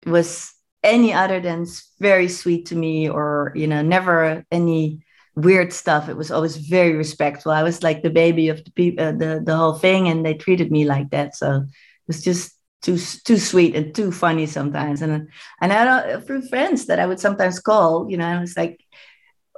was 0.05 0.53
any 0.84 1.13
other 1.13 1.39
than 1.39 1.65
very 1.99 2.28
sweet 2.28 2.67
to 2.67 2.76
me 2.76 3.09
or, 3.09 3.51
you 3.55 3.67
know, 3.67 3.82
never 3.82 4.43
any 4.51 5.03
weird 5.36 5.72
stuff. 5.72 6.09
It 6.09 6.17
was 6.17 6.32
always 6.32 6.57
very 6.57 6.93
respectful. 6.93 7.51
I 7.51 7.63
was 7.63 7.84
like 7.84 8.01
the 8.01 8.09
baby 8.09 8.49
of 8.49 8.63
the 8.63 8.72
people, 8.72 9.05
uh, 9.05 9.11
the, 9.11 9.41
the 9.43 9.55
whole 9.55 9.74
thing, 9.74 10.07
and 10.07 10.26
they 10.26 10.34
treated 10.34 10.72
me 10.72 10.86
like 10.86 11.11
that. 11.11 11.36
So 11.36 11.57
it 11.57 12.07
was 12.07 12.22
just 12.22 12.57
too 12.82 12.97
too 12.97 13.38
sweet 13.38 13.76
and 13.76 13.93
too 13.93 14.11
funny 14.11 14.47
sometimes. 14.47 15.01
And 15.01 15.30
and 15.61 15.72
I 15.72 15.76
had 15.76 16.09
a 16.09 16.22
few 16.22 16.41
friends 16.49 16.88
that 16.88 16.99
I 16.99 17.05
would 17.05 17.19
sometimes 17.19 17.59
call, 17.59 18.09
you 18.09 18.17
know, 18.17 18.26
I 18.26 18.39
was 18.39 18.57
like, 18.57 18.84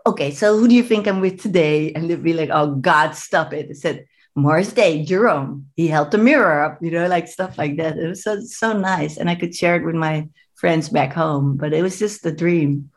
okay, 0.05 0.31
so 0.31 0.57
who 0.57 0.67
do 0.67 0.75
you 0.75 0.83
think 0.83 1.07
I'm 1.07 1.21
with 1.21 1.41
today? 1.41 1.93
And 1.93 2.09
they'd 2.09 2.21
be 2.21 2.33
like, 2.33 2.49
oh 2.51 2.75
God, 2.75 3.15
stop 3.15 3.53
it. 3.53 3.67
I 3.69 3.73
said, 3.73 4.05
Morris 4.35 4.73
Day, 4.73 5.05
Jerome, 5.05 5.67
he 5.75 5.87
held 5.87 6.11
the 6.11 6.17
mirror 6.17 6.63
up, 6.63 6.79
you 6.81 6.91
know, 6.91 7.07
like 7.07 7.27
stuff 7.27 7.57
like 7.57 7.77
that. 7.77 7.97
It 7.97 8.07
was 8.07 8.23
so, 8.23 8.39
so 8.41 8.73
nice. 8.73 9.17
And 9.17 9.29
I 9.29 9.35
could 9.35 9.55
share 9.55 9.75
it 9.75 9.85
with 9.85 9.95
my 9.95 10.27
friends 10.55 10.89
back 10.89 11.13
home, 11.13 11.55
but 11.57 11.73
it 11.73 11.83
was 11.83 11.99
just 11.99 12.25
a 12.25 12.31
dream. 12.31 12.89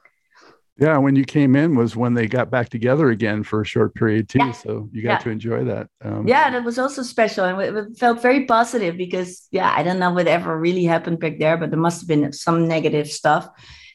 Yeah, 0.78 0.99
when 0.99 1.16
you 1.16 1.24
came 1.24 1.57
in 1.57 1.74
was 1.74 1.97
when 1.97 2.12
they 2.12 2.26
got 2.26 2.51
back 2.51 2.68
together 2.68 3.09
again 3.09 3.43
for 3.43 3.62
a 3.62 3.64
short 3.64 3.95
period 3.95 4.28
too. 4.28 4.39
Yeah. 4.41 4.53
So 4.53 4.89
you 4.93 5.03
got 5.03 5.12
Yeah. 5.12 5.18
to 5.18 5.30
enjoy 5.30 5.64
that. 5.64 5.89
Um, 6.05 6.26
yeah 6.28 6.51
that 6.51 6.64
was 6.64 6.78
also 6.78 7.03
special 7.03 7.45
and 7.47 7.61
it 7.61 7.99
felt 7.99 8.20
very 8.20 8.45
positive 8.45 8.97
because 8.97 9.49
yeah 9.51 9.72
i 9.74 9.82
don't 9.82 9.99
know 9.99 10.12
whatever 10.12 10.59
really 10.59 10.84
happened 10.84 11.18
back 11.18 11.39
there 11.39 11.57
but 11.57 11.70
there 11.70 11.78
must 11.78 12.01
have 12.03 12.09
been 12.09 12.30
some 12.32 12.68
negative 12.68 13.09
stuff 13.11 13.49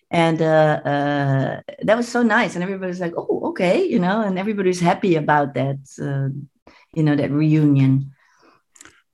and 0.10 0.42
uh, 0.42 0.80
uh, 0.94 1.62
that 1.84 1.98
was 1.98 2.08
so 2.08 2.24
nice 2.24 2.56
and 2.56 2.64
everybody's 2.64 3.00
like 3.00 3.14
oh 3.16 3.42
okay 3.50 3.84
you 3.86 4.00
know 4.00 4.22
and 4.22 4.39
everybody's 4.39 4.80
happy 4.82 5.16
about 5.16 5.54
that 5.54 5.78
uh, 6.02 6.30
you 6.94 7.04
know 7.04 7.16
that 7.16 7.32
reunion. 7.32 8.14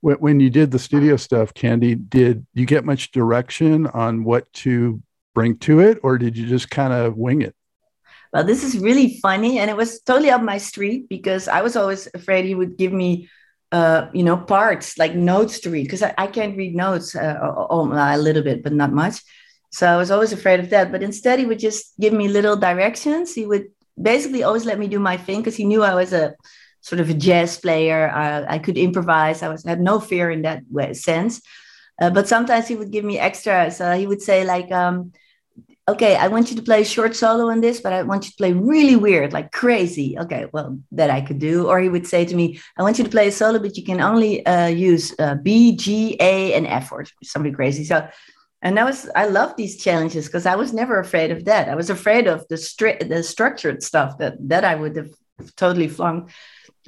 When, 0.00 0.16
when 0.16 0.40
you 0.40 0.50
did 0.50 0.70
the 0.70 0.78
studio 0.78 1.16
stuff, 1.16 1.54
Candy, 1.54 1.94
did 1.94 2.46
you 2.54 2.66
get 2.66 2.84
much 2.84 3.10
direction 3.10 3.86
on 3.88 4.24
what 4.24 4.52
to 4.64 5.02
bring 5.34 5.58
to 5.58 5.80
it, 5.80 5.98
or 6.02 6.18
did 6.18 6.36
you 6.36 6.46
just 6.46 6.70
kind 6.70 6.92
of 6.92 7.16
wing 7.16 7.42
it? 7.42 7.54
well 8.32 8.44
this 8.44 8.62
is 8.62 8.78
really 8.78 9.18
funny 9.20 9.58
and 9.58 9.70
it 9.70 9.76
was 9.76 10.00
totally 10.00 10.30
up 10.30 10.42
my 10.42 10.58
street 10.58 11.08
because 11.08 11.48
i 11.48 11.62
was 11.62 11.76
always 11.76 12.08
afraid 12.14 12.44
he 12.44 12.54
would 12.54 12.76
give 12.76 12.92
me 12.92 13.28
uh, 13.70 14.08
you 14.14 14.22
know 14.22 14.36
parts 14.36 14.96
like 14.96 15.14
notes 15.14 15.60
to 15.60 15.70
read 15.70 15.84
because 15.84 16.02
I, 16.02 16.14
I 16.16 16.26
can't 16.26 16.56
read 16.56 16.74
notes 16.74 17.14
uh, 17.14 17.36
a 17.70 18.16
little 18.16 18.42
bit 18.42 18.62
but 18.62 18.72
not 18.72 18.92
much. 18.92 19.20
So 19.70 19.86
i 19.86 19.96
was 19.96 20.10
always 20.10 20.32
afraid 20.32 20.60
of 20.60 20.70
that 20.70 20.90
but 20.90 21.02
instead 21.02 21.38
he 21.38 21.44
would 21.44 21.58
just 21.58 21.92
give 22.00 22.14
me 22.14 22.28
little 22.28 22.56
directions. 22.56 23.34
He 23.34 23.44
would 23.44 23.66
basically 24.00 24.42
always 24.42 24.64
let 24.64 24.78
me 24.78 24.88
do 24.88 24.98
my 24.98 25.18
thing 25.18 25.40
because 25.40 25.56
he 25.56 25.64
knew 25.64 25.82
i 25.82 25.94
was 25.94 26.14
a 26.14 26.34
sort 26.80 27.00
of 27.00 27.10
a 27.10 27.14
jazz 27.14 27.58
player 27.58 28.10
uh, 28.10 28.44
i 28.48 28.58
could 28.58 28.78
improvise 28.78 29.42
i 29.42 29.48
was 29.48 29.64
had 29.64 29.80
no 29.80 30.00
fear 30.00 30.30
in 30.30 30.42
that 30.42 30.62
way, 30.70 30.92
sense 30.94 31.40
uh, 32.00 32.10
but 32.10 32.28
sometimes 32.28 32.68
he 32.68 32.76
would 32.76 32.90
give 32.90 33.04
me 33.04 33.18
extra 33.18 33.70
so 33.70 33.92
he 33.92 34.06
would 34.06 34.22
say 34.22 34.44
like 34.44 34.70
um, 34.72 35.12
okay, 35.88 36.16
I 36.16 36.28
want 36.28 36.50
you 36.50 36.56
to 36.56 36.62
play 36.62 36.82
a 36.82 36.84
short 36.84 37.16
solo 37.16 37.50
on 37.50 37.62
this, 37.62 37.80
but 37.80 37.92
I 37.94 38.02
want 38.02 38.26
you 38.26 38.30
to 38.30 38.36
play 38.36 38.52
really 38.52 38.94
weird, 38.94 39.32
like 39.32 39.52
crazy. 39.52 40.18
Okay, 40.18 40.46
well, 40.52 40.78
that 40.92 41.10
I 41.10 41.22
could 41.22 41.38
do. 41.38 41.66
Or 41.66 41.80
he 41.80 41.88
would 41.88 42.06
say 42.06 42.24
to 42.26 42.36
me, 42.36 42.60
I 42.76 42.82
want 42.82 42.98
you 42.98 43.04
to 43.04 43.10
play 43.10 43.28
a 43.28 43.32
solo, 43.32 43.58
but 43.58 43.76
you 43.76 43.84
can 43.84 44.00
only 44.00 44.44
uh, 44.44 44.66
use 44.66 45.14
uh, 45.18 45.36
B, 45.36 45.74
G, 45.74 46.16
A, 46.20 46.52
and 46.52 46.66
F 46.66 46.92
or 46.92 47.06
something 47.22 47.54
crazy. 47.54 47.84
So, 47.84 48.06
and 48.60 48.76
that 48.76 48.84
was, 48.84 49.08
I 49.16 49.26
love 49.26 49.56
these 49.56 49.82
challenges 49.82 50.26
because 50.26 50.44
I 50.44 50.56
was 50.56 50.74
never 50.74 50.98
afraid 50.98 51.30
of 51.30 51.46
that. 51.46 51.68
I 51.68 51.74
was 51.74 51.88
afraid 51.90 52.26
of 52.26 52.46
the 52.48 52.56
stri- 52.56 53.08
the 53.08 53.22
structured 53.22 53.82
stuff 53.82 54.18
that 54.18 54.36
that 54.48 54.64
I 54.64 54.74
would 54.74 54.96
have 54.96 55.10
totally 55.56 55.88
flunked. 55.88 56.32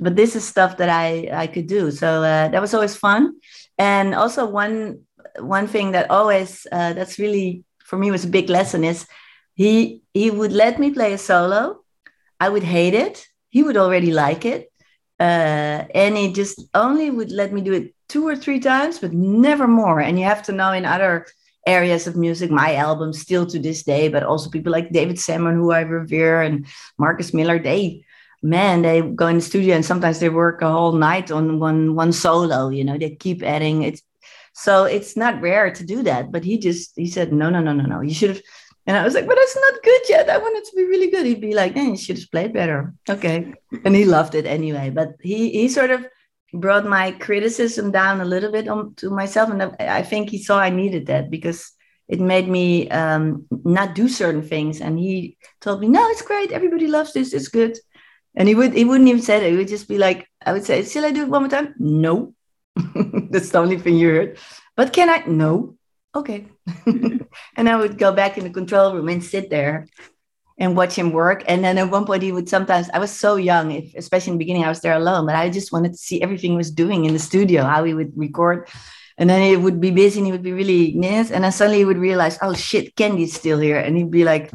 But 0.01 0.17
this 0.17 0.35
is 0.37 0.45
stuff 0.45 0.77
that 0.79 0.89
I 0.89 1.29
I 1.33 1.47
could 1.47 1.67
do. 1.67 1.91
So 1.91 2.23
uh, 2.23 2.49
that 2.49 2.61
was 2.61 2.75
always 2.75 2.97
fun. 2.97 3.37
And 3.79 4.15
also 4.15 4.47
one 4.47 5.01
one 5.39 5.67
thing 5.67 5.93
that 5.93 6.11
always 6.11 6.67
uh, 6.73 6.93
that's 6.93 7.19
really 7.19 7.65
for 7.85 7.97
me 7.99 8.11
was 8.11 8.25
a 8.25 8.29
big 8.29 8.49
lesson 8.49 8.85
is 8.85 9.07
he 9.55 10.03
he 10.15 10.31
would 10.31 10.53
let 10.53 10.79
me 10.79 10.91
play 10.91 11.13
a 11.13 11.19
solo 11.19 11.81
i 12.39 12.49
would 12.49 12.63
hate 12.63 12.95
it 12.95 13.27
he 13.49 13.63
would 13.63 13.77
already 13.77 14.13
like 14.13 14.45
it 14.45 14.73
uh, 15.19 15.85
and 15.95 16.17
he 16.17 16.33
just 16.33 16.65
only 16.73 17.11
would 17.11 17.31
let 17.31 17.53
me 17.53 17.61
do 17.61 17.73
it 17.73 17.95
two 18.09 18.27
or 18.27 18.37
three 18.37 18.61
times 18.61 18.99
but 18.99 19.13
never 19.13 19.67
more 19.69 20.01
and 20.01 20.19
you 20.19 20.25
have 20.25 20.43
to 20.43 20.53
know 20.53 20.73
in 20.73 20.85
other 20.85 21.27
areas 21.67 22.07
of 22.07 22.17
music 22.17 22.51
my 22.51 22.75
albums 22.75 23.21
still 23.21 23.47
to 23.47 23.59
this 23.59 23.83
day 23.83 24.09
but 24.09 24.23
also 24.23 24.49
people 24.51 24.73
like 24.73 24.91
david 24.91 25.19
sanborn 25.19 25.57
who 25.57 25.73
i 25.73 25.81
revere 25.81 26.41
and 26.43 26.67
marcus 26.97 27.35
miller 27.35 27.59
they 27.59 28.03
man 28.43 28.83
they 28.83 29.03
go 29.03 29.27
in 29.27 29.37
the 29.37 29.43
studio 29.43 29.75
and 29.75 29.85
sometimes 29.85 30.19
they 30.19 30.29
work 30.29 30.63
a 30.63 30.71
whole 30.71 30.93
night 30.93 31.31
on 31.31 31.59
one 31.59 31.95
one 31.95 32.13
solo 32.13 32.69
you 32.71 32.85
know 32.85 32.97
they 32.97 33.11
keep 33.11 33.43
adding 33.43 33.83
it. 33.83 34.01
so 34.53 34.85
it's 34.85 35.17
not 35.17 35.41
rare 35.41 35.71
to 35.73 35.85
do 35.85 36.03
that. 36.03 36.31
But 36.33 36.45
he 36.45 36.59
just 36.59 36.93
he 36.97 37.07
said, 37.07 37.33
no, 37.33 37.51
no, 37.51 37.61
no, 37.61 37.73
no, 37.73 37.85
no. 37.85 38.01
You 38.01 38.15
should 38.15 38.31
have. 38.31 38.43
And 38.87 38.97
I 38.97 39.05
was 39.05 39.15
like, 39.15 39.27
but 39.27 39.39
it's 39.39 39.57
not 39.57 39.83
good 39.83 40.03
yet. 40.09 40.31
I 40.31 40.39
want 40.39 40.57
it 40.57 40.65
to 40.71 40.77
be 40.77 40.85
really 40.85 41.11
good. 41.11 41.27
He'd 41.27 41.41
be 41.41 41.55
like, 41.55 41.75
then 41.75 41.91
you 41.91 41.97
should 41.97 42.19
have 42.19 42.31
played 42.31 42.53
better. 42.53 42.93
Okay. 43.09 43.53
And 43.85 43.95
he 43.95 44.05
loved 44.05 44.35
it 44.35 44.47
anyway. 44.47 44.91
But 44.91 45.11
he 45.21 45.51
he 45.51 45.69
sort 45.69 45.91
of 45.91 46.07
brought 46.53 46.87
my 46.87 47.13
criticism 47.13 47.93
down 47.93 48.21
a 48.21 48.25
little 48.25 48.51
bit 48.51 48.67
on, 48.69 48.95
to 48.97 49.11
myself. 49.11 49.51
And 49.51 49.63
I 49.79 50.03
think 50.03 50.31
he 50.31 50.43
saw 50.43 50.59
I 50.59 50.71
needed 50.71 51.07
that 51.07 51.31
because 51.31 51.73
it 52.09 52.21
made 52.21 52.49
me 52.49 52.89
um, 52.91 53.47
not 53.65 53.95
do 53.95 54.09
certain 54.09 54.43
things. 54.43 54.81
And 54.81 54.99
he 54.99 55.37
told 55.61 55.81
me, 55.81 55.87
no, 55.87 56.09
it's 56.09 56.23
great. 56.23 56.51
Everybody 56.51 56.89
loves 56.89 57.13
this. 57.13 57.33
It's 57.33 57.49
good. 57.49 57.79
And 58.35 58.49
he 58.49 58.55
would 58.55 58.75
he 58.75 58.85
wouldn't 58.85 59.09
even 59.09 59.23
say 59.23 59.41
that. 59.41 59.51
He 59.51 59.57
would 59.57 59.69
just 59.69 59.89
be 59.89 59.99
like, 59.99 60.29
I 60.45 60.53
would 60.53 60.65
say, 60.65 60.85
shall 60.85 61.05
I 61.05 61.11
do 61.11 61.23
it 61.23 61.29
one 61.29 61.43
more 61.43 61.51
time? 61.51 61.75
No. 61.79 62.35
That's 63.31 63.51
the 63.51 63.59
only 63.59 63.79
thing 63.79 63.97
you 63.97 64.09
heard. 64.09 64.39
But 64.77 64.93
can 64.93 65.11
I? 65.11 65.25
No. 65.27 65.77
Okay. 66.15 66.47
and 66.87 67.69
I 67.69 67.77
would 67.77 67.99
go 67.99 68.13
back 68.13 68.39
in 68.39 68.45
the 68.45 68.51
control 68.51 68.95
room 68.95 69.09
and 69.09 69.23
sit 69.23 69.51
there 69.51 69.87
and 70.59 70.77
watch 70.77 70.95
him 70.95 71.13
work. 71.13 71.43
And 71.49 71.65
then 71.65 71.79
at 71.79 71.91
one 71.91 72.05
point, 72.05 72.23
he 72.23 72.33
would 72.33 72.49
sometimes, 72.49 72.91
I 72.93 72.99
was 72.99 73.11
so 73.11 73.37
young, 73.37 73.71
if, 73.71 73.95
especially 73.95 74.33
in 74.33 74.39
the 74.39 74.45
beginning, 74.45 74.65
I 74.65 74.69
was 74.69 74.81
there 74.81 74.95
alone, 74.95 75.27
but 75.27 75.35
I 75.35 75.49
just 75.49 75.73
wanted 75.73 75.93
to 75.93 75.99
see 75.99 76.21
everything 76.21 76.53
he 76.53 76.57
was 76.57 76.71
doing 76.71 77.07
in 77.07 77.15
the 77.15 77.19
studio, 77.19 77.65
how 77.65 77.83
he 77.85 77.95
would 77.95 78.13
record. 78.17 78.69
And 79.17 79.29
then 79.29 79.43
he 79.43 79.57
would 79.57 79.81
be 79.81 79.91
busy 79.91 80.21
and 80.21 80.27
he 80.27 80.33
would 80.33 80.43
be 80.43 80.53
really 80.53 80.93
yes. 80.93 81.31
And 81.31 81.45
then 81.45 81.53
suddenly 81.53 81.79
he 81.79 81.85
would 81.85 81.99
realize, 81.99 82.39
oh 82.43 82.55
shit, 82.55 82.95
Candy's 82.95 83.35
still 83.35 83.59
here. 83.59 83.79
And 83.79 83.97
he'd 83.97 84.11
be 84.11 84.25
like, 84.25 84.51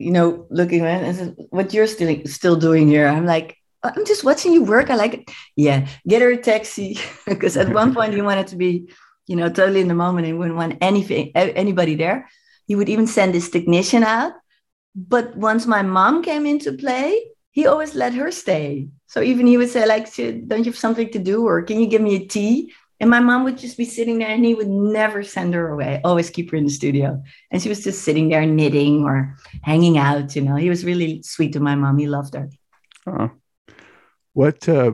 you 0.00 0.10
know, 0.10 0.46
looking 0.50 0.82
around 0.82 1.04
and 1.04 1.16
said, 1.16 1.36
what 1.50 1.72
you're 1.72 1.86
still 1.86 2.24
still 2.26 2.56
doing 2.56 2.88
here. 2.88 3.06
I'm 3.06 3.26
like, 3.26 3.56
I'm 3.82 4.04
just 4.06 4.24
watching 4.24 4.52
you 4.52 4.64
work. 4.64 4.90
I 4.90 4.96
like 4.96 5.14
it. 5.14 5.30
Yeah, 5.54 5.88
get 6.08 6.22
her 6.22 6.30
a 6.30 6.36
taxi. 6.36 6.98
because 7.26 7.56
at 7.56 7.72
one 7.72 7.94
point 7.94 8.14
he 8.14 8.22
wanted 8.30 8.48
to 8.48 8.56
be, 8.56 8.90
you 9.26 9.36
know, 9.36 9.48
totally 9.48 9.80
in 9.80 9.88
the 9.88 9.94
moment 9.94 10.26
and 10.26 10.38
wouldn't 10.38 10.56
want 10.56 10.78
anything, 10.80 11.32
anybody 11.34 11.94
there. 11.94 12.28
He 12.66 12.74
would 12.74 12.88
even 12.88 13.06
send 13.06 13.34
his 13.34 13.50
technician 13.50 14.02
out. 14.02 14.32
But 14.94 15.36
once 15.36 15.66
my 15.66 15.82
mom 15.82 16.22
came 16.22 16.46
into 16.46 16.72
play, 16.72 17.30
he 17.50 17.66
always 17.66 17.94
let 17.94 18.14
her 18.14 18.30
stay. 18.30 18.88
So 19.06 19.22
even 19.22 19.46
he 19.46 19.56
would 19.56 19.70
say, 19.70 19.86
like, 19.86 20.14
don't 20.14 20.64
you 20.64 20.72
have 20.72 20.78
something 20.78 21.10
to 21.10 21.18
do? 21.18 21.46
Or 21.46 21.62
can 21.62 21.80
you 21.80 21.86
give 21.86 22.02
me 22.02 22.16
a 22.16 22.26
tea? 22.26 22.72
And 22.98 23.10
my 23.10 23.20
mom 23.20 23.44
would 23.44 23.58
just 23.58 23.76
be 23.76 23.84
sitting 23.84 24.18
there 24.18 24.28
and 24.28 24.44
he 24.44 24.54
would 24.54 24.68
never 24.68 25.22
send 25.22 25.52
her 25.54 25.68
away, 25.68 26.00
always 26.02 26.30
keep 26.30 26.50
her 26.50 26.56
in 26.56 26.64
the 26.64 26.70
studio. 26.70 27.22
And 27.50 27.60
she 27.60 27.68
was 27.68 27.84
just 27.84 28.02
sitting 28.02 28.28
there 28.28 28.46
knitting 28.46 29.04
or 29.04 29.36
hanging 29.62 29.98
out, 29.98 30.34
you 30.34 30.42
know. 30.42 30.56
He 30.56 30.70
was 30.70 30.84
really 30.84 31.22
sweet 31.22 31.52
to 31.52 31.60
my 31.60 31.74
mom. 31.74 31.98
He 31.98 32.06
loved 32.06 32.34
her. 32.34 32.48
Uh, 33.06 33.28
what 34.32 34.66
uh, 34.68 34.92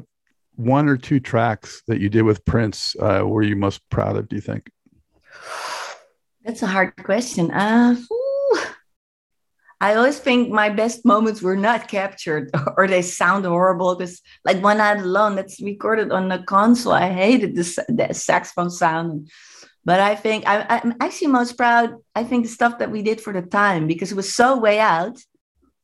one 0.57 0.89
or 0.89 0.97
two 0.97 1.21
tracks 1.21 1.83
that 1.87 2.01
you 2.01 2.09
did 2.09 2.23
with 2.23 2.45
Prince 2.45 2.97
uh, 3.01 3.23
were 3.25 3.43
you 3.43 3.57
most 3.57 3.89
proud 3.89 4.17
of, 4.17 4.29
do 4.29 4.37
you 4.37 4.43
think? 4.43 4.71
That's 6.45 6.63
a 6.63 6.67
hard 6.67 6.97
question. 6.97 7.51
Uh, 7.53 7.97
I 9.83 9.97
always 9.97 10.21
think 10.21 10.49
my 10.49 10.69
best 10.69 11.05
moments 11.05 11.43
were 11.43 11.57
not 11.57 11.89
captured 11.89 12.53
or 12.77 12.87
they 12.87 13.03
sound 13.03 13.45
horrible 13.45 13.97
because, 13.97 14.23
like 14.45 14.63
One 14.63 14.79
Night 14.79 14.99
Alone, 14.99 15.35
that's 15.35 15.61
recorded 15.61 16.13
on 16.13 16.29
the 16.29 16.39
console. 16.39 16.93
I 16.93 17.11
hated 17.11 17.57
the, 17.57 17.85
the 17.89 18.15
saxophone 18.15 18.71
sound. 18.71 19.29
But 19.85 19.99
I 19.99 20.15
think 20.15 20.47
I, 20.47 20.65
I'm 20.69 20.95
actually 21.01 21.33
most 21.33 21.57
proud. 21.57 21.97
I 22.15 22.23
think 22.23 22.45
the 22.45 22.53
stuff 22.53 22.79
that 22.79 22.93
we 22.93 23.03
did 23.03 23.21
for 23.21 23.33
the 23.33 23.43
time 23.43 23.89
because 23.89 24.13
it 24.13 24.15
was 24.15 24.33
so 24.33 24.57
way 24.57 24.79
out. 24.79 25.19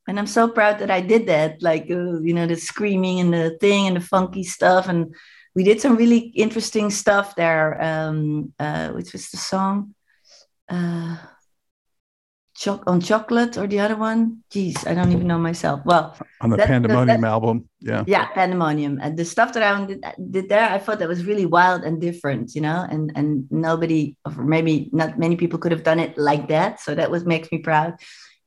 And 0.07 0.17
I'm 0.17 0.29
so 0.29 0.47
proud 0.47 0.79
that 0.79 0.93
I 0.93 1.01
did 1.01 1.27
that. 1.27 1.61
Like, 1.61 1.91
uh, 1.91 2.21
you 2.21 2.35
know, 2.35 2.47
the 2.47 2.55
screaming 2.55 3.19
and 3.19 3.35
the 3.35 3.59
thing 3.61 3.89
and 3.89 3.97
the 3.97 4.01
funky 4.01 4.45
stuff. 4.45 4.87
And 4.87 5.13
we 5.57 5.65
did 5.65 5.81
some 5.81 5.97
really 5.97 6.19
interesting 6.19 6.91
stuff 6.91 7.35
there, 7.35 7.83
um, 7.83 8.55
uh, 8.61 8.91
which 8.91 9.13
was 9.13 9.29
the 9.31 9.39
song. 9.39 9.97
Uh, 10.69 11.17
Choc- 12.59 12.83
on 12.91 13.01
chocolate 13.01 13.57
or 13.57 13.67
the 13.69 13.79
other 13.79 13.95
one? 13.95 14.43
Jeez 14.53 14.77
i 14.91 14.93
don't 14.95 15.13
even 15.13 15.29
know 15.29 15.39
myself. 15.39 15.79
Well 15.85 16.17
on 16.41 16.51
the 16.51 16.57
that- 16.57 16.67
pandemonium 16.67 17.21
that- 17.21 17.29
album 17.37 17.57
yeah. 17.91 18.03
Yeah 18.15 18.27
pandemonium. 18.35 18.99
And 19.03 19.17
the 19.17 19.25
stuff 19.25 19.53
that 19.55 19.63
i 19.63 19.71
did, 19.87 20.05
did 20.37 20.49
there 20.49 20.69
i 20.77 20.79
thought 20.79 20.99
that 20.99 21.09
was 21.15 21.25
really 21.31 21.47
wild 21.47 21.85
and 21.85 22.01
different 22.01 22.55
you 22.57 22.63
know 22.67 22.81
and 22.93 23.13
and 23.19 23.29
nobody 23.69 24.17
or 24.27 24.33
maybe 24.55 24.91
not 24.93 25.19
many 25.25 25.37
people 25.37 25.59
could 25.61 25.73
have 25.77 25.85
done 25.91 26.01
it 26.07 26.19
like 26.19 26.49
that. 26.49 26.81
So 26.85 26.95
that 26.95 27.11
was 27.13 27.25
makes 27.25 27.49
me 27.53 27.59
proud. 27.59 27.91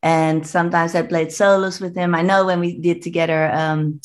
And 0.04 0.46
sometimes 0.46 0.94
i 0.96 1.02
played 1.04 1.32
solos 1.32 1.80
with 1.80 1.96
him. 1.96 2.14
I 2.14 2.24
know 2.30 2.46
when 2.46 2.60
we 2.60 2.70
did 2.88 3.02
together 3.02 3.42
um 3.62 4.02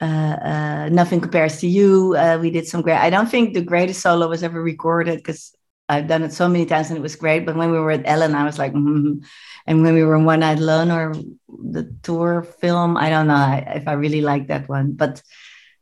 uh, 0.00 0.36
uh, 0.52 0.88
nothing 1.00 1.20
compares 1.22 1.58
to 1.60 1.66
you. 1.66 2.14
Uh, 2.22 2.36
we 2.38 2.50
did 2.50 2.66
some 2.68 2.82
great. 2.82 2.98
I 2.98 3.08
don't 3.08 3.30
think 3.30 3.54
the 3.54 3.62
greatest 3.72 4.02
solo 4.02 4.28
was 4.28 4.42
ever 4.42 4.60
recorded 4.62 5.16
because 5.16 5.55
I've 5.88 6.08
done 6.08 6.22
it 6.24 6.32
so 6.32 6.48
many 6.48 6.66
times 6.66 6.88
and 6.90 6.98
it 6.98 7.02
was 7.02 7.16
great. 7.16 7.46
But 7.46 7.56
when 7.56 7.70
we 7.70 7.78
were 7.78 7.92
at 7.92 8.06
Ellen, 8.06 8.34
I 8.34 8.44
was 8.44 8.58
like, 8.58 8.72
mm-hmm. 8.72 9.24
and 9.66 9.82
when 9.82 9.94
we 9.94 10.02
were 10.02 10.16
in 10.16 10.24
One 10.24 10.40
Night 10.40 10.58
Alone 10.58 10.90
or 10.90 11.14
the 11.48 11.94
tour 12.02 12.42
film, 12.42 12.96
I 12.96 13.08
don't 13.08 13.28
know 13.28 13.62
if 13.66 13.86
I 13.86 13.92
really 13.92 14.20
like 14.20 14.48
that 14.48 14.68
one. 14.68 14.92
But 14.92 15.22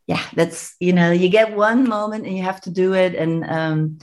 yeah, 0.07 0.23
that's 0.35 0.75
you 0.81 0.93
know, 0.93 1.11
you 1.11 1.29
get 1.29 1.57
one 1.57 1.89
moment 1.89 2.27
and 2.27 2.37
you 2.37 2.43
have 2.43 2.61
to 2.63 2.71
do 2.71 2.95
it. 2.95 3.15
And 3.15 3.45
um, 3.45 3.99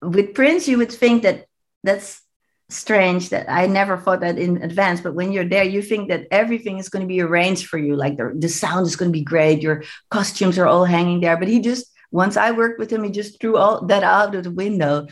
with 0.00 0.34
Prince, 0.34 0.68
you 0.68 0.78
would 0.78 0.92
think 0.92 1.22
that 1.24 1.46
that's 1.82 2.22
strange 2.68 3.28
that 3.28 3.48
I 3.48 3.66
never 3.66 3.96
thought 3.96 4.20
that 4.20 4.38
in 4.38 4.62
advance. 4.62 5.00
But 5.00 5.14
when 5.14 5.32
you're 5.32 5.48
there, 5.48 5.64
you 5.64 5.82
think 5.82 6.08
that 6.08 6.26
everything 6.30 6.78
is 6.78 6.88
going 6.88 7.02
to 7.02 7.08
be 7.08 7.20
arranged 7.20 7.66
for 7.66 7.78
you. 7.78 7.94
Like 7.94 8.16
the, 8.16 8.32
the 8.36 8.48
sound 8.48 8.86
is 8.86 8.96
going 8.96 9.10
to 9.10 9.18
be 9.18 9.22
great. 9.22 9.62
Your 9.62 9.84
costumes 10.10 10.58
are 10.58 10.66
all 10.66 10.84
hanging 10.84 11.20
there. 11.20 11.36
But 11.36 11.48
he 11.48 11.60
just, 11.60 11.86
once 12.16 12.36
I 12.38 12.50
worked 12.50 12.78
with 12.78 12.90
him, 12.90 13.04
he 13.04 13.10
just 13.10 13.40
threw 13.40 13.58
all 13.58 13.84
that 13.86 14.02
out 14.02 14.34
of 14.34 14.44
the 14.44 14.50
window. 14.50 15.06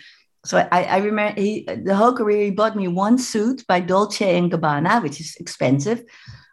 so 0.44 0.56
I, 0.72 0.84
I 0.84 0.98
remember 0.98 1.40
he, 1.40 1.64
the 1.64 1.94
whole 1.94 2.14
career 2.14 2.44
he 2.44 2.50
bought 2.50 2.76
me 2.76 2.88
one 2.88 3.18
suit 3.18 3.64
by 3.68 3.80
Dolce 3.80 4.38
and 4.38 4.50
Gabbana, 4.50 5.02
which 5.02 5.20
is 5.20 5.36
expensive. 5.38 6.02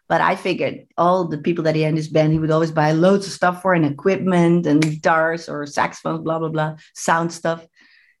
But 0.08 0.20
I 0.20 0.36
figured 0.36 0.86
all 0.98 1.26
the 1.26 1.38
people 1.38 1.64
that 1.64 1.74
he 1.74 1.82
had 1.82 1.90
in 1.90 1.96
his 1.96 2.08
band, 2.08 2.34
he 2.34 2.38
would 2.38 2.50
always 2.50 2.70
buy 2.70 2.92
loads 2.92 3.26
of 3.26 3.32
stuff 3.32 3.62
for 3.62 3.72
and 3.72 3.86
equipment 3.86 4.66
and 4.66 4.82
guitars 4.82 5.48
or 5.48 5.64
saxophones, 5.64 6.22
blah, 6.22 6.38
blah, 6.38 6.50
blah, 6.50 6.76
sound 6.94 7.32
stuff. 7.32 7.66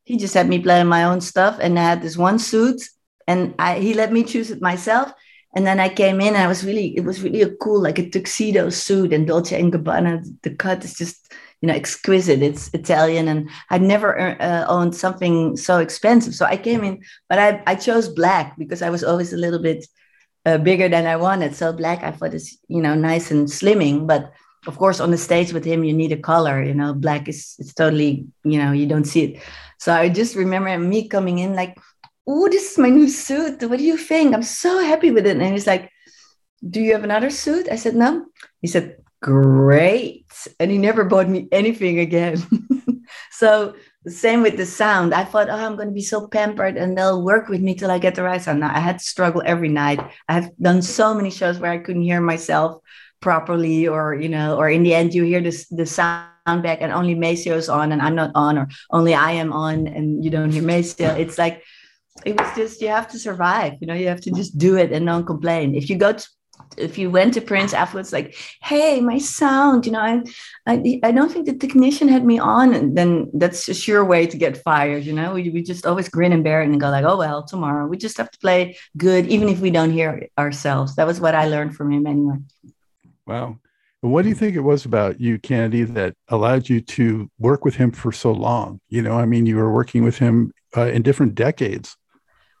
He 0.04 0.16
just 0.16 0.32
had 0.32 0.48
me 0.48 0.58
playing 0.58 0.86
my 0.86 1.04
own 1.04 1.20
stuff 1.20 1.58
and 1.60 1.78
I 1.78 1.82
had 1.82 2.00
this 2.00 2.16
one 2.16 2.38
suit 2.38 2.80
and 3.26 3.54
I, 3.58 3.78
he 3.78 3.92
let 3.92 4.10
me 4.10 4.24
choose 4.24 4.50
it 4.50 4.62
myself. 4.62 5.12
And 5.54 5.66
then 5.66 5.78
I 5.78 5.90
came 5.90 6.22
in 6.22 6.28
and 6.28 6.44
I 6.44 6.46
was 6.46 6.64
really, 6.64 6.96
it 6.96 7.04
was 7.04 7.22
really 7.22 7.42
a 7.42 7.54
cool, 7.56 7.82
like 7.82 7.98
a 7.98 8.08
tuxedo 8.08 8.70
suit 8.70 9.12
and 9.12 9.26
Dolce 9.26 9.60
and 9.60 9.70
Gabbana. 9.70 10.24
The 10.42 10.54
cut 10.54 10.82
is 10.82 10.94
just, 10.94 11.30
you 11.62 11.68
know, 11.68 11.74
exquisite. 11.74 12.42
It's 12.42 12.68
Italian, 12.74 13.28
and 13.28 13.48
I'd 13.70 13.82
never 13.82 14.18
uh, 14.42 14.66
owned 14.68 14.94
something 14.94 15.56
so 15.56 15.78
expensive. 15.78 16.34
So 16.34 16.44
I 16.44 16.56
came 16.56 16.82
in, 16.84 17.02
but 17.28 17.38
I, 17.38 17.62
I 17.66 17.76
chose 17.76 18.08
black 18.08 18.58
because 18.58 18.82
I 18.82 18.90
was 18.90 19.04
always 19.04 19.32
a 19.32 19.38
little 19.38 19.62
bit 19.62 19.86
uh, 20.44 20.58
bigger 20.58 20.88
than 20.88 21.06
I 21.06 21.16
wanted. 21.16 21.54
So 21.54 21.72
black, 21.72 22.02
I 22.02 22.10
thought 22.10 22.34
is, 22.34 22.58
you 22.68 22.82
know, 22.82 22.94
nice 22.94 23.30
and 23.30 23.46
slimming. 23.46 24.08
But 24.08 24.32
of 24.66 24.76
course, 24.76 24.98
on 25.00 25.12
the 25.12 25.18
stage 25.18 25.52
with 25.52 25.64
him, 25.64 25.84
you 25.84 25.92
need 25.92 26.12
a 26.12 26.16
color. 26.16 26.62
You 26.62 26.74
know, 26.74 26.92
black 26.94 27.28
is 27.28 27.54
it's 27.58 27.74
totally, 27.74 28.26
you 28.44 28.58
know, 28.58 28.72
you 28.72 28.86
don't 28.86 29.06
see 29.06 29.24
it. 29.24 29.42
So 29.78 29.94
I 29.94 30.08
just 30.08 30.34
remember 30.34 30.76
me 30.78 31.08
coming 31.08 31.38
in 31.38 31.54
like, 31.54 31.78
oh, 32.26 32.48
this 32.48 32.72
is 32.72 32.78
my 32.78 32.88
new 32.88 33.08
suit. 33.08 33.62
What 33.62 33.78
do 33.78 33.84
you 33.84 33.96
think? 33.96 34.34
I'm 34.34 34.42
so 34.42 34.80
happy 34.80 35.12
with 35.12 35.26
it. 35.26 35.36
And 35.36 35.52
he's 35.52 35.66
like, 35.66 35.90
do 36.68 36.80
you 36.80 36.92
have 36.92 37.04
another 37.04 37.30
suit? 37.30 37.68
I 37.70 37.76
said, 37.76 37.94
no. 37.94 38.26
He 38.60 38.68
said, 38.68 38.96
great. 39.22 40.26
And 40.60 40.70
he 40.70 40.76
never 40.76 41.04
bought 41.04 41.28
me 41.28 41.48
anything 41.50 42.00
again. 42.00 42.42
so 43.30 43.74
same 44.06 44.42
with 44.42 44.56
the 44.56 44.66
sound. 44.66 45.14
I 45.14 45.24
thought, 45.24 45.48
oh, 45.48 45.54
I'm 45.54 45.76
going 45.76 45.88
to 45.88 45.94
be 45.94 46.02
so 46.02 46.26
pampered 46.26 46.76
and 46.76 46.98
they'll 46.98 47.22
work 47.22 47.48
with 47.48 47.62
me 47.62 47.74
till 47.74 47.90
I 47.90 47.98
get 47.98 48.16
the 48.16 48.24
right 48.24 48.42
sound. 48.42 48.60
Now, 48.60 48.74
I 48.74 48.80
had 48.80 48.98
to 48.98 49.04
struggle 49.04 49.42
every 49.46 49.68
night. 49.68 50.00
I 50.28 50.34
have 50.34 50.50
done 50.60 50.82
so 50.82 51.14
many 51.14 51.30
shows 51.30 51.58
where 51.58 51.70
I 51.70 51.78
couldn't 51.78 52.02
hear 52.02 52.20
myself 52.20 52.82
properly 53.20 53.86
or, 53.86 54.14
you 54.14 54.28
know, 54.28 54.58
or 54.58 54.68
in 54.68 54.82
the 54.82 54.94
end 54.94 55.14
you 55.14 55.22
hear 55.22 55.40
this, 55.40 55.68
the 55.68 55.86
sound 55.86 56.26
back 56.62 56.78
and 56.82 56.92
only 56.92 57.14
Maceo's 57.14 57.68
on 57.68 57.92
and 57.92 58.02
I'm 58.02 58.16
not 58.16 58.32
on 58.34 58.58
or 58.58 58.68
only 58.90 59.14
I 59.14 59.32
am 59.32 59.52
on 59.52 59.86
and 59.86 60.24
you 60.24 60.30
don't 60.30 60.50
hear 60.50 60.64
Maceo. 60.64 61.14
It's 61.14 61.38
like, 61.38 61.62
it 62.26 62.38
was 62.38 62.54
just 62.54 62.82
you 62.82 62.88
have 62.88 63.08
to 63.10 63.18
survive 63.18 63.72
you 63.80 63.86
know 63.86 63.94
you 63.94 64.06
have 64.06 64.20
to 64.20 64.30
just 64.32 64.58
do 64.58 64.76
it 64.76 64.92
and 64.92 65.06
don't 65.06 65.24
complain 65.24 65.74
if 65.74 65.88
you 65.88 65.96
go 65.96 66.12
to 66.12 66.28
if 66.76 66.98
you 66.98 67.10
went 67.10 67.34
to 67.34 67.40
Prince 67.40 67.72
afterwards, 67.72 68.12
like, 68.12 68.34
hey, 68.62 69.00
my 69.00 69.18
sound, 69.18 69.86
you 69.86 69.92
know, 69.92 70.00
I, 70.00 70.22
I, 70.66 71.00
I 71.02 71.12
don't 71.12 71.30
think 71.30 71.46
the 71.46 71.56
technician 71.56 72.08
had 72.08 72.24
me 72.24 72.38
on, 72.38 72.74
and 72.74 72.96
then 72.96 73.30
that's 73.34 73.68
a 73.68 73.74
sure 73.74 74.04
way 74.04 74.26
to 74.26 74.36
get 74.36 74.56
fired. 74.56 75.04
You 75.04 75.12
know, 75.12 75.34
we, 75.34 75.50
we 75.50 75.62
just 75.62 75.86
always 75.86 76.08
grin 76.08 76.32
and 76.32 76.44
bear 76.44 76.62
it 76.62 76.68
and 76.68 76.80
go 76.80 76.90
like, 76.90 77.04
oh 77.04 77.16
well, 77.16 77.42
tomorrow 77.42 77.86
we 77.86 77.96
just 77.96 78.16
have 78.16 78.30
to 78.30 78.38
play 78.38 78.76
good, 78.96 79.26
even 79.26 79.48
if 79.48 79.60
we 79.60 79.70
don't 79.70 79.90
hear 79.90 80.28
ourselves. 80.38 80.96
That 80.96 81.06
was 81.06 81.20
what 81.20 81.34
I 81.34 81.46
learned 81.46 81.76
from 81.76 81.92
him 81.92 82.06
anyway. 82.06 82.38
Wow. 83.26 83.58
What 84.00 84.22
do 84.22 84.28
you 84.28 84.34
think 84.34 84.56
it 84.56 84.60
was 84.60 84.84
about 84.84 85.20
you, 85.20 85.38
Candy, 85.38 85.84
that 85.84 86.14
allowed 86.26 86.68
you 86.68 86.80
to 86.80 87.30
work 87.38 87.64
with 87.64 87.76
him 87.76 87.92
for 87.92 88.10
so 88.10 88.32
long? 88.32 88.80
You 88.88 89.00
know, 89.00 89.12
I 89.12 89.26
mean, 89.26 89.46
you 89.46 89.56
were 89.56 89.72
working 89.72 90.02
with 90.02 90.18
him 90.18 90.52
uh, 90.76 90.86
in 90.86 91.02
different 91.02 91.36
decades. 91.36 91.96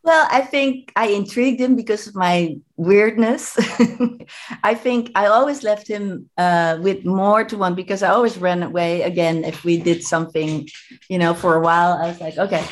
Well, 0.04 0.26
I 0.30 0.40
think 0.40 0.92
I 0.96 1.08
intrigued 1.08 1.60
him 1.60 1.76
because 1.76 2.08
of 2.08 2.16
my 2.16 2.56
weirdness. 2.76 3.56
I 4.64 4.74
think 4.74 5.12
I 5.14 5.26
always 5.26 5.62
left 5.62 5.86
him 5.86 6.28
uh, 6.36 6.78
with 6.80 7.04
more 7.04 7.44
to 7.44 7.56
want 7.56 7.76
because 7.76 8.02
I 8.02 8.08
always 8.10 8.36
ran 8.36 8.64
away 8.64 9.02
again 9.02 9.44
if 9.44 9.62
we 9.62 9.76
did 9.76 10.02
something, 10.02 10.68
you 11.08 11.18
know, 11.18 11.34
for 11.34 11.54
a 11.54 11.60
while. 11.60 11.92
I 11.92 12.08
was 12.08 12.20
like, 12.20 12.36
okay, 12.36 12.64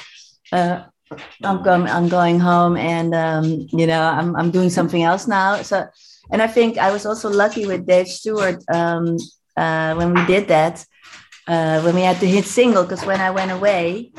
uh, 0.50 0.82
I'm 1.44 1.62
going, 1.62 1.86
I'm 1.86 2.08
going 2.08 2.40
home, 2.40 2.76
and 2.76 3.14
um, 3.14 3.44
you 3.70 3.86
know, 3.86 4.02
I'm 4.02 4.34
I'm 4.34 4.50
doing 4.50 4.70
something 4.70 5.02
else 5.02 5.28
now. 5.28 5.62
So, 5.62 5.86
and 6.32 6.42
I 6.42 6.48
think 6.48 6.78
I 6.78 6.90
was 6.90 7.06
also 7.06 7.30
lucky 7.30 7.64
with 7.64 7.86
Dave 7.86 8.08
Stewart 8.08 8.62
um, 8.74 9.16
uh, 9.56 9.94
when 9.94 10.14
we 10.14 10.24
did 10.26 10.48
that, 10.48 10.84
uh, 11.46 11.80
when 11.82 11.94
we 11.94 12.02
had 12.02 12.18
to 12.20 12.26
hit 12.26 12.44
single. 12.44 12.82
Because 12.82 13.06
when 13.06 13.20
I 13.20 13.30
went 13.30 13.52
away, 13.52 14.12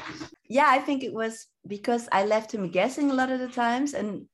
yeah, 0.47 0.67
I 0.69 0.79
think 0.79 1.03
it 1.03 1.13
was 1.13 1.47
because 1.67 2.09
I 2.11 2.25
left 2.25 2.53
him 2.53 2.69
guessing 2.69 3.11
a 3.11 3.13
lot 3.13 3.31
of 3.31 3.39
the 3.39 3.47
times. 3.47 3.93
And 3.93 4.25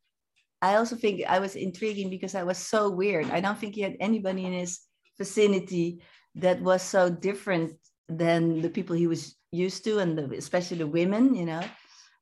I 0.61 0.75
also 0.75 0.95
think 0.95 1.23
I 1.27 1.39
was 1.39 1.55
intriguing 1.55 2.09
because 2.09 2.35
I 2.35 2.43
was 2.43 2.57
so 2.57 2.89
weird. 2.89 3.29
I 3.29 3.41
don't 3.41 3.57
think 3.57 3.75
he 3.75 3.81
had 3.81 3.95
anybody 3.99 4.45
in 4.45 4.53
his 4.53 4.79
vicinity 5.17 6.01
that 6.35 6.61
was 6.61 6.81
so 6.81 7.09
different 7.09 7.73
than 8.09 8.61
the 8.61 8.69
people 8.69 8.95
he 8.95 9.07
was 9.07 9.35
used 9.51 9.83
to, 9.83 9.99
and 9.99 10.17
the, 10.17 10.37
especially 10.37 10.77
the 10.77 10.87
women, 10.87 11.35
you 11.35 11.45
know. 11.45 11.63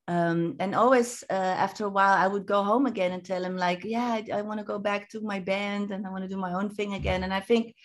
Um, 0.07 0.55
and 0.59 0.75
always 0.75 1.23
uh, 1.29 1.33
after 1.33 1.85
a 1.85 1.89
while, 1.89 2.13
I 2.13 2.27
would 2.27 2.45
go 2.45 2.63
home 2.63 2.85
again 2.85 3.11
and 3.11 3.23
tell 3.23 3.43
him, 3.43 3.57
like, 3.57 3.83
yeah, 3.83 4.05
I, 4.05 4.25
I 4.33 4.41
want 4.41 4.59
to 4.59 4.65
go 4.65 4.79
back 4.79 5.09
to 5.09 5.21
my 5.21 5.39
band 5.39 5.91
and 5.91 6.05
I 6.05 6.09
want 6.09 6.23
to 6.23 6.29
do 6.29 6.37
my 6.37 6.53
own 6.53 6.69
thing 6.69 6.93
again. 6.93 7.23
And 7.23 7.33
I 7.33 7.39
think 7.39 7.75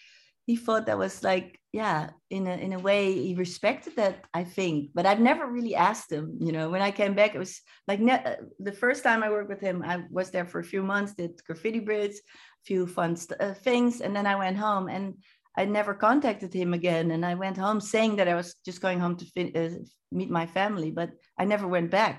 he 0.51 0.57
thought 0.57 0.87
that 0.87 0.99
was 0.99 1.23
like 1.23 1.61
yeah 1.73 2.11
in 2.31 2.45
a 2.49 2.55
in 2.67 2.73
a 2.73 2.85
way 2.89 3.03
he 3.27 3.33
respected 3.37 3.95
that 3.95 4.17
i 4.35 4.43
think 4.43 4.91
but 4.97 5.07
i've 5.07 5.29
never 5.31 5.47
really 5.47 5.77
asked 5.89 6.11
him 6.11 6.27
you 6.41 6.51
know 6.51 6.67
when 6.73 6.83
i 6.83 6.91
came 6.91 7.15
back 7.15 7.33
it 7.35 7.39
was 7.47 7.61
like 7.87 8.01
ne- 8.01 8.25
uh, 8.31 8.41
the 8.69 8.79
first 8.83 9.05
time 9.05 9.23
i 9.23 9.31
worked 9.31 9.53
with 9.55 9.61
him 9.61 9.77
i 9.93 9.97
was 10.11 10.29
there 10.31 10.49
for 10.51 10.59
a 10.59 10.71
few 10.73 10.83
months 10.83 11.15
did 11.15 11.41
graffiti 11.47 11.79
bridge 11.89 12.17
a 12.63 12.65
few 12.69 12.81
fun 12.97 13.15
st- 13.15 13.41
uh, 13.41 13.55
things 13.55 14.01
and 14.01 14.13
then 14.17 14.27
i 14.27 14.35
went 14.35 14.57
home 14.57 14.89
and 14.89 15.15
i 15.57 15.65
never 15.65 15.95
contacted 15.95 16.53
him 16.53 16.75
again 16.75 17.07
and 17.13 17.25
i 17.25 17.35
went 17.45 17.57
home 17.57 17.81
saying 17.81 18.17
that 18.17 18.29
i 18.33 18.35
was 18.35 18.57
just 18.69 18.81
going 18.81 18.99
home 18.99 19.17
to 19.17 19.27
fin- 19.35 19.57
uh, 19.57 19.71
meet 20.11 20.31
my 20.31 20.47
family 20.47 20.91
but 20.91 21.11
i 21.39 21.45
never 21.45 21.69
went 21.69 21.91
back. 21.91 22.17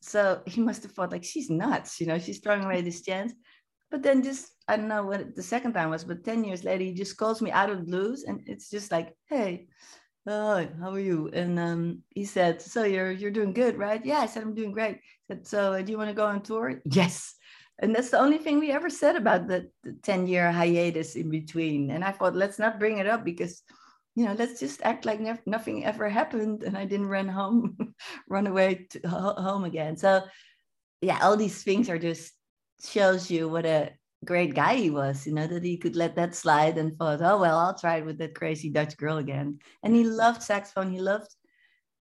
So 0.00 0.20
he 0.52 0.60
must 0.68 0.82
have 0.84 0.92
thought 0.92 1.14
like 1.14 1.24
she's 1.24 1.50
nuts 1.50 2.00
you 2.00 2.06
know 2.08 2.18
she's 2.18 2.40
throwing 2.40 2.64
away 2.64 2.80
this 2.82 3.02
chance 3.08 3.32
but 3.90 4.02
then 4.02 4.22
just 4.22 4.50
I 4.68 4.76
don't 4.76 4.88
know 4.88 5.04
what 5.04 5.34
the 5.34 5.42
second 5.42 5.72
time 5.72 5.90
was, 5.90 6.04
but 6.04 6.24
10 6.24 6.44
years 6.44 6.62
later, 6.62 6.84
he 6.84 6.92
just 6.92 7.16
calls 7.16 7.40
me 7.40 7.50
out 7.50 7.70
of 7.70 7.78
the 7.78 7.84
blues 7.84 8.24
and 8.24 8.42
it's 8.46 8.68
just 8.68 8.92
like, 8.92 9.16
hey, 9.26 9.68
oh, 10.26 10.66
how 10.80 10.92
are 10.92 11.00
you? 11.00 11.30
And 11.32 11.58
um, 11.58 12.02
he 12.10 12.24
said, 12.26 12.60
so 12.60 12.84
you're 12.84 13.10
you're 13.10 13.30
doing 13.30 13.52
good, 13.52 13.78
right? 13.78 14.04
Yeah, 14.04 14.18
I 14.18 14.26
said, 14.26 14.42
I'm 14.42 14.54
doing 14.54 14.72
great. 14.72 14.96
He 14.96 15.34
said, 15.34 15.46
so 15.46 15.72
uh, 15.72 15.82
do 15.82 15.90
you 15.90 15.98
want 15.98 16.10
to 16.10 16.14
go 16.14 16.26
on 16.26 16.42
tour? 16.42 16.80
Yes. 16.84 17.34
And 17.80 17.94
that's 17.94 18.10
the 18.10 18.18
only 18.18 18.38
thing 18.38 18.58
we 18.58 18.72
ever 18.72 18.90
said 18.90 19.14
about 19.14 19.46
the, 19.46 19.70
the 19.84 19.92
10 20.02 20.26
year 20.26 20.50
hiatus 20.50 21.14
in 21.14 21.30
between. 21.30 21.90
And 21.90 22.04
I 22.04 22.10
thought, 22.10 22.34
let's 22.34 22.58
not 22.58 22.80
bring 22.80 22.98
it 22.98 23.06
up 23.06 23.24
because, 23.24 23.62
you 24.16 24.24
know, 24.24 24.34
let's 24.34 24.58
just 24.58 24.82
act 24.82 25.06
like 25.06 25.20
nothing 25.46 25.84
ever 25.84 26.08
happened. 26.08 26.64
And 26.64 26.76
I 26.76 26.84
didn't 26.84 27.06
run 27.06 27.28
home, 27.28 27.76
run 28.28 28.48
away 28.48 28.88
to 28.90 29.08
home 29.08 29.64
again. 29.64 29.96
So 29.96 30.24
yeah, 31.00 31.20
all 31.22 31.36
these 31.36 31.62
things 31.62 31.88
are 31.88 31.98
just 31.98 32.32
shows 32.84 33.30
you 33.30 33.48
what 33.48 33.66
a 33.66 33.92
great 34.24 34.54
guy 34.54 34.74
he 34.74 34.90
was, 34.90 35.26
you 35.26 35.34
know, 35.34 35.46
that 35.46 35.64
he 35.64 35.76
could 35.76 35.96
let 35.96 36.16
that 36.16 36.34
slide 36.34 36.78
and 36.78 36.96
thought, 36.96 37.20
oh, 37.22 37.38
well, 37.38 37.58
I'll 37.58 37.78
try 37.78 37.98
it 37.98 38.06
with 38.06 38.18
that 38.18 38.34
crazy 38.34 38.70
Dutch 38.70 38.96
girl 38.96 39.18
again. 39.18 39.58
And 39.82 39.94
he 39.94 40.04
loved 40.04 40.42
saxophone. 40.42 40.92
He 40.92 41.00
loved 41.00 41.34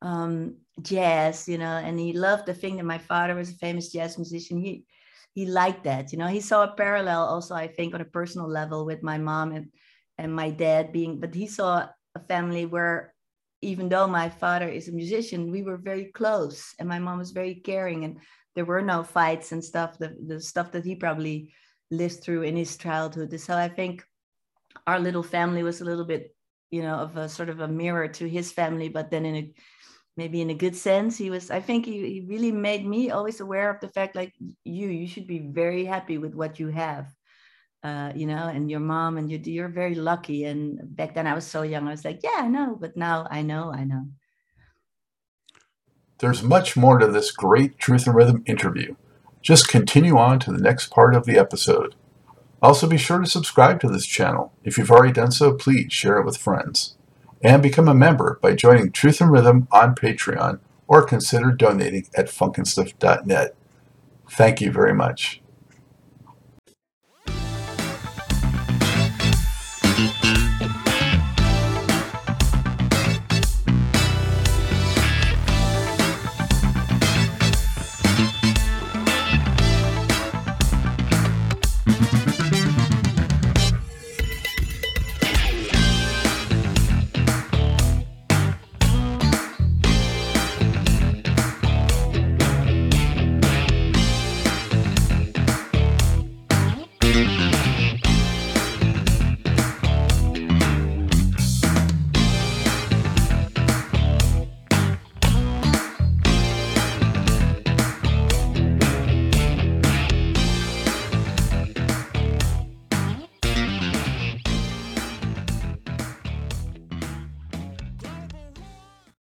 um, 0.03 0.57
jazz, 0.83 1.49
you 1.49 1.59
know, 1.59 1.77
and 1.77 1.99
he 1.99 2.13
loved 2.13 2.47
the 2.47 2.55
thing 2.55 2.77
that 2.77 2.85
my 2.85 2.99
father 2.99 3.35
was 3.35 3.51
a 3.51 3.55
famous 3.55 3.93
jazz 3.93 4.19
musician. 4.19 4.59
He, 4.59 4.85
he 5.35 5.47
liked 5.47 5.85
that, 5.85 6.13
you 6.13 6.19
know, 6.19 6.29
he 6.29 6.41
saw 6.41 6.65
a 6.65 6.75
parallel 6.75 7.23
also, 7.23 7.55
I 7.55 7.69
think, 7.69 7.95
on 7.95 8.01
a 8.01 8.07
personal 8.07 8.49
level 8.49 8.87
with 8.87 9.03
my 9.03 9.19
mom 9.19 9.53
and, 9.53 9.69
and 10.17 10.35
my 10.35 10.51
dad 10.51 10.93
being, 10.93 11.21
but 11.21 11.35
he 11.35 11.47
saw 11.47 11.87
a 12.15 12.21
family 12.21 12.65
where 12.65 13.15
even 13.61 13.89
though 13.89 14.07
my 14.07 14.31
father 14.31 14.69
is 14.69 14.89
a 14.89 14.93
musician, 14.93 15.51
we 15.51 15.63
were 15.63 15.77
very 15.77 16.07
close 16.07 16.75
and 16.79 16.89
my 16.89 16.99
mom 16.99 17.19
was 17.19 17.33
very 17.33 17.55
caring 17.55 18.05
and 18.05 18.19
there 18.57 18.65
were 18.65 18.83
no 18.83 19.05
fights 19.05 19.53
and 19.53 19.63
stuff, 19.63 19.99
the, 19.99 20.17
the 20.27 20.41
stuff 20.41 20.73
that 20.73 20.85
he 20.85 20.97
probably 20.97 21.53
lived 21.91 22.25
through 22.25 22.43
in 22.43 22.57
his 22.57 22.77
childhood. 22.77 23.39
So 23.39 23.55
I 23.55 23.69
think 23.69 24.05
our 24.87 24.99
little 24.99 25.23
family 25.23 25.63
was 25.63 25.81
a 25.81 25.85
little 25.85 26.05
bit, 26.05 26.35
you 26.71 26.83
know, 26.83 26.97
of 26.97 27.17
a 27.17 27.29
sort 27.29 27.51
of 27.51 27.61
a 27.61 27.69
mirror 27.69 28.09
to 28.09 28.29
his 28.29 28.51
family, 28.51 28.89
but 28.89 29.11
then 29.11 29.25
in 29.25 29.37
a 29.37 29.55
maybe 30.17 30.41
in 30.41 30.51
a 30.51 30.55
good 30.55 30.75
sense. 30.75 31.17
He 31.17 31.31
was, 31.31 31.51
I 31.51 31.61
think 31.61 31.85
he, 31.85 32.15
he 32.15 32.27
really 32.27 32.51
made 32.51 32.87
me 32.87 33.11
always 33.11 33.41
aware 33.41 33.71
of 33.71 33.81
the 33.81 33.89
fact 33.89 34.17
like 34.17 34.33
you, 34.65 34.89
you 34.89 35.07
should 35.07 35.27
be 35.27 35.51
very 35.53 35.85
happy 35.85 36.19
with 36.19 36.35
what 36.35 36.59
you 36.59 36.69
have. 36.69 37.13
Uh, 37.83 38.13
you 38.17 38.27
know, 38.27 38.49
and 38.49 38.71
your 38.71 38.81
mom 38.81 39.17
and 39.17 39.31
you, 39.31 39.39
you're 39.45 39.69
very 39.69 39.95
lucky. 39.95 40.45
And 40.45 40.81
back 40.97 41.15
then 41.15 41.27
I 41.27 41.35
was 41.35 41.47
so 41.47 41.63
young, 41.63 41.87
I 41.87 41.93
was 41.93 42.05
like, 42.05 42.21
yeah, 42.25 42.39
I 42.39 42.49
know, 42.49 42.77
but 42.81 42.97
now 42.97 43.29
I 43.31 43.43
know, 43.43 43.71
I 43.71 43.85
know. 43.85 44.09
There's 46.19 46.43
much 46.43 46.77
more 46.77 46.99
to 46.99 47.07
this 47.07 47.31
great 47.31 47.79
Truth 47.79 48.07
and 48.07 48.17
Rhythm 48.17 48.43
interview. 48.47 48.97
Just 49.43 49.69
continue 49.69 50.17
on 50.17 50.39
to 50.41 50.53
the 50.53 50.63
next 50.63 50.91
part 50.91 51.15
of 51.15 51.27
the 51.27 51.39
episode. 51.39 51.95
Also, 52.63 52.87
be 52.87 52.97
sure 52.97 53.19
to 53.19 53.27
subscribe 53.27 53.81
to 53.81 53.89
this 53.89 54.07
channel. 54.07 54.53
If 54.65 54.79
you've 54.79 54.91
already 54.91 55.13
done 55.13 55.31
so, 55.31 55.53
please 55.53 55.93
share 55.93 56.19
it 56.19 56.25
with 56.25 56.39
friends. 56.39 56.97
And 57.43 57.63
become 57.63 57.87
a 57.87 57.95
member 57.95 58.39
by 58.41 58.55
joining 58.55 58.91
Truth 58.93 59.21
and 59.21 59.31
Rhythm 59.31 59.69
on 59.71 59.95
Patreon 59.95 60.59
or 60.89 61.05
consider 61.05 61.53
donating 61.53 62.07
at 62.17 62.27
funkinstuff.net. 62.27 63.55
Thank 64.31 64.61
you 64.61 64.73
very 64.73 64.95
much. 64.95 65.43